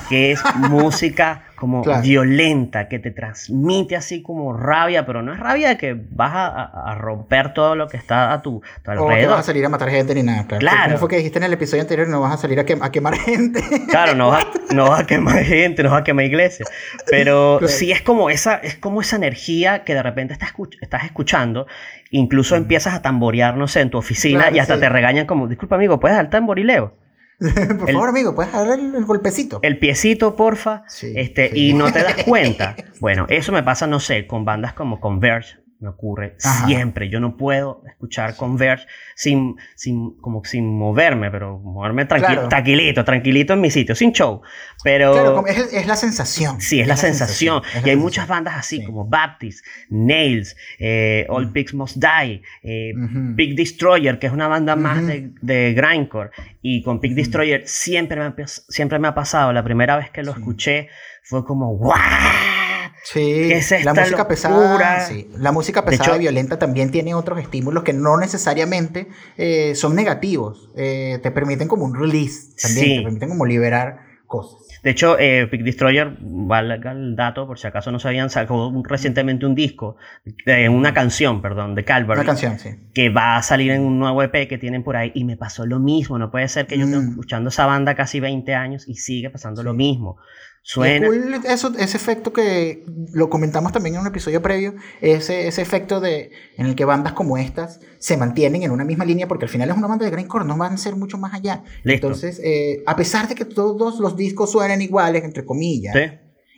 Que 0.08 0.32
es 0.32 0.42
música 0.54 1.42
como 1.56 1.82
violenta, 2.02 2.86
que 2.88 2.98
te 2.98 3.10
transmite 3.10 3.96
así 3.96 4.22
como 4.22 4.52
rabia, 4.52 5.06
pero 5.06 5.22
no 5.22 5.32
es 5.32 5.40
rabia 5.40 5.70
de 5.70 5.76
que 5.78 5.96
vas 6.10 6.32
a, 6.34 6.94
romper 6.96 7.54
todo 7.54 7.74
lo 7.74 7.88
que 7.88 7.96
está 7.96 8.32
a 8.32 8.42
tu, 8.42 8.62
alrededor. 8.84 9.12
O 9.12 9.16
que 9.16 9.26
vas 9.26 9.40
a 9.40 9.42
salir 9.42 9.64
a 9.64 9.68
matar 9.68 9.90
gente 9.90 10.14
ni 10.14 10.22
nada. 10.22 10.46
Claro. 10.46 10.84
Como 10.84 10.98
fue 10.98 11.08
que 11.08 11.16
dijiste 11.16 11.38
en 11.38 11.44
el 11.44 11.52
episodio 11.54 11.82
anterior, 11.82 12.06
no 12.08 12.20
vas 12.20 12.34
a 12.34 12.36
salir 12.36 12.60
a, 12.60 12.64
quemar 12.64 13.14
gente. 13.18 13.62
Claro, 13.88 14.14
no 14.14 14.28
vas, 14.28 14.44
a, 14.44 14.74
no 14.74 14.92
a 14.92 15.04
quemar 15.04 15.42
gente, 15.42 15.82
no 15.82 15.90
vas 15.90 16.02
a 16.02 16.04
quemar 16.04 16.26
iglesias. 16.26 16.68
Pero 17.10 17.60
sí 17.66 17.90
es 17.90 18.02
como, 18.02 18.30
esa, 18.30 18.56
es 18.56 18.76
como 18.76 19.00
esa 19.00 19.16
energía 19.16 19.84
que 19.84 19.94
de 19.94 20.02
repente 20.02 20.34
estás, 20.34 20.52
estás 20.80 21.04
escuchando, 21.04 21.66
incluso 22.10 22.54
empiezas 22.56 22.94
a 22.94 23.02
tamborear, 23.02 23.56
no 23.56 23.66
sé, 23.66 23.80
en 23.80 23.90
tu 23.90 23.98
oficina 23.98 24.50
y 24.50 24.58
hasta 24.58 24.78
te 24.78 24.88
regañan 24.88 25.26
como, 25.26 25.48
disculpa 25.48 25.76
amigo, 25.76 25.98
¿puedes 25.98 26.16
dar 26.16 26.30
tamborileo? 26.30 27.05
Por 27.78 27.92
favor, 27.92 28.08
amigo, 28.08 28.34
puedes 28.34 28.52
darle 28.52 28.74
el, 28.74 29.04
golpecito. 29.04 29.60
El 29.62 29.78
piecito, 29.78 30.36
porfa. 30.36 30.84
este, 31.14 31.50
Y 31.54 31.74
no 31.74 31.92
te 31.92 32.02
das 32.02 32.14
cuenta. 32.24 32.76
bueno, 33.00 33.26
eso 33.28 33.52
me 33.52 33.62
pasa, 33.62 33.86
no 33.86 34.00
sé, 34.00 34.26
con 34.26 34.44
bandas 34.44 34.72
como 34.72 35.00
Converge, 35.00 35.58
me 35.78 35.88
ocurre 35.88 36.36
siempre. 36.38 37.10
Yo 37.10 37.20
no 37.20 37.36
puedo 37.36 37.82
escuchar 37.86 38.34
Converge 38.36 38.86
sin, 39.14 39.56
sin, 39.74 40.16
como 40.20 40.42
sin 40.44 40.76
moverme, 40.78 41.30
pero 41.30 41.58
moverme 41.58 42.06
tranquilito, 42.06 43.04
tranquilito 43.04 43.52
en 43.52 43.60
mi 43.60 43.70
sitio, 43.70 43.94
sin 43.94 44.12
show. 44.12 44.40
Pero, 44.82 45.12
claro, 45.12 45.46
es, 45.46 45.72
es 45.72 45.86
la 45.86 45.96
sensación. 45.96 46.60
Sí, 46.60 46.80
es, 46.80 46.88
la, 46.88 46.96
sensación. 46.96 47.62
y 47.84 47.90
hay 47.90 47.96
muchas 47.96 48.26
bandas 48.26 48.54
así, 48.56 48.84
como 48.84 49.06
Baptist, 49.06 49.64
Nails, 49.90 50.56
eh, 50.78 51.26
All 51.28 51.52
Pigs 51.52 51.74
Must 51.74 51.96
Die, 51.96 52.42
eh, 52.62 52.92
Big 52.94 53.54
Destroyer, 53.54 54.18
que 54.18 54.28
es 54.28 54.32
una 54.32 54.48
banda 54.48 54.76
más 54.76 55.06
de, 55.06 55.30
de, 55.42 55.74
grindcore. 55.74 56.30
Y 56.62 56.82
con 56.82 57.00
Big 57.00 57.14
Destroyer 57.14 57.66
siempre 57.66 58.18
me, 58.18 58.46
siempre 58.46 58.98
me 58.98 59.08
ha 59.08 59.14
pasado. 59.14 59.52
La 59.52 59.62
primera 59.62 59.96
vez 59.96 60.10
que 60.10 60.22
lo 60.22 60.32
escuché 60.32 60.88
fue 61.22 61.44
como, 61.44 61.76
¡guau! 61.76 62.65
Sí, 63.12 63.50
la 63.84 63.94
música 63.94 64.26
pesada, 64.26 65.08
la 65.38 65.52
música 65.52 65.84
pesada 65.84 66.16
y 66.16 66.20
violenta 66.20 66.58
también 66.58 66.90
tiene 66.90 67.14
otros 67.14 67.38
estímulos 67.38 67.84
que 67.84 67.92
no 67.92 68.16
necesariamente 68.16 69.06
eh, 69.36 69.76
son 69.76 69.94
negativos, 69.94 70.70
eh, 70.76 71.20
te 71.22 71.30
permiten 71.30 71.68
como 71.68 71.84
un 71.84 71.94
release 71.94 72.48
también, 72.60 72.98
te 72.98 73.02
permiten 73.04 73.28
como 73.28 73.46
liberar 73.46 74.00
cosas. 74.26 74.66
De 74.82 74.90
hecho, 74.90 75.18
eh, 75.18 75.48
Destroyer, 75.50 76.16
valga 76.20 76.92
el 76.92 77.16
dato, 77.16 77.46
por 77.46 77.58
si 77.58 77.66
acaso 77.66 77.90
no 77.90 77.98
sabían, 77.98 78.30
sacó 78.30 78.72
recientemente 78.84 79.46
un 79.46 79.54
disco, 79.54 79.96
eh, 80.44 80.68
una 80.68 80.94
canción, 80.94 81.42
perdón, 81.42 81.74
de 81.74 81.84
Calvary. 81.84 82.20
Una 82.20 82.26
canción, 82.26 82.58
sí. 82.58 82.70
Que 82.94 83.08
va 83.08 83.36
a 83.36 83.42
salir 83.42 83.72
en 83.72 83.82
un 83.82 83.98
nuevo 83.98 84.22
EP 84.22 84.48
que 84.48 84.58
tienen 84.58 84.84
por 84.84 84.96
ahí 84.96 85.10
y 85.14 85.24
me 85.24 85.36
pasó 85.36 85.66
lo 85.66 85.80
mismo. 85.80 86.18
No 86.18 86.30
puede 86.30 86.46
ser 86.48 86.68
que 86.68 86.78
yo 86.78 86.84
esté 86.84 86.98
mm. 86.98 87.10
escuchando 87.10 87.48
esa 87.48 87.66
banda 87.66 87.94
casi 87.94 88.20
20 88.20 88.54
años 88.54 88.86
y 88.86 88.94
sigue 88.94 89.28
pasando 89.30 89.62
lo 89.62 89.74
mismo. 89.74 90.18
Suena. 90.68 91.06
eso, 91.48 91.72
ese 91.78 91.96
efecto 91.96 92.32
que 92.32 92.84
lo 93.12 93.30
comentamos 93.30 93.70
también 93.70 93.94
en 93.94 94.00
un 94.00 94.08
episodio 94.08 94.42
previo, 94.42 94.74
ese, 95.00 95.46
ese 95.46 95.62
efecto 95.62 96.00
de, 96.00 96.32
en 96.56 96.66
el 96.66 96.74
que 96.74 96.84
bandas 96.84 97.12
como 97.12 97.38
estas 97.38 97.78
se 98.00 98.16
mantienen 98.16 98.64
en 98.64 98.72
una 98.72 98.84
misma 98.84 99.04
línea, 99.04 99.28
porque 99.28 99.44
al 99.44 99.48
final 99.48 99.70
es 99.70 99.76
una 99.76 99.86
banda 99.86 100.04
de 100.04 100.10
grindcore, 100.10 100.44
no 100.44 100.56
van 100.56 100.72
a 100.72 100.76
ser 100.76 100.96
mucho 100.96 101.18
más 101.18 101.34
allá. 101.34 101.62
Entonces, 101.84 102.40
eh, 102.42 102.82
a 102.84 102.96
pesar 102.96 103.28
de 103.28 103.36
que 103.36 103.44
todos 103.44 104.00
los 104.00 104.16
discos 104.16 104.50
suenan 104.50 104.82
iguales, 104.82 105.22
entre 105.22 105.44
comillas, 105.44 105.94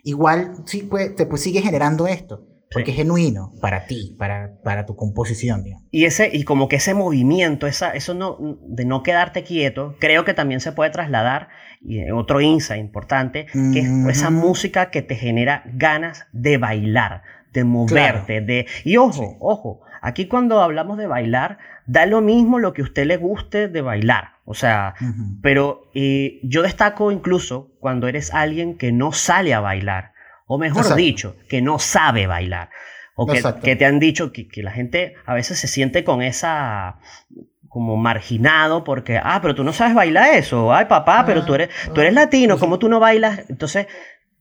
igual 0.03 0.55
sí, 0.65 0.87
pues, 0.89 1.15
te 1.15 1.27
pues, 1.27 1.43
sigue 1.43 1.61
generando 1.61 2.07
esto. 2.07 2.47
Porque 2.71 2.91
es 2.91 2.97
genuino 2.97 3.51
para 3.61 3.85
ti, 3.85 4.15
para, 4.19 4.61
para 4.63 4.85
tu 4.85 4.95
composición. 4.95 5.63
Y, 5.89 6.05
ese, 6.05 6.29
y 6.31 6.43
como 6.43 6.67
que 6.67 6.75
ese 6.75 6.93
movimiento, 6.93 7.65
esa, 7.65 7.91
eso 7.91 8.13
no, 8.13 8.37
de 8.67 8.85
no 8.85 9.01
quedarte 9.01 9.43
quieto, 9.43 9.95
creo 9.99 10.23
que 10.23 10.35
también 10.35 10.59
se 10.59 10.71
puede 10.71 10.91
trasladar, 10.91 11.49
y 11.81 12.11
otro 12.11 12.41
insight 12.41 12.79
importante, 12.79 13.47
que 13.73 13.79
es 13.79 13.89
esa 14.09 14.29
música 14.29 14.91
que 14.91 15.01
te 15.01 15.15
genera 15.15 15.63
ganas 15.73 16.27
de 16.31 16.57
bailar, 16.57 17.23
de 17.53 17.63
moverte, 17.63 18.41
de... 18.41 18.67
Y 18.83 18.97
ojo, 18.97 19.37
ojo, 19.39 19.81
aquí 20.01 20.27
cuando 20.27 20.61
hablamos 20.61 20.97
de 20.97 21.07
bailar, 21.07 21.57
da 21.87 22.05
lo 22.05 22.21
mismo 22.21 22.59
lo 22.59 22.73
que 22.73 22.81
a 22.81 22.85
usted 22.85 23.05
le 23.05 23.17
guste 23.17 23.67
de 23.67 23.81
bailar. 23.81 24.33
O 24.45 24.53
sea, 24.53 24.95
pero 25.41 25.89
eh, 25.93 26.39
yo 26.43 26.63
destaco 26.63 27.11
incluso 27.11 27.71
cuando 27.79 28.07
eres 28.07 28.33
alguien 28.33 28.77
que 28.77 28.91
no 28.91 29.11
sale 29.11 29.53
a 29.53 29.59
bailar 29.59 30.13
o 30.51 30.57
mejor 30.57 30.95
dicho, 30.95 31.37
que 31.47 31.61
no 31.61 31.77
sabe 31.77 32.25
bailar. 32.25 32.71
O 33.15 33.27
que, 33.27 33.75
te 33.75 33.85
han 33.85 33.99
dicho 33.99 34.31
que, 34.31 34.47
la 34.63 34.71
gente 34.71 35.13
a 35.27 35.35
veces 35.35 35.59
se 35.59 35.67
siente 35.67 36.03
con 36.03 36.23
esa 36.23 36.97
como 37.67 37.97
marginado 37.97 38.83
porque, 38.83 39.19
ah, 39.23 39.39
pero 39.43 39.53
tú 39.53 39.63
no 39.63 39.73
sabes 39.73 39.93
bailar 39.93 40.33
eso, 40.33 40.73
ay 40.73 40.85
papá, 40.85 41.23
pero 41.23 41.45
tú 41.45 41.53
eres, 41.53 41.69
tú 41.93 42.01
eres 42.01 42.13
latino, 42.13 42.57
¿cómo 42.57 42.79
tú 42.79 42.89
no 42.89 42.99
bailas? 42.99 43.47
Entonces 43.47 43.85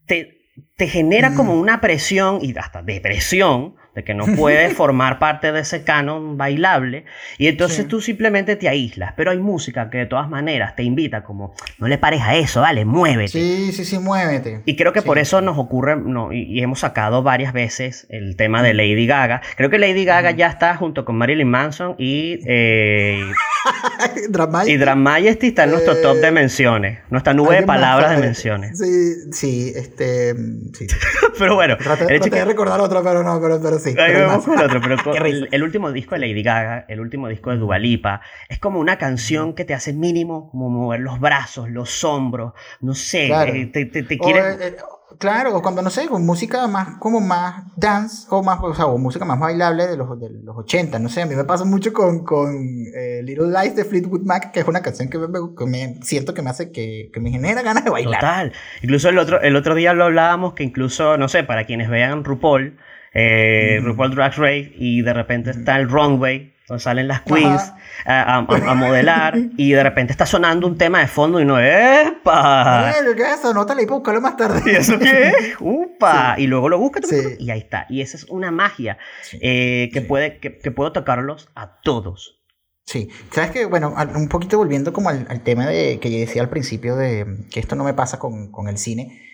te, 0.06 0.38
te 0.76 0.88
genera 0.88 1.34
como 1.34 1.54
mm. 1.54 1.60
una 1.60 1.80
presión 1.82 2.38
y 2.40 2.56
hasta 2.56 2.80
depresión 2.80 3.74
de 3.98 4.04
que 4.04 4.14
no 4.14 4.26
puede 4.36 4.70
formar 4.74 5.18
parte 5.18 5.50
de 5.50 5.60
ese 5.60 5.82
canon 5.82 6.36
bailable, 6.36 7.04
y 7.36 7.48
entonces 7.48 7.88
tú 7.88 8.00
simplemente 8.00 8.54
te 8.54 8.68
aíslas, 8.68 9.12
pero 9.16 9.32
hay 9.32 9.38
música 9.38 9.90
que 9.90 9.98
de 9.98 10.06
todas 10.06 10.28
maneras 10.28 10.76
te 10.76 10.84
invita 10.84 11.24
como, 11.24 11.52
no 11.78 11.88
le 11.88 11.98
pares 11.98 12.22
a 12.22 12.36
eso, 12.36 12.60
dale, 12.60 12.84
muévete. 12.84 13.32
Sí, 13.32 13.72
sí, 13.72 13.84
sí, 13.84 13.98
muévete. 13.98 14.62
Y 14.66 14.76
creo 14.76 14.92
que 14.92 15.02
por 15.02 15.18
eso 15.18 15.40
nos 15.40 15.58
ocurre, 15.58 15.96
no, 15.96 16.32
y, 16.32 16.62
hemos 16.62 16.80
sacado 16.80 17.24
varias 17.24 17.52
veces 17.52 18.06
el 18.08 18.36
tema 18.36 18.62
de 18.62 18.72
Lady 18.72 19.06
Gaga. 19.06 19.42
Creo 19.56 19.68
que 19.68 19.78
Lady 19.78 20.04
Gaga 20.04 20.30
ya 20.30 20.46
está 20.46 20.76
junto 20.76 21.04
con 21.04 21.16
Marilyn 21.16 21.48
Manson 21.48 21.96
y... 21.98 22.38
Eh, 22.46 23.24
y 24.66 24.76
Drum 24.76 24.98
Majesty 24.98 25.48
está 25.48 25.64
en 25.64 25.70
nuestro 25.72 25.96
top 25.96 26.16
de 26.16 26.28
eh, 26.28 26.30
menciones, 26.30 26.98
nuestra 27.10 27.34
nube 27.34 27.56
de 27.56 27.62
palabras 27.62 28.12
de 28.12 28.18
menciones. 28.18 28.78
Sí, 28.78 29.32
sí, 29.32 29.72
este. 29.74 30.34
Sí. 30.76 30.86
pero 31.38 31.54
bueno. 31.54 31.76
Traté, 31.76 32.18
de 32.18 32.44
recordar 32.44 32.80
otro, 32.80 33.02
pero 33.02 33.22
no, 33.22 33.40
pero, 33.40 33.60
pero 33.60 33.78
sí. 33.78 33.87
el, 35.50 35.62
último 35.62 35.92
disco 35.92 36.14
de 36.14 36.20
Lady 36.20 36.42
Gaga, 36.42 36.84
el 36.88 37.00
último 37.00 37.28
disco 37.28 37.50
de 37.50 37.56
Dualipa, 37.56 38.20
es 38.48 38.58
como 38.58 38.80
una 38.80 38.98
canción 38.98 39.54
que 39.54 39.64
te 39.64 39.74
hace 39.74 39.92
mínimo 39.92 40.50
como 40.50 40.70
mover 40.70 41.00
los 41.00 41.20
brazos, 41.20 41.70
los 41.70 42.04
hombros, 42.04 42.52
no 42.80 42.94
sé, 42.94 43.28
eh, 43.28 43.66
te, 43.66 43.86
te, 43.86 44.18
quiere. 44.18 44.68
Eh, 44.68 44.76
Claro, 45.16 45.56
o 45.56 45.62
cuando 45.62 45.80
no 45.80 45.88
sé, 45.88 46.06
con 46.06 46.26
música 46.26 46.66
más 46.66 46.98
como 46.98 47.20
más 47.20 47.64
dance 47.76 48.26
o 48.28 48.42
más, 48.42 48.58
o 48.62 48.74
sea, 48.74 48.86
o 48.86 48.98
música 48.98 49.24
más 49.24 49.40
bailable 49.40 49.86
de 49.86 49.96
los, 49.96 50.20
de 50.20 50.28
los 50.44 50.54
80, 50.56 50.98
no 50.98 51.08
sé, 51.08 51.22
a 51.22 51.26
mí 51.26 51.34
me 51.34 51.44
pasa 51.44 51.64
mucho 51.64 51.94
con, 51.94 52.24
con 52.24 52.84
eh, 52.94 53.22
Little 53.24 53.46
Lies 53.46 53.74
de 53.74 53.86
Fleetwood 53.86 54.20
Mac, 54.26 54.52
que 54.52 54.60
es 54.60 54.68
una 54.68 54.82
canción 54.82 55.08
que 55.08 55.18
me, 55.18 55.98
siento 56.02 56.34
que 56.34 56.42
me 56.42 56.50
hace 56.50 56.70
que, 56.72 57.10
que, 57.12 57.20
me 57.20 57.30
genera 57.30 57.62
ganas 57.62 57.84
de 57.84 57.90
bailar. 57.90 58.20
Total. 58.20 58.52
Incluso 58.82 59.08
el 59.08 59.18
otro, 59.18 59.40
el 59.40 59.56
otro 59.56 59.74
día 59.74 59.94
lo 59.94 60.04
hablábamos 60.04 60.52
que 60.52 60.62
incluso, 60.62 61.16
no 61.16 61.28
sé, 61.28 61.42
para 61.42 61.64
quienes 61.64 61.88
vean 61.88 62.22
RuPaul, 62.22 62.76
eh, 63.14 63.80
RuPaul 63.82 64.14
Drag 64.14 64.36
Race 64.36 64.72
y 64.76 65.02
de 65.02 65.12
repente 65.12 65.50
está 65.50 65.76
el 65.76 65.88
Runway 65.88 66.58
salen 66.76 67.08
las 67.08 67.22
queens 67.22 67.72
a, 68.04 68.42
modelar 68.74 69.38
y 69.56 69.72
de 69.72 69.82
repente 69.82 70.12
está 70.12 70.26
sonando 70.26 70.66
un 70.66 70.76
tema 70.76 71.00
de 71.00 71.06
fondo 71.06 71.40
y 71.40 71.44
no 71.46 71.58
¡epa! 71.58 72.92
¿Qué 73.16 73.22
es 73.22 73.38
eso? 73.38 73.54
No 73.54 73.64
te 73.64 73.74
la 73.74 73.86
buscarlo 73.86 74.20
más 74.20 74.36
tarde. 74.36 74.60
¿Y 74.66 74.76
eso 74.76 74.98
qué 74.98 75.54
¡upa! 75.60 76.34
Y 76.36 76.46
luego 76.46 76.68
lo 76.68 76.78
buscas 76.78 77.10
y 77.38 77.50
ahí 77.50 77.60
está. 77.60 77.86
Y 77.88 78.02
esa 78.02 78.18
es 78.18 78.24
una 78.24 78.50
magia 78.50 78.98
eh, 79.40 79.88
que, 79.92 80.02
puede, 80.02 80.38
que, 80.38 80.70
puedo 80.70 80.92
tocarlos 80.92 81.48
a 81.54 81.80
todos. 81.82 82.42
Sí, 82.84 83.08
sabes 83.30 83.50
que, 83.50 83.64
bueno, 83.66 83.94
un 84.14 84.28
poquito 84.28 84.58
volviendo 84.58 84.92
como 84.92 85.10
al, 85.10 85.40
tema 85.42 85.66
de 85.66 85.98
que 86.00 86.10
yo 86.10 86.18
decía 86.18 86.42
al 86.42 86.48
principio 86.48 86.96
de 86.96 87.46
que 87.50 87.60
esto 87.60 87.76
no 87.76 87.84
me 87.84 87.94
pasa 87.94 88.18
con, 88.18 88.50
con 88.50 88.68
el 88.68 88.78
cine 88.78 89.27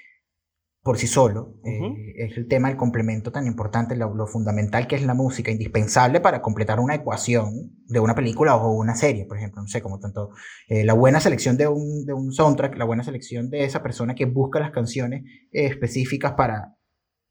por 0.84 0.98
sí 0.98 1.06
solo. 1.06 1.54
Eh, 1.64 2.12
es 2.16 2.36
el 2.36 2.46
tema 2.46 2.68
del 2.68 2.76
complemento 2.76 3.32
tan 3.32 3.46
importante, 3.46 3.96
lo, 3.96 4.26
fundamental 4.26 4.86
que 4.86 4.96
es 4.96 5.02
la 5.02 5.14
música, 5.14 5.50
indispensable 5.50 6.20
para 6.20 6.42
completar 6.42 6.78
una 6.78 6.94
ecuación 6.94 7.72
de 7.86 8.00
una 8.00 8.14
película 8.14 8.54
o 8.54 8.70
una 8.70 8.94
serie, 8.94 9.24
por 9.24 9.38
ejemplo. 9.38 9.62
No 9.62 9.66
sé, 9.66 9.80
como 9.80 9.98
tanto 9.98 10.30
eh, 10.68 10.84
la 10.84 10.92
buena 10.92 11.20
selección 11.20 11.56
de 11.56 11.68
un, 11.68 12.04
de 12.04 12.12
un, 12.12 12.32
soundtrack, 12.32 12.76
la 12.76 12.84
buena 12.84 13.02
selección 13.02 13.48
de 13.48 13.64
esa 13.64 13.82
persona 13.82 14.14
que 14.14 14.26
busca 14.26 14.60
las 14.60 14.72
canciones 14.72 15.24
específicas 15.50 16.34
para, 16.34 16.76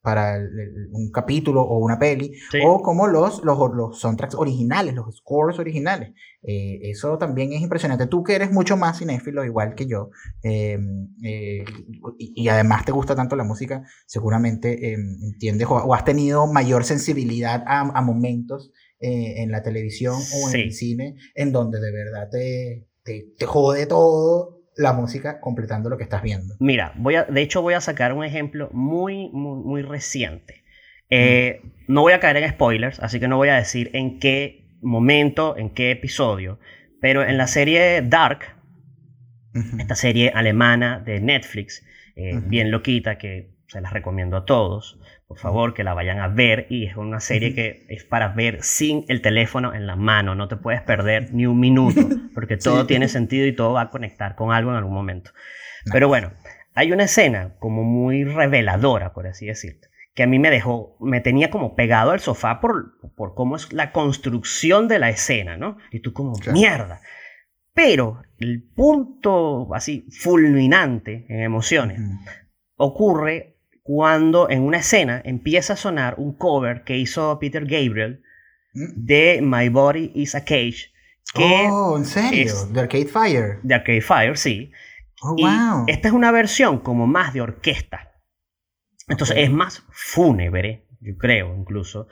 para 0.03 0.37
un 0.91 1.11
capítulo 1.11 1.61
o 1.61 1.79
una 1.79 1.97
peli, 1.97 2.33
o 2.65 2.81
como 2.81 3.07
los, 3.07 3.41
los, 3.45 3.57
los, 3.73 3.97
soundtracks 3.97 4.35
originales, 4.35 4.93
los 4.93 5.15
scores 5.15 5.57
originales. 5.59 6.11
Eh, 6.41 6.89
eso 6.89 7.17
también 7.17 7.53
es 7.53 7.61
impresionante. 7.61 8.07
Tú 8.07 8.21
que 8.21 8.35
eres 8.35 8.51
mucho 8.51 8.75
más 8.75 8.99
cinéfilo, 8.99 9.45
igual 9.45 9.75
que 9.75 9.87
yo, 9.87 10.09
eh, 10.43 10.77
eh, 11.23 11.63
y, 12.17 12.49
además 12.49 12.83
te 12.83 12.91
gusta 12.91 13.15
tanto 13.15 13.37
la 13.37 13.45
música, 13.45 13.87
seguramente 14.05 14.93
entiendes 14.93 15.67
o, 15.69 15.93
has 15.93 16.03
tenido 16.03 16.47
mayor 16.47 16.83
sensibilidad 16.83 17.63
a, 17.65 18.01
momentos 18.01 18.73
en 18.99 19.51
la 19.51 19.63
televisión 19.63 20.15
o 20.15 20.49
en 20.49 20.59
el 20.59 20.73
cine, 20.73 21.15
en 21.33 21.53
donde 21.53 21.79
de 21.79 21.91
verdad 21.93 22.27
te, 22.29 22.89
te, 23.03 23.33
te 23.37 23.45
jode 23.45 23.85
todo 23.85 24.62
la 24.75 24.93
música 24.93 25.39
completando 25.39 25.89
lo 25.89 25.97
que 25.97 26.03
estás 26.03 26.23
viendo. 26.23 26.55
Mira, 26.59 26.93
voy 26.95 27.15
a, 27.15 27.23
de 27.23 27.41
hecho 27.41 27.61
voy 27.61 27.73
a 27.73 27.81
sacar 27.81 28.13
un 28.13 28.23
ejemplo 28.23 28.69
muy, 28.71 29.29
muy, 29.29 29.63
muy 29.63 29.81
reciente. 29.81 30.63
Eh, 31.09 31.61
no 31.87 32.01
voy 32.01 32.13
a 32.13 32.19
caer 32.19 32.37
en 32.37 32.49
spoilers, 32.49 32.99
así 32.99 33.19
que 33.19 33.27
no 33.27 33.37
voy 33.37 33.49
a 33.49 33.55
decir 33.55 33.91
en 33.93 34.19
qué 34.19 34.65
momento, 34.81 35.55
en 35.57 35.69
qué 35.69 35.91
episodio, 35.91 36.59
pero 37.01 37.23
en 37.23 37.37
la 37.37 37.47
serie 37.47 38.01
Dark, 38.01 38.55
esta 39.77 39.95
serie 39.95 40.31
alemana 40.33 40.99
de 40.99 41.19
Netflix, 41.19 41.85
eh, 42.15 42.39
bien 42.43 42.71
loquita, 42.71 43.17
que 43.17 43.51
se 43.67 43.81
las 43.81 43.93
recomiendo 43.93 44.37
a 44.37 44.45
todos, 44.45 44.99
por 45.33 45.41
favor, 45.41 45.73
que 45.73 45.83
la 45.83 45.95
vayan 45.95 46.19
a 46.19 46.27
ver. 46.27 46.67
Y 46.69 46.85
es 46.85 46.95
una 46.95 47.19
serie 47.19 47.55
que 47.55 47.87
es 47.89 48.03
para 48.03 48.29
ver 48.29 48.61
sin 48.61 49.03
el 49.07 49.23
teléfono 49.23 49.73
en 49.73 49.87
la 49.87 49.95
mano. 49.95 50.35
No 50.35 50.47
te 50.47 50.57
puedes 50.57 50.81
perder 50.83 51.33
ni 51.33 51.47
un 51.47 51.59
minuto, 51.59 52.01
porque 52.35 52.55
todo 52.55 52.85
tiene 52.85 53.07
sentido 53.07 53.47
y 53.47 53.55
todo 53.55 53.73
va 53.73 53.81
a 53.81 53.89
conectar 53.89 54.35
con 54.35 54.53
algo 54.53 54.69
en 54.69 54.77
algún 54.77 54.93
momento. 54.93 55.31
Pero 55.91 56.07
bueno, 56.07 56.33
hay 56.75 56.91
una 56.91 57.05
escena 57.05 57.55
como 57.57 57.83
muy 57.83 58.25
reveladora, 58.25 59.11
por 59.11 59.25
así 59.25 59.47
decirte, 59.47 59.87
que 60.13 60.21
a 60.21 60.27
mí 60.27 60.37
me 60.37 60.51
dejó, 60.51 60.97
me 60.99 61.19
tenía 61.19 61.49
como 61.49 61.75
pegado 61.75 62.11
al 62.11 62.19
sofá 62.19 62.61
por, 62.61 62.99
por 63.15 63.33
cómo 63.33 63.55
es 63.55 63.73
la 63.73 63.91
construcción 63.91 64.87
de 64.87 64.99
la 64.99 65.09
escena, 65.09 65.57
¿no? 65.57 65.79
Y 65.91 66.01
tú 66.01 66.13
como, 66.13 66.33
mierda. 66.53 67.01
Pero 67.73 68.21
el 68.37 68.69
punto 68.75 69.73
así 69.73 70.05
fulminante 70.11 71.25
en 71.27 71.41
emociones 71.41 71.99
ocurre 72.75 73.52
cuando 73.83 74.49
en 74.49 74.61
una 74.61 74.77
escena 74.77 75.21
empieza 75.23 75.73
a 75.73 75.77
sonar 75.77 76.15
un 76.17 76.35
cover 76.37 76.83
que 76.83 76.97
hizo 76.97 77.37
Peter 77.39 77.65
Gabriel 77.65 78.23
mm. 78.73 79.05
de 79.05 79.39
My 79.43 79.69
Body 79.69 80.11
is 80.15 80.35
a 80.35 80.41
Cage. 80.41 80.91
Que 81.33 81.67
oh, 81.69 81.97
¿en 81.97 82.05
serio? 82.05 82.53
de 82.71 82.79
Arcade 82.79 83.05
Fire. 83.05 83.59
De 83.63 83.75
Arcade 83.75 84.01
Fire, 84.01 84.37
sí. 84.37 84.71
Oh, 85.21 85.35
wow. 85.35 85.85
esta 85.87 86.07
es 86.07 86.13
una 86.13 86.31
versión 86.31 86.79
como 86.79 87.07
más 87.07 87.33
de 87.33 87.41
orquesta. 87.41 88.11
Entonces 89.07 89.37
es 89.39 89.51
más 89.51 89.83
fúnebre, 89.91 90.87
yo 91.01 91.17
creo 91.17 91.55
incluso. 91.55 92.07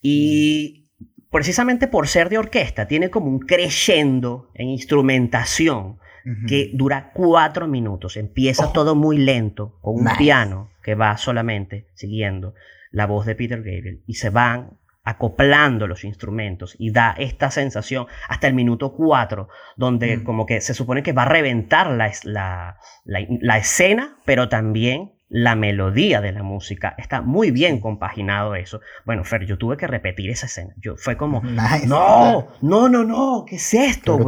Y 0.00 0.90
precisamente 1.30 1.88
por 1.88 2.06
ser 2.06 2.28
de 2.28 2.38
orquesta, 2.38 2.86
tiene 2.86 3.10
como 3.10 3.26
un 3.26 3.40
crescendo 3.40 4.50
en 4.54 4.68
instrumentación 4.68 5.98
que 6.46 6.70
dura 6.74 7.12
cuatro 7.14 7.68
minutos. 7.68 8.16
Empieza 8.16 8.68
oh. 8.68 8.72
todo 8.72 8.94
muy 8.94 9.18
lento, 9.18 9.78
con 9.80 9.94
un 9.94 10.08
piano 10.18 10.70
que 10.82 10.94
va 10.94 11.16
solamente 11.16 11.86
siguiendo 11.94 12.54
la 12.90 13.06
voz 13.06 13.26
de 13.26 13.34
Peter 13.34 13.58
Gabriel 13.58 14.02
y 14.06 14.14
se 14.14 14.30
van 14.30 14.78
acoplando 15.06 15.86
los 15.86 16.02
instrumentos 16.04 16.74
y 16.78 16.90
da 16.90 17.14
esta 17.16 17.52
sensación 17.52 18.06
hasta 18.28 18.48
el 18.48 18.54
minuto 18.54 18.92
cuatro 18.92 19.48
donde 19.76 20.24
como 20.24 20.46
que 20.46 20.60
se 20.60 20.74
supone 20.74 21.04
que 21.04 21.12
va 21.12 21.22
a 21.22 21.28
reventar 21.28 21.90
la, 21.92 22.10
la, 22.24 22.78
la, 23.04 23.58
escena, 23.58 24.18
pero 24.24 24.48
también 24.48 25.12
la 25.28 25.54
melodía 25.54 26.20
de 26.20 26.32
la 26.32 26.42
música. 26.42 26.94
Está 26.98 27.22
muy 27.22 27.52
bien 27.52 27.80
compaginado 27.80 28.56
eso. 28.56 28.80
Bueno, 29.04 29.22
Fer, 29.22 29.46
yo 29.46 29.58
tuve 29.58 29.76
que 29.76 29.86
repetir 29.86 30.30
esa 30.30 30.46
escena. 30.46 30.74
Yo, 30.78 30.96
fue 30.96 31.16
como, 31.16 31.40
no, 31.86 32.48
no, 32.62 32.88
no, 32.88 33.04
no, 33.04 33.44
¿qué 33.46 33.56
es 33.56 33.74
esto? 33.74 34.18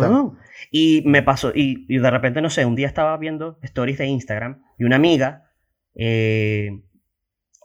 Y 0.71 1.03
me 1.07 1.23
pasó, 1.23 1.53
y, 1.55 1.87
de 1.99 2.11
repente, 2.11 2.41
no 2.41 2.51
sé, 2.51 2.65
un 2.65 2.75
día 2.75 2.87
estaba 2.87 3.17
viendo 3.17 3.59
stories 3.63 3.99
de 3.99 4.07
Instagram 4.07 4.63
y 4.79 4.85
una 4.85 4.97
amiga 4.97 5.45
eh, 5.95 6.71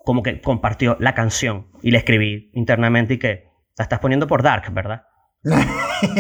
como 0.04 0.24
que 0.24 0.42
compartió 0.42 0.98
la 1.00 1.14
canción 1.14 1.68
y 1.82 1.92
le 1.92 1.98
escribí 1.98 2.52
internamente 2.54 3.16
y 3.16 3.18
que 3.18 3.46
la 3.78 3.84
estás 3.84 4.00
poniendo 4.00 4.28
por 4.28 4.44
Dark, 4.44 4.72
¿verdad? 4.74 5.04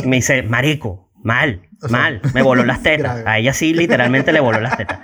y 0.03 0.07
me 0.07 0.17
dice, 0.17 0.43
marico, 0.43 1.11
mal, 1.23 1.69
mal, 1.89 2.21
me 2.33 2.41
voló 2.41 2.65
las 2.65 2.81
tetas. 2.83 3.23
A 3.25 3.39
ella 3.39 3.53
sí, 3.53 3.73
literalmente 3.73 4.31
le 4.31 4.39
voló 4.39 4.59
las 4.59 4.77
tetas. 4.77 4.99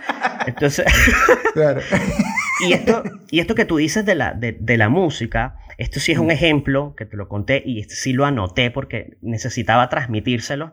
Entonces, 0.46 0.86
claro. 1.54 1.82
y, 2.68 2.74
esto, 2.74 3.04
y 3.30 3.40
esto 3.40 3.56
que 3.56 3.66
tú 3.66 3.78
dices 3.78 4.06
de 4.06 4.16
la, 4.16 4.34
de, 4.34 4.58
de 4.60 4.78
la 4.78 4.90
música, 4.90 5.58
esto 5.78 6.00
sí 6.00 6.12
es 6.12 6.20
un 6.20 6.28
mm. 6.28 6.32
ejemplo 6.32 6.96
que 6.96 7.06
te 7.06 7.18
lo 7.18 7.28
conté 7.28 7.64
y 7.66 7.80
este 7.80 7.96
sí 7.96 8.14
lo 8.14 8.26
anoté 8.26 8.72
porque 8.72 9.18
necesitaba 9.22 9.90
transmitírselo 9.90 10.72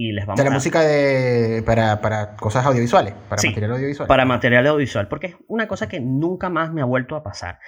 y 0.00 0.12
les 0.12 0.24
vamos 0.24 0.38
de 0.38 0.44
la 0.44 0.52
música 0.52 0.80
de, 0.82 1.60
para, 1.66 2.00
para, 2.00 2.36
cosas 2.36 2.64
audiovisuales, 2.64 3.14
para 3.28 3.42
material 3.42 3.72
audiovisual. 3.72 4.06
Para 4.06 4.24
material 4.24 4.66
audiovisual, 4.68 5.08
porque 5.08 5.26
es 5.26 5.36
una 5.48 5.66
cosa 5.66 5.88
que 5.88 5.98
nunca 5.98 6.48
más 6.48 6.72
me 6.72 6.80
ha 6.82 6.84
vuelto 6.84 7.16
a 7.16 7.24
pasar, 7.24 7.58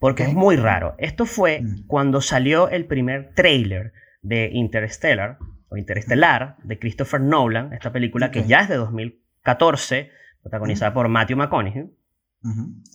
porque 0.00 0.24
es 0.24 0.34
muy 0.34 0.56
raro. 0.56 0.96
Esto 0.98 1.26
fue 1.26 1.60
mm. 1.60 1.86
cuando 1.86 2.20
salió 2.20 2.68
el 2.68 2.86
primer 2.86 3.32
trailer 3.34 3.92
de 4.20 4.50
Interstellar, 4.52 5.38
o 5.68 5.76
Interestelar, 5.76 6.56
de 6.64 6.76
Christopher 6.76 7.20
Nolan, 7.20 7.72
esta 7.72 7.92
película 7.92 8.32
que 8.32 8.42
ya 8.42 8.62
es 8.62 8.68
de 8.68 8.74
2014, 8.74 10.10
protagonizada 10.42 10.92
por 10.92 11.06
Matthew 11.06 11.36
McConaughey. 11.36 11.84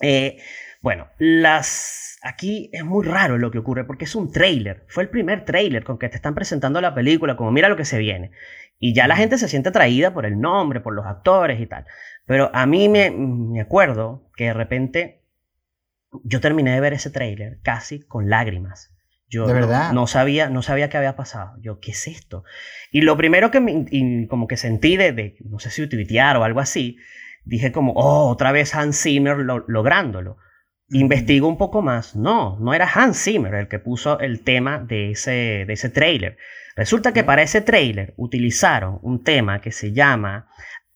Eh, 0.01 0.37
bueno, 0.81 1.07
las... 1.17 2.17
aquí 2.23 2.69
es 2.73 2.83
muy 2.83 3.05
raro 3.05 3.37
lo 3.37 3.51
que 3.51 3.59
ocurre 3.59 3.85
porque 3.85 4.05
es 4.05 4.15
un 4.15 4.31
trailer. 4.31 4.85
Fue 4.89 5.03
el 5.03 5.09
primer 5.09 5.45
trailer 5.45 5.83
con 5.83 5.97
que 5.97 6.09
te 6.09 6.15
están 6.15 6.35
presentando 6.35 6.81
la 6.81 6.93
película, 6.93 7.37
como 7.37 7.51
mira 7.51 7.69
lo 7.69 7.77
que 7.77 7.85
se 7.85 7.99
viene. 7.99 8.31
Y 8.79 8.93
ya 8.93 9.07
la 9.07 9.15
gente 9.15 9.37
se 9.37 9.47
siente 9.47 9.69
atraída 9.69 10.13
por 10.13 10.25
el 10.25 10.39
nombre, 10.39 10.81
por 10.81 10.93
los 10.93 11.05
actores 11.05 11.61
y 11.61 11.67
tal. 11.67 11.85
Pero 12.25 12.49
a 12.53 12.65
mí 12.65 12.89
me, 12.89 13.11
me 13.11 13.61
acuerdo 13.61 14.29
que 14.35 14.45
de 14.45 14.53
repente 14.53 15.21
yo 16.23 16.41
terminé 16.41 16.73
de 16.73 16.81
ver 16.81 16.93
ese 16.93 17.09
tráiler 17.09 17.59
casi 17.61 18.01
con 18.01 18.29
lágrimas. 18.29 18.91
Yo 19.29 19.47
¿De 19.47 19.53
verdad? 19.53 19.93
No, 19.93 20.07
sabía, 20.07 20.49
no 20.49 20.61
sabía 20.61 20.89
qué 20.89 20.97
había 20.97 21.15
pasado. 21.15 21.53
Yo, 21.61 21.79
¿qué 21.79 21.91
es 21.91 22.07
esto? 22.07 22.43
Y 22.91 23.01
lo 23.01 23.15
primero 23.15 23.49
que 23.49 23.61
me, 23.61 24.27
como 24.27 24.45
que 24.47 24.57
sentí 24.57 24.97
de, 24.97 25.37
no 25.45 25.59
sé 25.59 25.69
si 25.69 25.87
tuitear 25.87 26.35
o 26.35 26.43
algo 26.43 26.59
así, 26.59 26.97
dije 27.45 27.71
como, 27.71 27.93
oh, 27.93 28.27
otra 28.27 28.51
vez 28.51 28.75
Hans 28.75 29.01
Zimmer 29.01 29.37
lográndolo. 29.37 30.37
Investigo 30.93 31.47
un 31.47 31.57
poco 31.57 31.81
más. 31.81 32.15
No, 32.15 32.57
no 32.59 32.73
era 32.73 32.89
Hans 32.93 33.23
Zimmer 33.23 33.53
el 33.55 33.67
que 33.67 33.79
puso 33.79 34.19
el 34.19 34.41
tema 34.41 34.79
de 34.79 35.11
ese, 35.11 35.65
de 35.65 35.73
ese 35.73 35.89
trailer. 35.89 36.37
Resulta 36.75 37.13
que 37.13 37.23
para 37.23 37.41
ese 37.41 37.61
trailer 37.61 38.13
utilizaron 38.17 38.99
un 39.01 39.23
tema 39.23 39.61
que 39.61 39.71
se 39.71 39.93
llama 39.93 40.47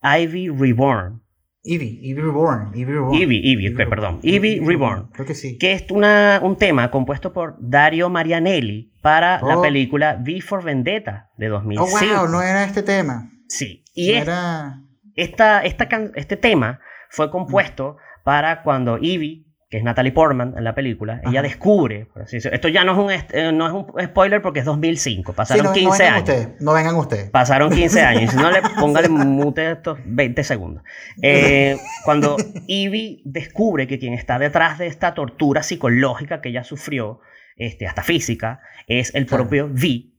Ivy 0.01 0.49
Reborn. 0.49 1.21
Ivy, 1.63 1.99
Ivy 2.03 2.21
Reborn. 2.21 2.71
Ivy, 2.75 2.91
Reborn. 2.91 3.15
Ivy, 3.15 3.69
perdón. 3.71 4.19
Ivy, 4.21 4.59
Reborn. 4.59 5.07
Creo 5.13 5.25
que 5.25 5.33
sí. 5.33 5.57
Que 5.57 5.73
es 5.73 5.85
una, 5.89 6.39
un 6.43 6.57
tema 6.57 6.91
compuesto 6.91 7.33
por 7.33 7.55
Dario 7.59 8.09
Marianelli 8.09 8.93
para 9.01 9.41
la 9.41 9.57
oh. 9.57 9.61
película 9.61 10.21
V 10.21 10.41
for 10.41 10.63
Vendetta 10.63 11.31
de 11.37 11.47
2005. 11.47 11.83
Oh, 11.83 12.19
wow, 12.19 12.29
no 12.29 12.41
era 12.43 12.63
este 12.65 12.83
tema. 12.83 13.31
Sí. 13.47 13.83
Y 13.95 14.11
era... 14.11 14.81
esta, 15.15 15.61
esta, 15.61 15.87
este 16.15 16.37
tema 16.37 16.81
fue 17.09 17.31
compuesto 17.31 17.97
para 18.23 18.61
cuando 18.61 18.99
Ivy 18.99 19.44
que 19.69 19.77
es 19.77 19.83
Natalie 19.83 20.11
Portman 20.11 20.53
en 20.55 20.63
la 20.63 20.75
película, 20.75 21.21
ella 21.25 21.41
descubre, 21.41 22.07
esto 22.27 22.67
ya 22.67 22.83
no 22.83 22.91
es, 22.91 22.97
un, 22.97 23.35
eh, 23.35 23.51
no 23.51 23.65
es 23.65 23.73
un 23.73 23.87
spoiler 24.03 24.41
porque 24.41 24.59
es 24.59 24.65
2005, 24.65 25.33
pasaron 25.33 25.73
15 25.73 26.03
años. 26.07 26.47
no 26.59 26.73
vengan 26.73 26.95
ustedes. 26.95 27.31
Pasaron 27.31 27.71
15 27.71 28.01
años, 28.01 28.23
y 28.23 28.27
si 28.27 28.37
no 28.37 28.51
le 28.51 28.61
póngale 28.79 29.09
mute 29.09 29.71
estos 29.71 29.97
20 30.05 30.43
segundos. 30.43 30.83
Eh, 31.21 31.77
cuando 32.03 32.37
Ivy 32.67 33.23
descubre 33.25 33.87
que 33.87 33.97
quien 33.97 34.13
está 34.13 34.37
detrás 34.37 34.77
de 34.77 34.85
esta 34.85 35.15
tortura 35.15 35.63
psicológica 35.63 36.41
que 36.41 36.49
ella 36.49 36.63
sufrió, 36.63 37.21
este, 37.55 37.87
hasta 37.87 38.03
física, 38.03 38.59
es 38.87 39.15
el 39.15 39.25
propio 39.25 39.65
V, 39.65 40.11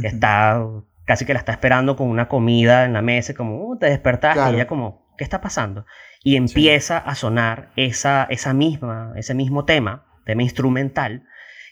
que 0.00 0.06
está 0.06 0.64
casi 1.04 1.24
que 1.24 1.32
la 1.32 1.40
está 1.40 1.52
esperando 1.52 1.96
con 1.96 2.08
una 2.08 2.28
comida 2.28 2.84
en 2.84 2.92
la 2.92 3.02
mesa, 3.02 3.34
como, 3.34 3.66
uh, 3.66 3.78
te 3.78 3.86
despertaste, 3.86 4.50
y 4.50 4.54
ella 4.54 4.66
como, 4.66 5.12
¿qué 5.16 5.24
está 5.24 5.40
pasando? 5.40 5.84
Y 6.22 6.36
empieza 6.36 6.98
a 6.98 7.14
sonar 7.14 7.70
esa, 7.76 8.26
esa 8.30 8.52
misma, 8.54 9.12
ese 9.16 9.34
mismo 9.34 9.64
tema, 9.64 10.04
tema 10.24 10.42
instrumental, 10.42 11.24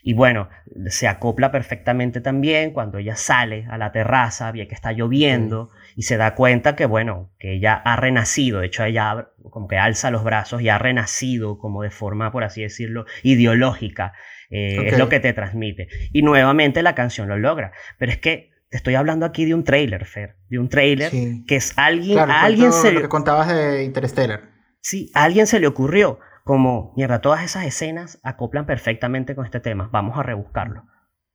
y 0.03 0.15
bueno, 0.15 0.49
se 0.87 1.09
acopla 1.09 1.51
perfectamente 1.51 2.21
también 2.21 2.73
cuando 2.73 2.99
ella 2.99 3.17
sale 3.17 3.67
a 3.69 3.77
la 3.77 3.93
terraza, 3.93 4.51
ve 4.53 4.67
que 4.69 4.75
está 4.75 4.93
lloviendo 4.93 5.71
y 5.97 6.03
se 6.03 6.17
da 6.17 6.35
cuenta 6.35 6.77
que, 6.77 6.87
bueno, 6.87 7.31
que 7.39 7.55
ella 7.55 7.75
ha 7.75 7.97
renacido. 7.97 8.61
De 8.61 8.69
hecho, 8.69 8.85
ella 8.85 9.29
como 9.51 9.69
que 9.69 9.77
alza 9.77 10.11
los 10.11 10.25
brazos 10.25 10.63
y 10.63 10.69
ha 10.69 10.79
renacido 10.79 11.59
como 11.59 11.83
de 11.83 11.91
forma, 11.91 12.31
por 12.31 12.45
así 12.45 12.63
decirlo, 12.63 13.07
ideológica. 13.23 14.15
Eh, 14.51 14.87
es 14.87 14.99
lo 14.99 15.09
que 15.09 15.21
te 15.21 15.33
transmite. 15.33 15.89
Y 16.13 16.23
nuevamente 16.23 16.83
la 16.83 16.95
canción 16.95 17.29
lo 17.29 17.37
logra. 17.37 17.73
Pero 17.99 18.13
es 18.13 18.19
que 18.19 18.51
estoy 18.71 18.95
hablando 18.95 19.27
aquí 19.27 19.45
de 19.45 19.55
un 19.55 19.65
trailer, 19.65 20.05
Fer. 20.07 20.37
De 20.49 20.59
un 20.59 20.69
trailer 20.69 21.11
que 21.47 21.57
es 21.57 21.77
alguien. 21.77 22.19
a 22.19 22.43
alguien 22.43 22.73
se 22.73 22.93
lo 22.93 23.03
que 23.03 23.09
contabas 23.09 23.49
de 23.49 23.85
Interstellar. 23.85 24.51
Sí, 24.81 25.11
a 25.15 25.25
alguien 25.25 25.47
se 25.47 25.61
le 25.61 25.67
ocurrió. 25.67 26.19
Como, 26.45 26.95
mierda, 26.97 27.21
todas 27.21 27.45
esas 27.45 27.67
escenas 27.67 28.21
acoplan 28.23 28.65
perfectamente 28.65 29.35
con 29.35 29.45
este 29.45 29.61
tema. 29.61 29.91
Vamos 29.93 30.19
a 30.19 30.23
rebuscarlo. 30.23 30.85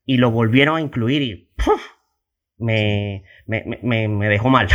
Y 0.06 0.18
lo 0.18 0.32
volvieron 0.32 0.78
a 0.78 0.82
incluir 0.82 1.22
y. 1.22 1.54
Me, 2.58 3.24
me, 3.46 4.30
dejó 4.30 4.50
mal. 4.50 4.68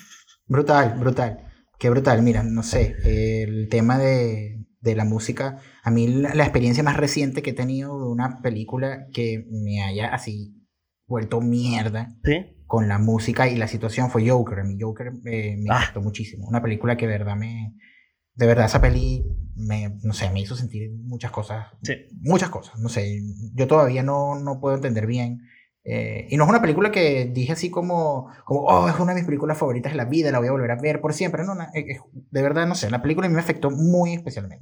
brutal, 0.46 0.96
brutal. 0.98 1.46
Qué 1.78 1.90
brutal. 1.90 2.22
Mira, 2.22 2.42
no 2.42 2.62
sé. 2.62 2.96
El 3.04 3.68
tema 3.68 3.98
de, 3.98 4.66
de 4.80 4.96
la 4.96 5.04
música. 5.04 5.58
A 5.82 5.90
mí 5.90 6.08
la, 6.08 6.34
la 6.34 6.42
experiencia 6.44 6.82
más 6.82 6.96
reciente 6.96 7.42
que 7.42 7.50
he 7.50 7.54
tenido 7.54 7.98
de 7.98 8.10
una 8.10 8.40
película 8.42 9.06
que 9.12 9.46
me 9.50 9.82
haya 9.82 10.12
así 10.12 10.55
vuelto 11.06 11.40
mierda 11.40 12.14
con 12.66 12.88
la 12.88 12.98
música 12.98 13.48
y 13.48 13.56
la 13.56 13.68
situación 13.68 14.10
fue 14.10 14.28
Joker. 14.28 14.64
Mi 14.64 14.80
Joker 14.80 15.12
eh, 15.24 15.56
me 15.58 15.66
ah. 15.70 15.92
muchísimo. 16.00 16.46
Una 16.46 16.62
película 16.62 16.96
que 16.96 17.06
de 17.06 17.18
verdad 17.18 17.36
me... 17.36 17.74
De 18.34 18.46
verdad 18.46 18.66
esa 18.66 18.82
peli 18.82 19.24
me, 19.54 19.96
no 20.02 20.12
sé, 20.12 20.30
me 20.30 20.40
hizo 20.40 20.56
sentir 20.56 20.90
muchas 20.92 21.30
cosas. 21.30 21.68
Muchas 22.20 22.50
cosas. 22.50 22.78
No 22.78 22.90
sé, 22.90 23.22
yo 23.54 23.66
todavía 23.66 24.02
no, 24.02 24.38
no 24.38 24.60
puedo 24.60 24.74
entender 24.74 25.06
bien 25.06 25.40
eh, 25.88 26.26
y 26.30 26.36
no 26.36 26.44
es 26.44 26.50
una 26.50 26.60
película 26.60 26.90
que 26.90 27.30
dije 27.32 27.52
así 27.52 27.70
como, 27.70 28.28
como, 28.44 28.62
oh, 28.62 28.88
es 28.88 28.98
una 28.98 29.12
de 29.12 29.20
mis 29.20 29.26
películas 29.26 29.56
favoritas 29.56 29.92
de 29.92 29.96
la 29.96 30.04
vida, 30.04 30.32
la 30.32 30.40
voy 30.40 30.48
a 30.48 30.50
volver 30.50 30.72
a 30.72 30.80
ver 30.80 31.00
por 31.00 31.14
siempre. 31.14 31.44
No, 31.44 31.54
de 31.54 32.42
verdad, 32.42 32.66
no 32.66 32.74
sé, 32.74 32.90
la 32.90 33.02
película 33.02 33.26
a 33.26 33.30
mí 33.30 33.34
me 33.36 33.40
afectó 33.40 33.70
muy 33.70 34.14
especialmente. 34.14 34.58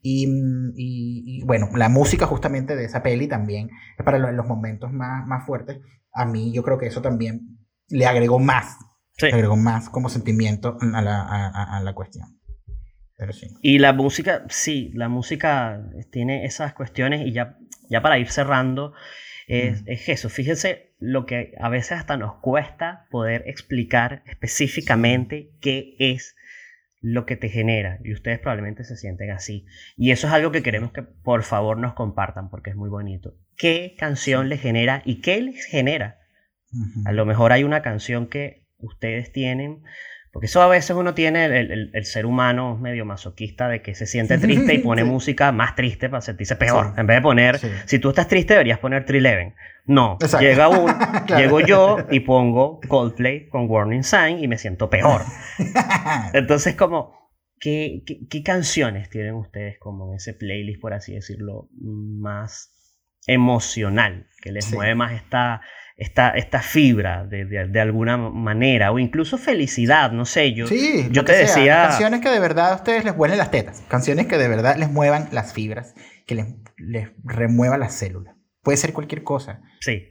y, 0.00 0.26
y, 0.74 1.44
bueno, 1.44 1.68
la 1.74 1.90
música 1.90 2.26
justamente 2.26 2.76
de 2.76 2.86
esa 2.86 3.02
peli 3.02 3.28
también, 3.28 3.68
es 3.98 4.04
para 4.06 4.18
los, 4.18 4.46
momentos 4.46 4.90
más, 4.90 5.26
más 5.26 5.44
fuertes, 5.44 5.80
a 6.14 6.24
mí 6.24 6.50
yo 6.52 6.62
creo 6.62 6.78
que 6.78 6.86
eso 6.86 7.02
también 7.02 7.58
le 7.88 8.06
agregó 8.06 8.38
más, 8.38 8.78
le 9.20 9.32
agregó 9.32 9.56
más 9.56 9.90
como 9.90 10.08
sentimiento 10.08 10.78
a 10.80 11.02
la, 11.02 11.20
a, 11.20 11.76
a 11.76 11.82
la 11.82 11.94
cuestión. 11.94 12.38
Pero 13.18 13.34
sí. 13.34 13.48
Y 13.60 13.80
la 13.80 13.92
música, 13.92 14.44
sí, 14.48 14.92
la 14.94 15.10
música 15.10 15.82
tiene 16.10 16.46
esas 16.46 16.72
cuestiones 16.72 17.26
y 17.26 17.32
ya, 17.32 17.58
ya 17.90 18.00
para 18.00 18.18
ir 18.18 18.30
cerrando, 18.30 18.94
es, 19.46 20.08
eso. 20.08 20.28
Fíjense 20.28 20.94
lo 20.98 21.26
que 21.26 21.54
a 21.58 21.68
veces 21.68 21.92
hasta 21.92 22.16
nos 22.16 22.36
cuesta 22.40 23.06
poder 23.10 23.44
explicar 23.46 24.22
específicamente 24.26 25.50
qué 25.60 25.96
es 25.98 26.36
lo 27.00 27.26
que 27.26 27.36
te 27.36 27.50
genera 27.50 27.98
y 28.02 28.14
ustedes 28.14 28.38
probablemente 28.38 28.84
se 28.84 28.96
sienten 28.96 29.30
así. 29.30 29.66
Y 29.96 30.10
eso 30.10 30.26
es 30.26 30.32
algo 30.32 30.52
que 30.52 30.62
queremos 30.62 30.92
que 30.92 31.02
por 31.02 31.42
favor 31.42 31.76
nos 31.76 31.92
compartan 31.94 32.48
porque 32.48 32.70
es 32.70 32.76
muy 32.76 32.88
bonito. 32.88 33.36
¿Qué 33.56 33.94
canción 33.98 34.48
les 34.48 34.60
genera 34.60 35.02
y 35.04 35.20
qué 35.20 35.40
les 35.42 35.66
genera? 35.66 36.18
A 37.04 37.12
lo 37.12 37.24
mejor 37.24 37.52
hay 37.52 37.62
una 37.62 37.82
canción 37.82 38.26
que 38.28 38.66
ustedes 38.78 39.32
tienen 39.32 39.82
porque 40.34 40.46
eso 40.46 40.60
a 40.60 40.66
veces 40.66 40.96
uno 40.96 41.14
tiene 41.14 41.44
el, 41.46 42.04
ser 42.04 42.26
humano 42.26 42.76
medio 42.76 43.04
masoquista 43.04 43.68
de 43.68 43.82
que 43.82 43.94
se 43.94 44.04
siente 44.04 44.36
triste 44.36 44.74
y 44.74 44.78
pone 44.82 45.04
música 45.04 45.52
más 45.52 45.76
triste 45.76 46.08
para 46.08 46.22
sentirse 46.22 46.56
peor. 46.56 46.92
En 46.96 47.06
vez 47.06 47.18
de 47.18 47.22
poner, 47.22 47.60
si 47.86 48.00
tú 48.00 48.08
estás 48.08 48.26
triste 48.26 48.54
deberías 48.54 48.80
poner 48.80 49.06
Trileven. 49.06 49.54
No, 49.86 50.18
llega 50.40 50.68
un, 50.68 50.92
llego 51.38 51.60
yo 51.60 51.98
y 52.10 52.18
pongo 52.26 52.80
Coldplay 52.88 53.48
con 53.48 53.70
Warning 53.70 54.02
Sign 54.02 54.42
y 54.42 54.48
me 54.48 54.58
siento 54.58 54.90
peor. 54.90 55.22
Entonces 56.32 56.74
como, 56.74 57.30
¿qué, 57.60 58.02
qué, 58.28 58.42
canciones 58.42 59.10
tienen 59.10 59.34
ustedes 59.34 59.78
como 59.78 60.08
en 60.08 60.16
ese 60.16 60.34
playlist, 60.34 60.80
por 60.80 60.94
así 60.94 61.14
decirlo, 61.14 61.68
más 61.80 62.72
emocional, 63.28 64.26
que 64.42 64.50
les 64.50 64.72
mueve 64.72 64.96
más 64.96 65.12
esta 65.12 65.60
esta, 65.96 66.30
esta 66.30 66.60
fibra 66.60 67.24
de, 67.24 67.44
de, 67.44 67.80
alguna 67.80 68.16
manera, 68.16 68.90
o 68.90 68.98
incluso 68.98 69.38
felicidad, 69.38 70.10
no 70.10 70.24
sé, 70.24 70.52
yo, 70.52 70.66
sí, 70.66 71.08
yo 71.10 71.24
te 71.24 71.32
decía... 71.32 71.88
Canciones 71.88 72.20
que 72.20 72.30
de 72.30 72.40
verdad 72.40 72.72
a 72.72 72.76
ustedes 72.76 73.04
les 73.04 73.14
huelen 73.16 73.38
las 73.38 73.50
tetas, 73.50 73.82
canciones 73.88 74.26
que 74.26 74.36
de 74.36 74.48
verdad 74.48 74.76
les 74.76 74.90
muevan 74.90 75.28
las 75.30 75.52
fibras, 75.52 75.94
que 76.26 76.34
les, 76.34 76.46
les 76.76 77.10
remuevan 77.22 77.80
las 77.80 77.94
células. 77.94 78.34
Puede 78.62 78.76
ser 78.76 78.92
cualquier 78.92 79.22
cosa. 79.22 79.62
Sí. 79.80 80.08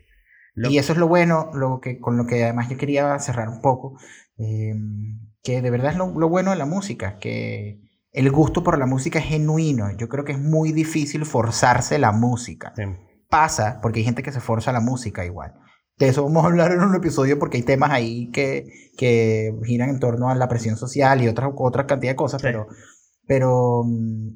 Y 0.55 0.77
eso 0.77 0.93
es 0.93 0.99
lo 0.99 1.07
bueno, 1.07 1.49
lo 1.53 1.79
que, 1.81 1.99
con 1.99 2.15
lo 2.15 2.27
que 2.27 2.43
además 2.43 2.69
yo 2.69 2.77
quería 2.77 3.17
cerrar 3.19 3.49
un 3.49 3.61
poco, 3.61 3.97
em, 4.38 5.19
que 5.41 5.61
de 5.61 5.69
verdad 5.71 5.91
es 5.91 5.97
lo, 5.97 6.17
lo 6.17 6.29
bueno 6.29 6.51
de 6.51 6.57
la 6.57 6.65
música, 6.65 7.17
que 7.17 7.81
el 8.11 8.31
gusto 8.31 8.63
por 8.63 8.77
la 8.77 8.86
música 8.86 9.19
es 9.19 9.25
genuino. 9.25 9.91
Yo 9.97 10.07
creo 10.07 10.23
que 10.23 10.34
es 10.34 10.39
muy 10.39 10.71
difícil 10.71 11.25
forzarse 11.25 11.97
la 11.97 12.11
música. 12.11 12.73
Pasa 13.27 13.79
porque 13.81 13.99
hay 13.99 14.05
gente 14.05 14.21
que 14.21 14.31
se 14.31 14.39
forza 14.39 14.71
la 14.71 14.79
música 14.79 15.25
igual. 15.25 15.55
De 15.97 16.07
eso 16.07 16.23
vamos 16.23 16.43
a 16.43 16.47
hablar 16.47 16.71
en 16.71 16.81
un 16.81 16.95
episodio 16.95 17.37
porque 17.37 17.57
hay 17.57 17.63
temas 17.63 17.91
ahí 17.91 18.31
que, 18.31 18.65
que 18.97 19.53
giran 19.63 19.89
en 19.89 19.99
torno 19.99 20.29
a 20.29 20.35
la 20.35 20.47
presión 20.47 20.75
social 20.75 21.21
y 21.21 21.27
otra, 21.27 21.51
otra 21.55 21.85
cantidad 21.85 22.13
de 22.13 22.17
cosas, 22.17 22.41
pero, 22.41 22.67
pero 23.27 23.83
mm, 23.85 24.29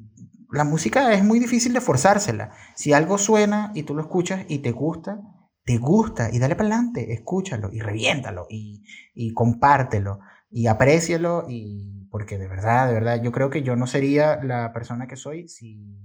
la 0.52 0.64
música 0.64 1.12
es 1.12 1.24
muy 1.24 1.38
difícil 1.38 1.72
de 1.72 1.80
forzársela. 1.80 2.52
Si 2.76 2.92
algo 2.92 3.18
suena 3.18 3.72
y 3.74 3.82
tú 3.82 3.94
lo 3.94 4.02
escuchas 4.02 4.44
y 4.48 4.60
te 4.60 4.70
gusta, 4.70 5.20
te 5.64 5.78
gusta 5.78 6.30
y 6.32 6.38
dale 6.38 6.56
para 6.56 6.68
adelante, 6.68 7.12
escúchalo 7.12 7.70
y 7.72 7.80
reviéntalo 7.80 8.46
y, 8.48 8.84
y 9.14 9.34
compártelo 9.34 10.20
y 10.50 10.66
aprécialo 10.66 11.46
y 11.48 12.06
porque 12.10 12.38
de 12.38 12.48
verdad, 12.48 12.88
de 12.88 12.94
verdad, 12.94 13.22
yo 13.22 13.32
creo 13.32 13.50
que 13.50 13.62
yo 13.62 13.76
no 13.76 13.86
sería 13.86 14.42
la 14.42 14.72
persona 14.72 15.06
que 15.06 15.16
soy 15.16 15.48
si 15.48 15.98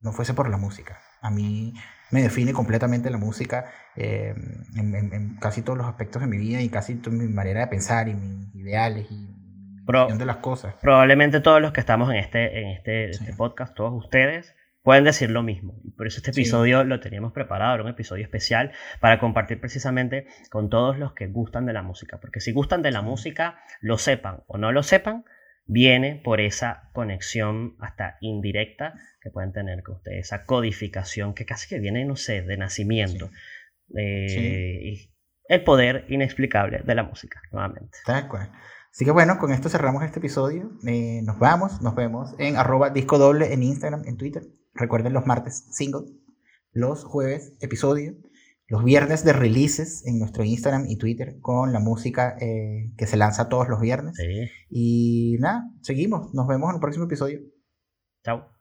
no 0.00 0.12
fuese 0.12 0.34
por 0.34 0.48
la 0.48 0.56
música. 0.56 1.00
A 1.20 1.30
mí 1.30 1.74
me 2.10 2.22
define 2.22 2.52
completamente 2.52 3.10
la 3.10 3.18
música 3.18 3.66
eh, 3.96 4.34
en, 4.76 5.36
casi 5.40 5.62
todos 5.62 5.78
los 5.78 5.86
aspectos 5.86 6.22
de 6.22 6.28
mi 6.28 6.38
vida 6.38 6.60
y 6.60 6.68
casi 6.68 6.94
mi 7.10 7.28
manera 7.28 7.60
de 7.60 7.66
pensar 7.66 8.08
y 8.08 8.14
mis 8.14 8.54
ideales 8.54 9.06
y 9.10 9.14
mi 9.14 10.18
de 10.18 10.24
las 10.24 10.38
cosas. 10.38 10.74
Probablemente 10.80 11.40
todos 11.40 11.60
los 11.60 11.72
que 11.72 11.80
estamos 11.80 12.10
en 12.10 12.16
este, 12.16 12.60
en 12.60 12.68
este, 12.68 13.10
este 13.10 13.34
podcast, 13.34 13.74
todos 13.74 13.92
ustedes, 13.92 14.54
pueden 14.82 15.04
decir 15.04 15.30
lo 15.30 15.42
mismo. 15.42 15.74
Y 15.82 15.90
por 15.90 16.06
eso 16.06 16.18
este 16.18 16.30
episodio 16.30 16.84
lo 16.84 17.00
teníamos 17.00 17.32
preparado, 17.32 17.74
era 17.74 17.84
un 17.84 17.90
episodio 17.90 18.24
especial 18.24 18.72
para 19.00 19.18
compartir 19.18 19.60
precisamente 19.60 20.26
con 20.50 20.70
todos 20.70 20.98
los 20.98 21.12
que 21.12 21.26
gustan 21.26 21.66
de 21.66 21.72
la 21.72 21.82
música. 21.82 22.18
Porque 22.20 22.40
si 22.40 22.52
gustan 22.52 22.82
de 22.82 22.92
la 22.92 23.02
música, 23.02 23.58
lo 23.80 23.98
sepan 23.98 24.42
o 24.46 24.58
no 24.58 24.72
lo 24.72 24.82
sepan, 24.82 25.24
viene 25.66 26.20
por 26.22 26.40
esa 26.40 26.90
conexión 26.92 27.76
hasta 27.80 28.16
indirecta 28.20 28.94
que 29.20 29.30
pueden 29.30 29.52
tener 29.52 29.82
con 29.82 29.96
ustedes, 29.96 30.26
esa 30.26 30.44
codificación 30.44 31.34
que 31.34 31.46
casi 31.46 31.68
que 31.68 31.80
viene, 31.80 32.04
no 32.04 32.16
sé, 32.16 32.42
de 32.42 32.56
nacimiento. 32.56 33.30
Eh, 33.96 35.10
el 35.48 35.64
poder 35.64 36.04
inexplicable 36.08 36.80
de 36.84 36.94
la 36.94 37.02
música, 37.02 37.40
nuevamente. 37.52 37.98
Tal 38.04 38.28
cual. 38.28 38.50
Así 38.90 39.04
que 39.04 39.10
bueno, 39.10 39.38
con 39.38 39.52
esto 39.52 39.68
cerramos 39.68 40.04
este 40.04 40.20
episodio. 40.20 40.70
Eh, 40.86 41.20
nos 41.24 41.38
vamos, 41.38 41.82
nos 41.82 41.94
vemos 41.94 42.34
en 42.38 42.56
arroba 42.56 42.90
disco 42.90 43.18
doble 43.18 43.52
en 43.52 43.62
Instagram, 43.62 44.04
en 44.06 44.16
Twitter. 44.16 44.44
Recuerden 44.74 45.12
los 45.12 45.26
martes 45.26 45.66
single, 45.72 46.06
los 46.72 47.04
jueves 47.04 47.56
episodio, 47.60 48.14
los 48.66 48.84
viernes 48.84 49.24
de 49.24 49.32
releases 49.32 50.06
en 50.06 50.18
nuestro 50.18 50.44
Instagram 50.44 50.86
y 50.88 50.96
Twitter 50.96 51.36
con 51.40 51.72
la 51.72 51.80
música 51.80 52.36
eh, 52.40 52.92
que 52.96 53.06
se 53.06 53.16
lanza 53.16 53.48
todos 53.48 53.68
los 53.68 53.80
viernes. 53.80 54.16
Y 54.70 55.36
nada, 55.40 55.70
seguimos. 55.82 56.32
Nos 56.34 56.46
vemos 56.46 56.70
en 56.70 56.76
el 56.76 56.80
próximo 56.80 57.04
episodio. 57.04 57.40
Chao. 58.24 58.53